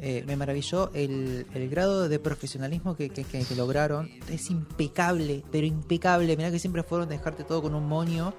[0.00, 4.08] Eh, me maravilló el, el grado de profesionalismo que, que- que- que lograron.
[4.30, 6.36] Es impecable, pero impecable.
[6.36, 8.32] Mirá que siempre fueron dejarte todo con un moño.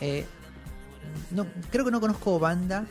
[0.00, 0.24] Eh,
[1.32, 2.86] no, creo que no conozco banda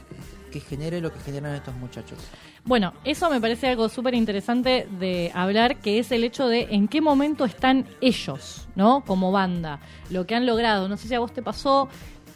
[0.51, 2.19] que genere lo que generan estos muchachos.
[2.65, 6.89] Bueno, eso me parece algo súper interesante de hablar, que es el hecho de en
[6.89, 9.03] qué momento están ellos, ¿no?
[9.05, 9.79] Como banda,
[10.09, 10.89] lo que han logrado.
[10.89, 11.87] No sé si a vos te pasó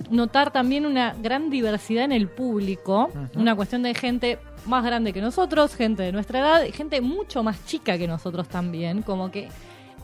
[0.10, 5.22] notar también una gran diversidad en el público, una cuestión de gente más grande que
[5.22, 9.48] nosotros, gente de nuestra edad, y gente mucho más chica que nosotros también, como que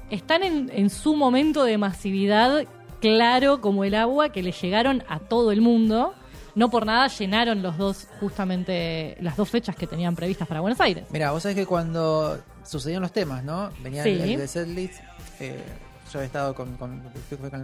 [0.09, 2.65] están en, en su momento de masividad
[2.99, 6.13] claro como el agua que le llegaron a todo el mundo.
[6.53, 10.81] No por nada llenaron los dos, justamente, las dos fechas que tenían previstas para Buenos
[10.81, 11.05] Aires.
[11.09, 13.69] Mira, vos sabés que cuando sucedían los temas, ¿no?
[13.81, 14.33] Venía el, Sí.
[14.33, 14.99] el de setlist,
[15.39, 15.63] eh,
[16.11, 17.01] yo había estado con, con,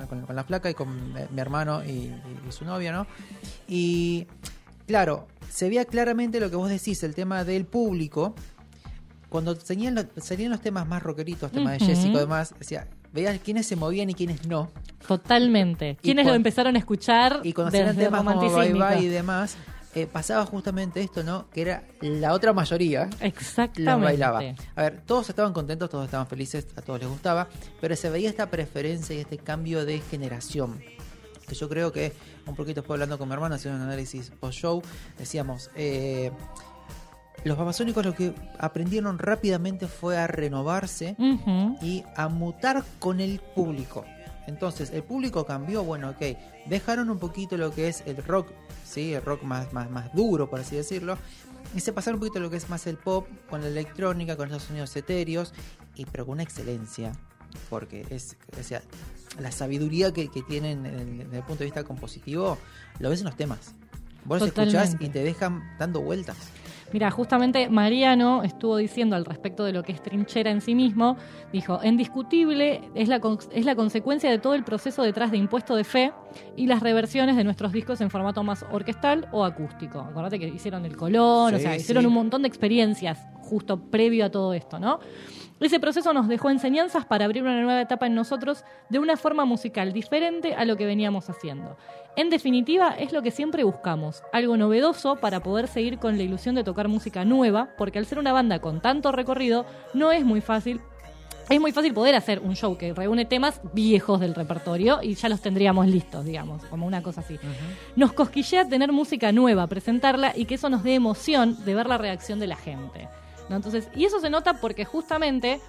[0.07, 3.07] con, con- la flaca y con mi, mi hermano y, y- y su novia, ¿no?
[3.67, 4.27] Y
[4.87, 8.35] claro, se veía claramente lo que vos decís, el tema del público.
[9.29, 11.85] Cuando salían los, salían los temas más rockeritos, temas Ujú.
[11.85, 14.69] de Jessica y demás, decía, veías quiénes se movían y quiénes no.
[15.05, 15.97] Totalmente.
[16.01, 18.73] ¿Quiénes lo empezaron a escuchar Y cuando temas como Bye?
[18.73, 19.55] Bye y demás,
[19.95, 21.49] eh, pasaba justamente esto, ¿no?
[21.49, 23.09] Que era la otra mayoría.
[23.19, 23.91] Exactamente.
[23.91, 24.41] Lo bailaba.
[24.75, 27.47] A ver, todos estaban contentos, todos estaban felices, a todos les gustaba,
[27.81, 30.79] pero se veía esta preferencia y este cambio de generación.
[31.47, 32.13] Que yo creo que,
[32.45, 34.81] un poquito después hablando con mi hermano, haciendo un análisis post-show,
[35.17, 36.31] decíamos, eh,
[37.43, 41.15] los babasónicos lo que aprendieron rápidamente fue a renovarse
[41.81, 44.03] y a mutar con el público.
[44.47, 46.37] Entonces, el público cambió, bueno, ok,
[46.67, 48.47] dejaron un poquito lo que es el rock,
[48.85, 49.13] ¿sí?
[49.13, 51.17] El rock más, más, más duro, por así decirlo,
[51.75, 54.47] y se pasaron un poquito lo que es más el pop, con la electrónica, con
[54.49, 55.53] esos sonidos etéreos,
[55.95, 57.11] y pero con una excelencia,
[57.69, 58.81] porque es, o sea,
[59.39, 62.57] la sabiduría que, que tienen en- desde el punto de vista compositivo,
[62.99, 63.73] lo ves en los temas.
[64.23, 66.37] Vos los escuchás y te dejan dando vueltas.
[66.93, 71.17] Mira, justamente Mariano estuvo diciendo al respecto de lo que es trinchera en sí mismo,
[71.51, 73.19] dijo, indiscutible es la,
[73.51, 76.13] es la consecuencia de todo el proceso detrás de Impuesto de Fe
[76.55, 79.99] y las reversiones de nuestros discos en formato más orquestal o acústico.
[79.99, 81.81] Acordate que hicieron el Colón, o Sí, sea, sí.
[81.81, 84.99] hicieron un montón de experiencias justo previo a todo esto, ¿no?
[85.59, 89.43] Ese proceso nos dejó enseñanzas para abrir una nueva etapa en nosotros de una forma
[89.43, 91.77] musical diferente a lo que veníamos haciendo.
[92.15, 96.53] En definitiva, es lo que siempre buscamos, algo novedoso para poder seguir con la ilusión
[96.53, 99.65] de tocar música nueva, porque al ser una banda con tanto recorrido,
[99.95, 100.79] no es muy fácil.
[101.49, 105.29] Es muy fácil poder hacer un show que reúne temas viejos del repertorio y ya
[105.29, 107.39] los tendríamos listos, digamos, como una cosa así.
[107.95, 111.97] Nos cosquillea tener música nueva, presentarla y que eso nos dé emoción de ver la
[111.97, 113.07] reacción de la gente.
[113.49, 113.55] ¿No?
[113.57, 115.59] Entonces, y eso se nota porque justamente,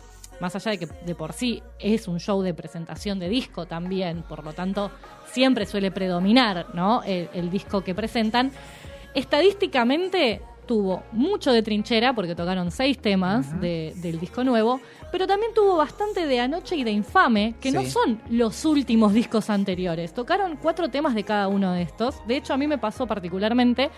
[0.41, 4.23] más allá de que de por sí es un show de presentación de disco también,
[4.29, 4.91] por lo tanto,
[5.27, 7.03] siempre suele predominar ¿no?
[7.05, 8.51] el, el disco que presentan,
[9.15, 14.81] estadísticamente tuvo mucho de trinchera, porque tocaron seis temas de- del disco nuevo,
[15.11, 19.49] pero también tuvo bastante de Anoche y de Infame, que no son los últimos discos
[19.49, 20.13] anteriores.
[20.13, 22.17] Tocaron cuatro temas de cada uno de estos.
[22.27, 23.91] De hecho, a mí me pasó particularmente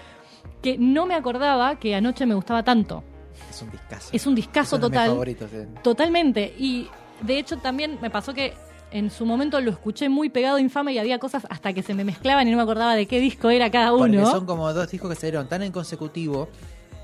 [0.63, 3.03] que no me acordaba que Anoche me gustaba tanto.
[3.49, 4.09] Es un discazo.
[4.13, 5.11] Es un discazo Es uno de mis total.
[5.11, 5.69] favoritos, eh.
[5.83, 6.55] Totalmente.
[6.59, 6.89] Y
[7.23, 8.55] de hecho también me pasó que
[8.93, 11.95] en su momento lo escuché muy pegado a Infame y había cosas hasta que se
[11.95, 14.31] me mezclaban y no me acordaba de qué disco era cada Porque uno.
[14.31, 16.49] son como dos discos que salieron tan en consecutivo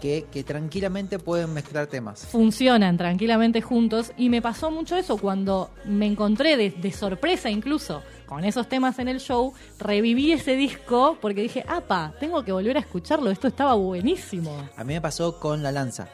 [0.00, 2.26] que, que tranquilamente pueden mezclar temas.
[2.26, 8.02] funcionan tranquilamente juntos y me pasó mucho eso cuando me encontré de, de sorpresa incluso
[8.26, 12.76] con esos temas en el show, reviví ese disco porque dije, apa, tengo que volver
[12.76, 14.68] a escucharlo, esto estaba buenísimo.
[14.76, 16.08] A mí me pasó con La Lanza.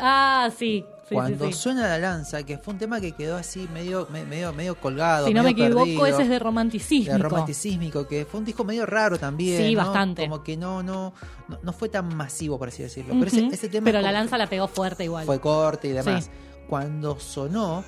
[0.00, 0.84] Ah, sí.
[1.08, 1.58] sí, Cuando sí, sí.
[1.58, 5.26] suena La Lanza, que fue un tema que quedó así medio, me- medio, medio colgado.
[5.26, 7.12] Si no me equivoco, perdido, ese es de romanticismo.
[7.12, 9.62] de romanticísmico, que fue un disco medio raro también.
[9.62, 9.84] Sí, ¿no?
[9.84, 10.22] bastante.
[10.22, 11.12] Como que no, no,
[11.48, 13.14] no, no fue tan masivo, por así decirlo.
[13.18, 15.26] Pero ese, tema Pero la como- lanza la pegó fuerte igual.
[15.26, 16.30] fue corte y demás.
[16.68, 17.84] Cuando sonó,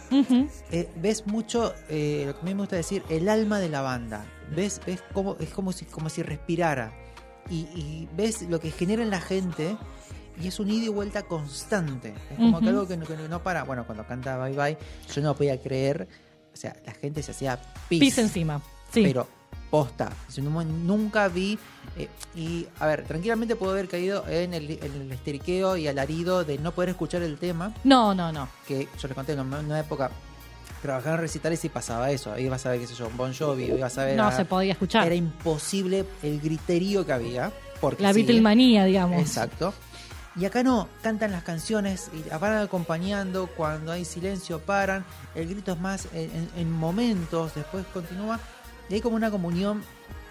[0.71, 3.81] eh, ves mucho, eh, lo que a mí me gusta decir, el alma de la
[3.81, 4.25] banda.
[4.55, 6.93] Ves, ves cómo, es como si, como si respirara.
[7.51, 9.77] Y, y ves lo que genera en la gente
[10.41, 12.15] y es un ida y vuelta constante.
[12.31, 13.65] Es como que algo que no, que no para.
[13.65, 14.79] Bueno, cuando canta Bye Bye,
[15.15, 16.09] yo no podía creer,
[16.53, 17.59] o sea, la gente se hacía
[17.89, 18.01] pis.
[18.01, 18.61] Pis encima.
[18.93, 19.03] Sí.
[19.05, 19.27] Pero
[19.71, 20.11] posta.
[20.65, 21.59] Nunca vi.
[21.97, 26.45] eh, y a ver, tranquilamente puedo haber caído en el, en el esteriqueo y alarido
[26.45, 28.49] de no poder escuchar el tema No, no, no.
[28.67, 30.11] que yo les conté en una, época
[30.81, 32.33] trabajaba en recitales y pasaba eso.
[32.33, 34.17] Ahí ibas a ver, qué sé yo, Bon Jovi, ibas a ver.
[34.17, 35.05] No a- se podía escuchar.
[35.05, 37.53] Era imposible el griterío que había.
[37.81, 39.21] Porque La sí, Beatlemanía, digamos.
[39.21, 39.73] Exacto.
[40.39, 45.05] Y acá no, cantan las canciones y van acompañando, cuando hay silencio paran,
[45.35, 48.39] el grito es más en, en- en momentos, después continúa,
[48.89, 49.83] y hay como una comunión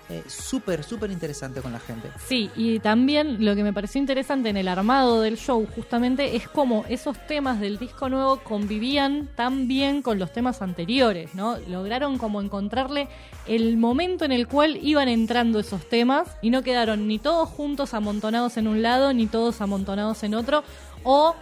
[0.10, 2.10] eh, súper, súper interesante con la gente.
[2.26, 6.48] Sí, y también lo que me pareció interesante en el armado del show justamente es
[6.48, 11.58] cómo esos temas del disco nuevo convivían tan bien con los temas anteriores, ¿no?
[11.68, 13.10] Lograron como encontrarle
[13.48, 17.94] el momento en el cual iban entrando esos temas y no quedaron ni todos juntos
[17.94, 20.64] amontonados en un lado ni todos amontonados en otro
[21.04, 21.36] o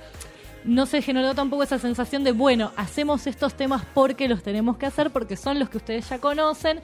[0.64, 4.88] no se generó tampoco esa sensación de, bueno, hacemos estos temas porque los tenemos que
[4.88, 6.82] hacer, porque son los que ustedes ya conocen.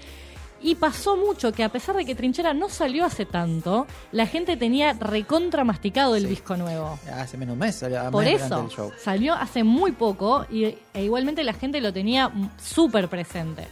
[0.63, 4.57] Y pasó mucho que a pesar de que Trinchera no salió hace tanto, la gente
[4.57, 6.99] tenía recontra masticado el disco nuevo.
[7.13, 8.91] Hace menos un mes, salió- Por mes eso, el show.
[9.03, 12.31] salió hace muy poco y, e igualmente la gente lo tenía
[12.61, 13.67] súper presente.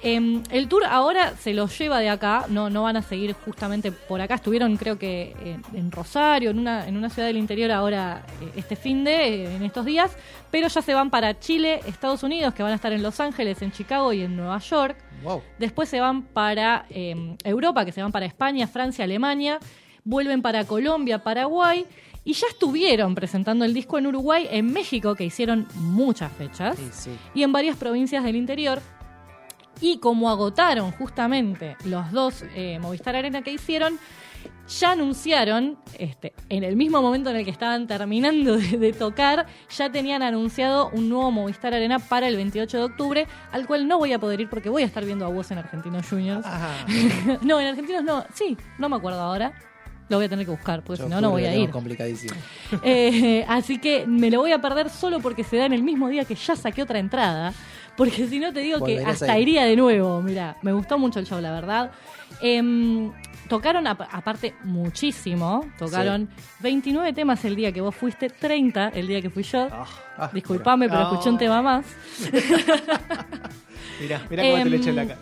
[0.00, 3.90] Em, el tour ahora se los lleva de acá, no, no van a seguir justamente
[3.90, 4.36] por acá.
[4.36, 8.52] Estuvieron creo que en, en Rosario, en una, en una ciudad del interior ahora eh,
[8.56, 10.16] este fin de, eh, en estos días,
[10.50, 13.60] pero ya se van para Chile, Estados Unidos, que van a estar en Los Ángeles,
[13.60, 14.96] en Chicago y en Nueva York.
[15.24, 15.42] Wow.
[15.58, 19.58] Después se van para em, Europa, que se van para España, Francia, Alemania.
[20.04, 21.84] Vuelven para Colombia, Paraguay.
[22.24, 26.76] Y ya estuvieron presentando el disco en Uruguay, en México, que hicieron muchas fechas.
[26.76, 27.10] Sí, sí.
[27.34, 28.80] Y en varias provincias del interior.
[29.80, 33.98] Y como agotaron justamente los dos eh, Movistar Arena que hicieron,
[34.68, 39.46] ya anunciaron, este, en el mismo momento en el que estaban terminando de, de tocar,
[39.70, 43.98] ya tenían anunciado un nuevo Movistar Arena para el 28 de octubre, al cual no
[43.98, 46.46] voy a poder ir porque voy a estar viendo a vos en Argentinos Juniors.
[47.42, 49.52] no, en Argentinos no, sí, no me acuerdo ahora.
[50.08, 51.68] Lo voy a tener que buscar, porque si no, no voy a ir.
[51.68, 52.34] complicadísimo.
[52.82, 56.08] Eh, así que me lo voy a perder solo porque se da en el mismo
[56.08, 57.52] día que ya saqué otra entrada.
[57.98, 60.22] Porque si no te digo que hasta iría de nuevo.
[60.22, 61.90] Mira, me gustó mucho el show, la verdad.
[62.40, 63.12] Em,
[63.48, 65.66] tocaron ap- aparte muchísimo.
[65.78, 66.28] Tocaron
[66.60, 69.68] 29 temas el día que vos fuiste, 30 el día que fui yo.
[70.32, 70.96] Disculpame, mira.
[70.98, 71.84] pero escuché un tema más.
[74.00, 75.18] Mirá, mirá cómo te le eché Em, la cara.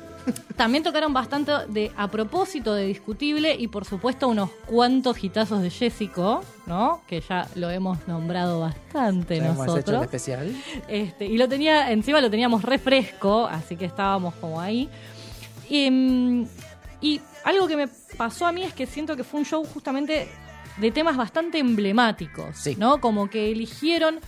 [0.57, 5.71] También tocaron bastante de a propósito de discutible y por supuesto unos cuantos hitazos de
[5.71, 7.03] Jessico, ¿no?
[7.07, 10.03] Que ya lo hemos nombrado bastante Ya hemos hecho nosotros.
[10.03, 10.53] especial.
[10.89, 14.89] Este, y lo tenía, encima lo teníamos refresco, así que estábamos como ahí.
[15.69, 16.47] Y, mm,
[17.01, 20.29] y algo que me pasó a mí es que siento que fue un show justamente
[20.79, 23.01] de temas bastante emblemáticos, ¿no?
[23.01, 24.21] Como que eligieron,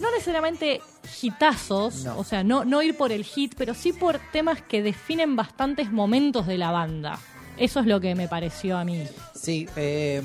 [0.00, 0.80] no necesariamente
[1.22, 2.18] hitazos, No.
[2.18, 5.90] o sea, no, no ir por el hit, pero sí por temas que definen bastantes
[5.90, 7.18] momentos de la banda.
[7.56, 9.06] Eso es lo que me pareció a mí.
[9.34, 10.22] Sí, eh,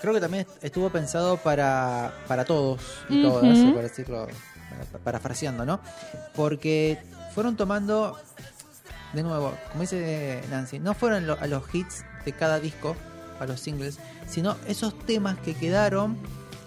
[0.00, 4.26] creo que también estuvo pensado para, para todos y todas, por decirlo,
[4.92, 5.80] para- parafraseando, ¿no?
[6.34, 6.98] Porque
[7.34, 8.18] fueron tomando,
[9.14, 12.94] de nuevo, como dice Nancy, no fueron lo- a los hits de cada disco,
[13.38, 13.98] a los singles,
[14.28, 16.18] sino esos temas que quedaron.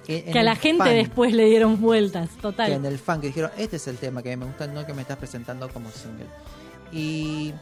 [0.05, 2.67] Que, a la gente después le dieron vueltas, total.
[2.67, 4.93] que en el fan que dijeron, este es el tema que me gusta, no que
[4.93, 6.27] me estás presentando como single.
[6.91, 7.53] Y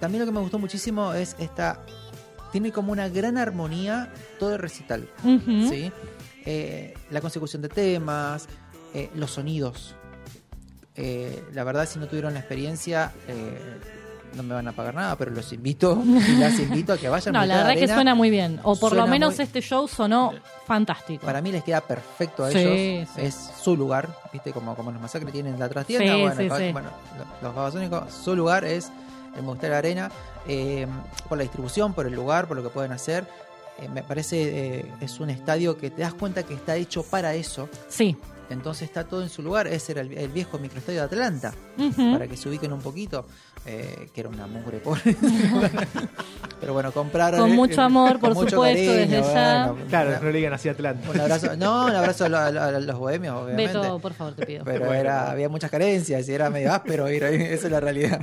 [0.00, 1.84] también lo que me gustó muchísimo es esta,
[2.50, 5.08] tiene como una gran armonía todo el recital.
[5.22, 5.92] ¿sí?
[6.44, 8.48] Eh, la consecución de temas,
[8.94, 9.94] eh, los sonidos.
[10.96, 13.12] Eh, la verdad, si no tuvieron la experiencia,
[14.34, 17.32] no me van a pagar nada, pero los invito, y las invito a que vayan.
[17.32, 17.94] No, la Movistar verdad que Arena.
[17.94, 18.60] suena muy bien.
[18.62, 20.32] O por lo menos muy- este show sonó
[20.66, 21.24] fantástico.
[21.26, 23.08] Para mí les queda perfecto a Sí, ellos.
[23.14, 23.20] sí.
[23.22, 24.52] Es su lugar, ¿viste?
[24.52, 26.14] Como, como los masacres tienen la trastienda.
[26.14, 26.72] Sí, bueno, sí, ca- sí.
[26.72, 26.88] bueno,
[27.18, 28.90] lo- los babasónicos, su lugar es
[29.36, 30.10] el Movistar Arena.
[30.48, 30.86] eh,
[31.28, 33.24] por la distribución, por el lugar, por lo que pueden hacer.
[33.80, 37.34] Eh, me parece eh, es un estadio que te das cuenta que está hecho para
[37.34, 37.68] eso.
[37.88, 38.16] Sí.
[38.50, 39.66] Entonces está todo en su lugar.
[39.66, 41.52] Ese era el, el viejo microestadio de Atlanta.
[42.12, 43.26] Para que se ubiquen un poquito.
[43.64, 45.16] eh, que era una mugre pobre.
[46.60, 47.40] Pero bueno, compraron.
[47.40, 49.66] Con mucho amor, por mucho supuesto, cariño, desde ya.
[49.72, 51.10] bueno, Claro, no le digan así a Atlanta.
[51.10, 53.78] un abrazo, no, un abrazo a, lo- a lo- a los bohemios, obviamente.
[53.78, 54.64] Beto, por favor, te pido.
[54.64, 54.94] Pero Bueno.
[54.94, 58.20] era, había muchas carencias y era medio áspero ir ahí, esa es la realidad.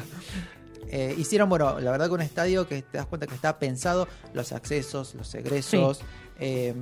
[0.91, 4.08] Eh, hicieron, bueno, la verdad que un estadio que te das cuenta que está pensado,
[4.34, 6.02] los accesos, los egresos.
[6.40, 6.74] eh,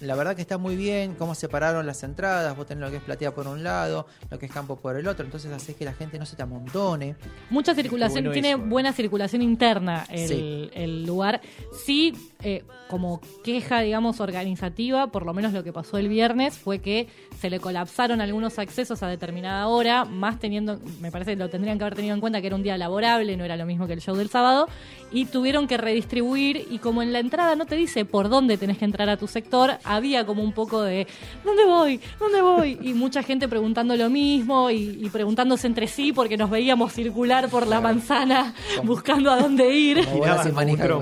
[0.00, 3.02] la verdad que está muy bien cómo separaron las entradas, vos tenés lo que es
[3.02, 5.92] platea por un lado, lo que es campo por el otro, entonces haces que la
[5.92, 7.16] gente no se te amontone.
[7.50, 8.58] Mucha circulación, bueno tiene eso.
[8.58, 10.70] buena circulación interna el, Sí.
[10.74, 11.40] el lugar.
[11.84, 16.78] Sí, eh, como queja, digamos, organizativa, por lo menos lo que pasó el viernes fue
[16.78, 17.08] que
[17.40, 21.76] se le colapsaron algunos accesos a determinada hora, más teniendo, me parece que lo tendrían
[21.78, 23.92] que haber tenido en cuenta que era un día laborable, no era lo mismo que
[23.92, 24.68] el show del sábado,
[25.10, 28.78] y tuvieron que redistribuir, y como en la entrada no te dice por dónde tenés
[28.78, 31.06] que entrar a tu sector, había como un poco de
[31.44, 32.00] ¿dónde voy?
[32.18, 32.78] ¿dónde voy?
[32.82, 37.48] Y mucha gente preguntando lo mismo y, y preguntándose entre sí porque nos veíamos circular
[37.48, 38.54] por la manzana
[38.84, 40.06] buscando a dónde ir.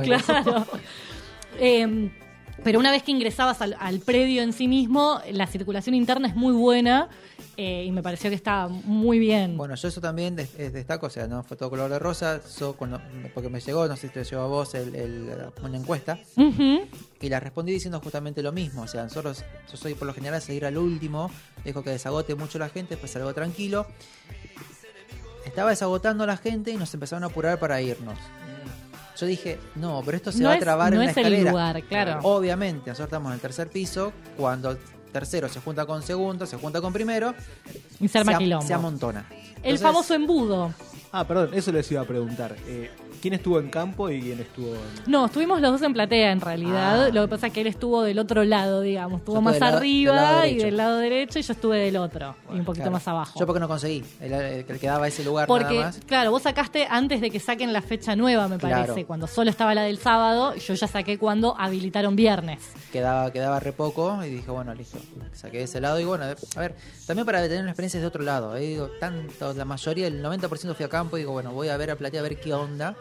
[0.02, 0.66] Claro.
[1.58, 2.10] Eh,
[2.62, 6.34] pero una vez que ingresabas al, al predio en sí mismo, la circulación interna es
[6.34, 7.08] muy buena
[7.56, 9.56] eh, y me pareció que estaba muy bien.
[9.56, 12.74] Bueno, yo eso también des- destaco, o sea, no fue todo color de rosa, so-
[12.76, 13.00] cuando-
[13.34, 15.30] porque me llegó, no sé si te llegó a vos el- el-
[15.62, 16.18] una encuesta,
[17.20, 20.40] y la respondí diciendo justamente lo mismo, o sea, nosotros, yo soy por lo general
[20.42, 21.30] seguir al último,
[21.64, 23.86] dejo que desagote mucho la gente, después salgo tranquilo.
[25.44, 28.18] Estaba desagotando a la gente y nos empezaron a apurar para irnos.
[29.18, 31.24] Yo dije, no, pero esto se No va a trabar no en la es el
[31.24, 31.50] escalera.
[31.50, 32.20] lugar, claro.
[32.24, 34.76] Obviamente, nosotros estamos en el tercer piso, cuando
[35.20, 37.34] tercero se junta con segundo, se junta con primero,
[38.00, 38.66] Y se arma quilombo.
[38.66, 39.24] se amontona.
[39.62, 40.74] El famoso embudo.
[41.10, 42.54] Ah, perdón, eso les iba a preguntar.
[42.66, 42.90] Eh,
[43.26, 44.80] ¿Quién estuvo en campo y quién estuvo en.?
[45.08, 47.06] No, estuvimos los dos en platea en realidad.
[47.06, 47.08] Ah.
[47.12, 49.18] Lo que pasa es que él estuvo del otro lado, digamos.
[49.18, 52.36] Estuvo más lado- arriba del lado y del lado derecho y yo estuve del otro.
[52.52, 52.92] y un poquito Claro.
[52.92, 53.40] más abajo.
[53.40, 56.00] Yo porque no conseguí, el, el que quedaba ese lugar Porque, nada más.
[56.06, 58.86] claro, vos sacaste antes de que saquen la fecha nueva, me Claro.
[58.86, 59.04] parece.
[59.06, 62.62] Cuando solo estaba la del sábado, yo ya saqué cuando habilitaron viernes.
[62.92, 64.98] Quedaba, quedaba re poco y dije, bueno, listo,
[65.32, 66.76] saqué ese lado y bueno, a ver,
[67.08, 70.74] también para tener una experiencia de otro lado, eh, digo, tanto, la mayoría, el 90%
[70.76, 72.94] fui a campo y digo, bueno, voy a ver a platea a ver qué onda.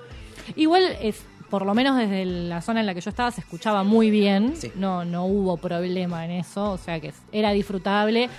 [0.55, 3.83] Igual es, por lo menos desde la zona en la que yo estaba, se escuchaba
[3.83, 4.53] muy bien.
[4.75, 6.71] No, no hubo problema en eso.
[6.71, 8.29] O sea que era disfrutable.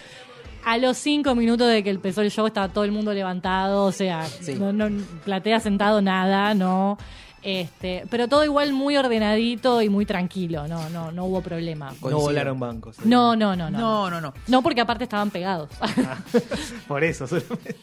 [0.65, 3.93] A los cinco minutos de que empezó el show estaba todo el mundo levantado, o
[3.93, 4.55] sea, Sí.
[4.57, 4.91] no, no-
[5.25, 6.99] platea sentado nada, no.
[7.41, 11.93] Este, pero todo igual muy ordenadito y muy tranquilo, no, no, no hubo problema.
[12.03, 12.97] No volaron bancos.
[13.05, 13.79] No, no, no, no.
[13.79, 14.35] No, no, no.
[14.49, 15.71] No, porque aparte estaban pegados.
[16.89, 17.77] Por eso, solamente.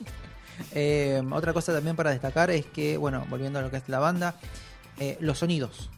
[0.74, 4.00] Eh, otra cosa también para destacar es que, bueno, volviendo a lo que es la
[4.00, 4.36] banda,
[5.00, 5.90] eh, los sonidos.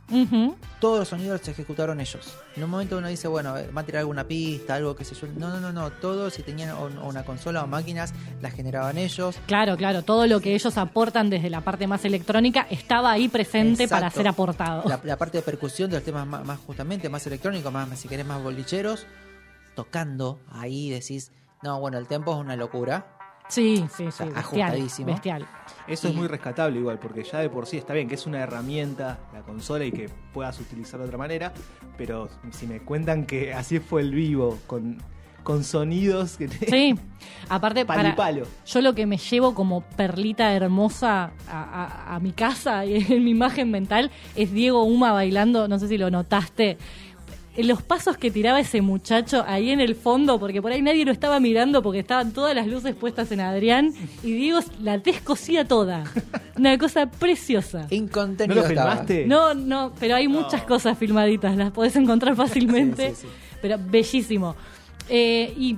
[0.79, 2.33] Todos los sonidos se ejecutaron ellos.
[2.55, 5.27] En un momento uno dice, bueno, va a tirar alguna pista, algo que sé yo.
[5.35, 5.91] No, no, no, no.
[5.91, 9.35] Todos, si tenían o- una consola o máquinas, las generaban ellos.
[9.47, 13.87] Claro, claro, todo lo que ellos aportan desde la parte más electrónica estaba ahí presente
[13.89, 14.83] para ser aportado.
[14.87, 17.99] La, la parte de percusión de los temas más, más justamente, más electrónicos, más, más,
[17.99, 19.05] si querés, más bolicheros,
[19.75, 21.31] tocando, ahí decís,
[21.63, 23.14] no, bueno, el tempo es una locura.
[23.47, 25.07] Sí, sí, sí, sea, bestial, ajustadísimo.
[25.11, 25.45] bestial.
[25.87, 28.39] Eso es muy rescatable igual, porque ya de por sí está bien que es una
[28.39, 31.53] herramienta la consola y que puedas utilizar de otra manera,
[31.97, 34.97] pero si me cuentan que así fue el vivo, con,
[35.43, 36.65] con sonidos que te...
[36.65, 36.95] Sí,
[37.49, 38.47] aparte Palo para palo.
[38.65, 41.63] yo lo que me llevo como perlita hermosa a,
[42.09, 45.87] a- a mi casa y en mi imagen mental es Diego Uma bailando, no sé
[45.87, 46.79] si lo notaste.
[47.57, 51.11] Los pasos que tiraba ese muchacho ahí en el fondo, porque por ahí nadie lo
[51.11, 56.03] estaba mirando porque estaban todas las luces puestas en Adrián y Diego la descosía toda.
[56.57, 57.87] Una cosa preciosa.
[57.91, 58.91] Incontenido ¿No lo estaba.
[58.91, 59.25] filmaste?
[59.27, 63.57] No, no, pero hay muchas cosas filmaditas, las podés encontrar fácilmente, Sí, sí, sí.
[63.61, 64.55] pero bellísimo.
[65.07, 65.77] Eh, y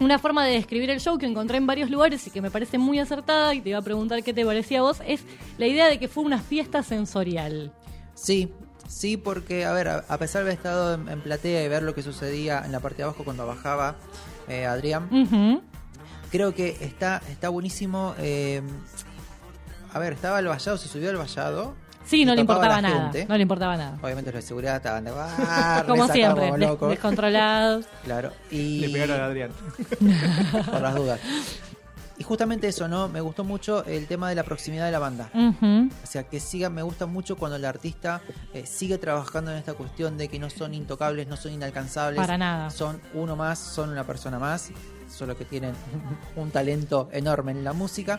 [0.00, 2.76] una forma de describir el show que encontré en varios lugares y que me parece
[2.78, 5.22] muy acertada, y te iba a preguntar qué te parecía a vos, es
[5.56, 7.72] la idea de que fue una fiesta sensorial.
[8.14, 8.48] Sí,
[8.88, 11.82] sí, porque, a ver, a, a pesar de haber estado en, en platea y ver
[11.84, 13.94] lo que sucedía en la parte de abajo cuando bajaba
[14.48, 15.08] eh, Adrián,
[16.32, 18.14] creo que está, está buenísimo.
[18.18, 18.62] eh,
[19.92, 21.74] a ver, estaba el vallado, se subió al vallado.
[22.04, 23.26] Sí, no le importaba nada, gente.
[23.28, 23.98] no le importaba nada.
[24.00, 26.88] Obviamente los de seguridad estaban de "Ah, Como siempre, des- locos".
[26.88, 27.84] descontrolados.
[28.04, 29.50] Claro, y Le pegaron a Adrián.
[30.70, 31.20] por las dudas.
[32.18, 33.08] Y justamente eso, ¿no?
[33.08, 35.30] Me gustó mucho el tema de la proximidad de la banda.
[35.34, 38.20] O sea, que siga, me gusta mucho cuando el artista
[38.52, 42.20] eh, sigue trabajando en esta cuestión de que no son intocables, no son inalcanzables.
[42.20, 42.70] Para nada.
[42.70, 44.70] Son uno más, son una persona más,
[45.08, 45.74] solo que tienen
[46.36, 48.18] un talento enorme en la música.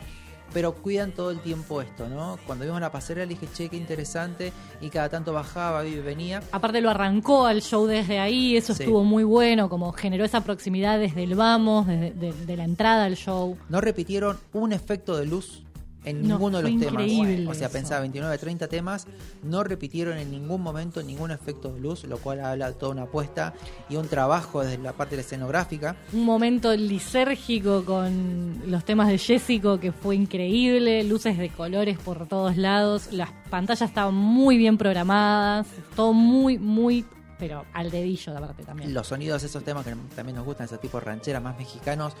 [0.52, 2.38] Pero cuidan todo el tiempo esto, ¿no?
[2.46, 4.52] Cuando vimos la pasarela dije, che, qué interesante.
[4.80, 6.42] Y cada tanto bajaba y venía.
[6.52, 8.82] Aparte lo arrancó al show desde ahí, eso Sí.
[8.82, 13.04] estuvo muy bueno, como generó esa proximidad desde el vamos, desde de, de la entrada
[13.04, 13.56] al show.
[13.68, 15.62] No repitieron un efecto de luz
[16.04, 17.04] en No, ninguno de los temas.
[17.48, 17.72] O sea, eso.
[17.72, 19.06] pensaba 29, 30 temas,
[19.42, 23.02] no repitieron en ningún momento ningún efecto de luz, lo cual habla de toda una
[23.02, 23.52] apuesta
[23.88, 25.96] y un trabajo desde la parte de la escenográfica.
[26.12, 32.26] Un momento lisérgico con los temas de Jessico que fue increíble, luces de colores por
[32.28, 35.66] todos lados, las pantallas estaban muy bien programadas,
[35.96, 37.04] todo muy, muy,
[37.38, 38.94] pero al dedillo de aparte también.
[38.94, 42.14] Los sonidos de esos temas que también nos gustan, esos tipos rancheras más mexicanos.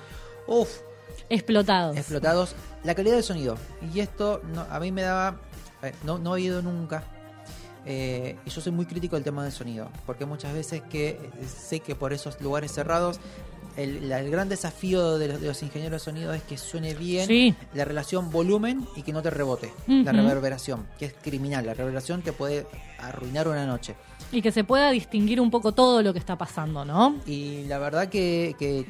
[0.46, 0.68] Uf,
[1.30, 1.96] Explotados.
[1.96, 2.54] explotados.
[2.84, 3.56] La calidad del sonido.
[3.94, 5.40] Y esto no, a mí me daba.
[5.82, 7.04] eh, no, no he oído nunca.
[7.86, 9.88] eh, y yo soy muy crítico del tema del sonido.
[10.06, 13.18] Porque muchas veces que eh, sé que por esos lugares cerrados
[13.76, 16.92] el, la- el gran desafío de los, de los ingenieros de sonido es que suene
[16.94, 17.54] bien Sí.
[17.72, 19.72] la relación volumen y que no te rebote.
[19.86, 21.64] La reverberación, que es criminal.
[21.64, 22.66] La reverberación te puede
[22.98, 23.94] arruinar una noche.
[24.32, 27.16] Y que se pueda distinguir un poco todo lo que está pasando, ¿no?
[27.26, 28.84] Y la verdad que, que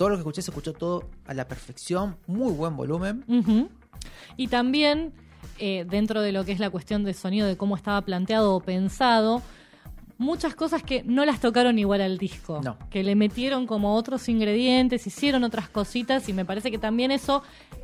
[0.00, 3.22] todo lo que escuché se escuchó todo a la perfección, muy buen volumen.
[4.38, 5.12] Y también,
[5.58, 8.60] eh, dentro de lo que es la cuestión de sonido, de cómo estaba planteado o
[8.60, 9.42] pensado,
[10.16, 12.62] muchas cosas que no las tocaron igual al disco.
[12.64, 12.78] No.
[12.88, 17.42] Que le metieron como otros ingredientes, hicieron otras cositas y me parece que también eso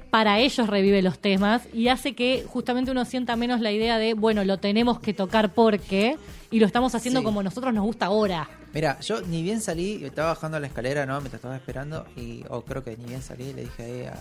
[0.08, 4.14] para ellos revive los temas y hace que justamente uno sienta menos la idea de,
[4.14, 6.16] bueno, lo tenemos que tocar porque
[6.50, 7.24] y lo estamos haciendo Sí.
[7.26, 8.48] como nosotros nos gusta ahora.
[8.76, 11.14] Mira, yo ni bien salí, estaba bajando la escalera, ¿no?
[11.14, 14.12] Mientras estaba esperando, y o creo que ni bien salí, le dije ahí a,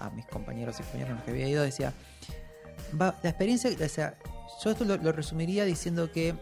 [0.00, 1.92] a- a mis compañeros y compañeras con los que había ido, decía,
[3.00, 4.18] va, la experiencia, o sea,
[4.64, 6.34] yo esto lo, lo resumiría diciendo que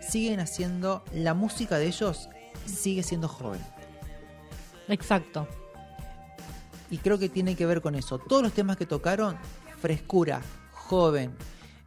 [0.00, 2.28] siguen haciendo, la música de ellos
[2.66, 3.60] sigue siendo joven.
[4.88, 5.46] Exacto.
[6.90, 8.18] Y creo que tiene que ver con eso.
[8.18, 9.38] Todos los temas que tocaron,
[9.80, 10.40] frescura,
[10.72, 11.32] joven.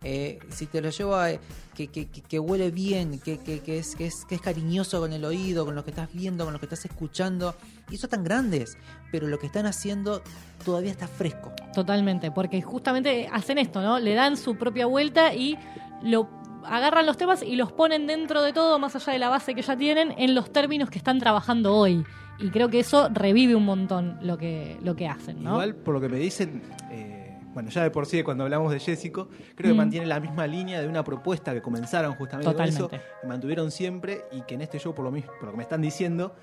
[0.04, 1.40] Eh, si te lo llevo a eh,
[1.76, 5.00] que, que- que- que huele bien, que, que- que es, que, es, que es cariñoso
[5.00, 7.56] con el oído, con lo que estás viendo, con lo que estás escuchando.
[7.90, 8.78] Y eso tan grandes,
[9.12, 10.22] pero lo que están haciendo
[10.66, 11.52] todavía está fresco.
[11.74, 14.00] Totalmente, porque justamente hacen esto, ¿no?
[14.00, 15.58] Le dan su propia vuelta y
[16.04, 16.30] lo
[16.66, 19.62] agarran los temas y los ponen dentro de todo, más allá de la base que
[19.62, 22.04] ya tienen, en los términos que están trabajando hoy.
[22.40, 25.52] Y creo que eso revive un montón lo que, lo que hacen, ¿no?
[25.54, 26.62] Igual, por lo que me dicen,
[26.92, 27.17] eh,
[27.58, 29.78] bueno, ya de por sí, cuando hablamos de Jessico, creo que Mm.
[29.78, 34.26] mantiene la misma línea de una propuesta que comenzaron justamente con eso, que mantuvieron siempre
[34.32, 36.36] y que en este show, por lo, mismo, por lo que me están diciendo,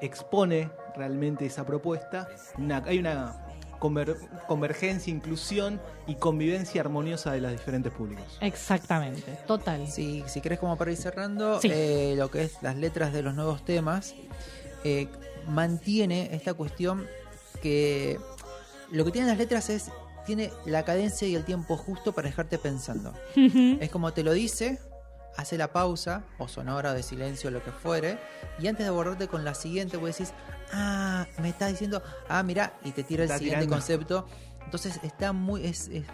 [0.00, 2.26] expone realmente esa propuesta.
[2.56, 3.44] Una- hay una
[3.80, 4.16] conver-
[4.46, 8.38] convergencia, inclusión y convivencia armoniosa de los diferentes públicos.
[8.40, 9.86] Exactamente, total.
[9.88, 11.68] Si, si querés como para ir cerrando, Sí.
[11.70, 14.14] eh, lo que es las letras de los nuevos temas,
[14.84, 15.06] eh,
[15.46, 17.06] mantiene esta cuestión
[17.62, 18.18] que
[18.90, 19.90] lo que tienen las letras es,
[20.26, 23.14] tiene la cadencia y el tiempo justo para dejarte pensando.
[23.34, 24.78] Es como te lo dice,
[25.36, 28.18] hace la pausa, o sonora de silencio, lo que fuere,
[28.58, 30.32] y antes de abordarte con la siguiente, vos decís,
[30.72, 33.74] ah, me está diciendo, ah, mira, y te tira el siguiente tirando.
[33.74, 34.26] concepto.
[34.64, 36.04] Entonces está muy, es, es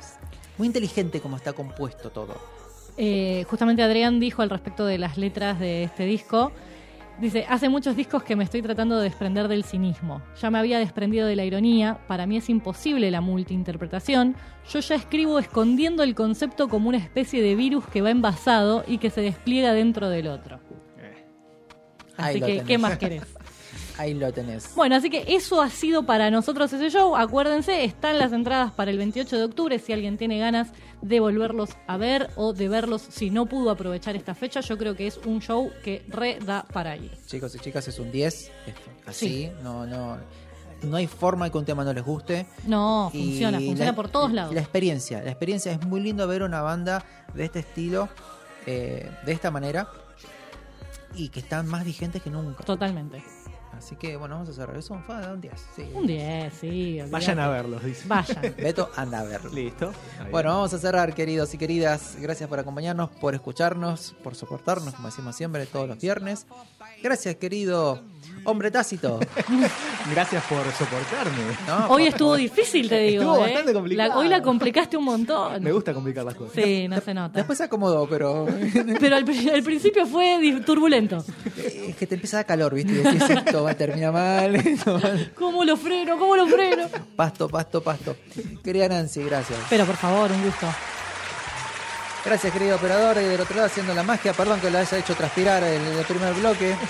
[0.57, 2.37] muy inteligente como está compuesto todo.
[2.97, 6.53] Eh, justamente Adrián dijo al respecto de las letras de este disco.
[7.21, 10.23] Dice, hace muchos discos que me estoy tratando de desprender del cinismo.
[10.41, 14.37] Ya me había desprendido de la ironía, para mí es imposible la multiinterpretación.
[14.71, 18.99] Yo ya escribo escondiendo el concepto como una especie de virus que va envasado y
[18.99, 20.61] que se despliega dentro del otro.
[22.17, 22.65] Ahí Así que, tenés.
[22.65, 23.23] ¿qué más querés?
[23.99, 24.75] Ahí lo tenés.
[24.77, 27.17] Bueno, así que eso ha sido para nosotros ese show.
[27.17, 29.79] Acuérdense, están las entradas para el 28 de octubre.
[29.81, 30.69] Si alguien tiene ganas
[31.03, 34.95] de volverlos a ver o de verlos si no pudo aprovechar esta fecha, yo creo
[34.97, 37.11] que es un show que re da para ir.
[37.27, 38.51] Chicos y chicas, es un 10.
[38.67, 39.51] esto, Así, Sí.
[39.63, 40.17] no, no,
[40.83, 42.47] no hay forma de que un tema no les guste.
[42.67, 44.55] No, Y funciona, funciona la- por todos lados.
[44.55, 47.05] La experiencia, la experiencia es muy lindo ver una banda
[47.35, 48.09] de este estilo,
[48.67, 49.89] eh, de esta manera,
[51.15, 52.63] y que están más vigentes que nunca.
[52.65, 53.23] Totalmente.
[53.77, 54.95] Así que bueno, vamos a cerrar eso.
[54.95, 55.53] Un, fa- un 10.
[55.77, 55.91] Sí.
[55.95, 56.99] Un 10, sí.
[57.11, 58.09] Vayan a verlos, dice.
[58.09, 58.43] Vayan.
[58.57, 59.51] Beto, anda a verlo.
[59.53, 59.93] Listo.
[60.31, 62.17] Bueno, vamos a cerrar, queridos y queridas.
[62.21, 66.47] Gracias por acompañarnos, por escucharnos, por soportarnos, como decimos siempre, todos los viernes.
[67.03, 68.03] Gracias, querido
[68.45, 69.21] hombre tácito.
[70.11, 71.39] Gracias por soportarme.
[71.67, 73.23] No, Hoy por estuvo difícil, te digo.
[73.23, 73.41] Estuvo ¿eh?
[73.41, 74.09] bastante complicado.
[74.11, 75.63] La- hoy la complicaste un montón.
[75.63, 76.55] Me gusta complicar las cosas.
[76.55, 77.37] Sí, no se nota.
[77.39, 78.47] Después se acomodó, pero
[79.01, 81.25] Pero al, pri- al principio fue turbulento.
[81.57, 82.93] es que te empieza a dar calor, ¿viste?
[82.93, 84.55] Y decís, esto va a terminar mal.
[84.57, 86.19] esto va- ¿Cómo lo freno?
[86.19, 86.89] ¿Cómo lo freno?
[87.17, 88.17] Pasto, pasto, pasto.
[88.63, 89.59] Querida Nancy, gracias.
[89.71, 90.67] Pero por favor, un gusto.
[92.29, 93.17] Gracias, querido operador.
[93.17, 94.35] Y del otro lado haciendo la magia.
[94.35, 96.75] Perdón que lo haya hecho transpirar el, el primer bloque.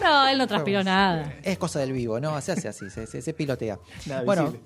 [0.00, 1.34] No, él no transpiró nada.
[1.42, 2.40] Es cosa del vivo, ¿no?
[2.40, 3.80] Se hace así, se, se- se pilotea.
[4.06, 4.64] Nada bueno, visible.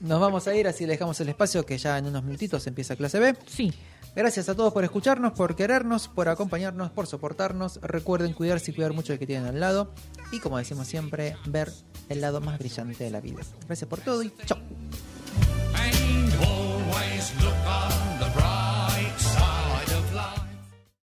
[0.00, 2.94] nos vamos a ir, así le dejamos el espacio que ya en unos minutitos empieza
[2.94, 3.34] clase B.
[3.46, 3.72] Sí.
[4.14, 7.80] Gracias a todos por escucharnos, por querernos, por acompañarnos, por soportarnos.
[7.80, 9.94] Recuerden cuidarse y cuidar mucho el que tienen al lado.
[10.30, 11.72] Y como decimos siempre, ver
[12.10, 13.40] el lado más brillante de la vida.
[13.66, 14.58] Gracias por todo y chao.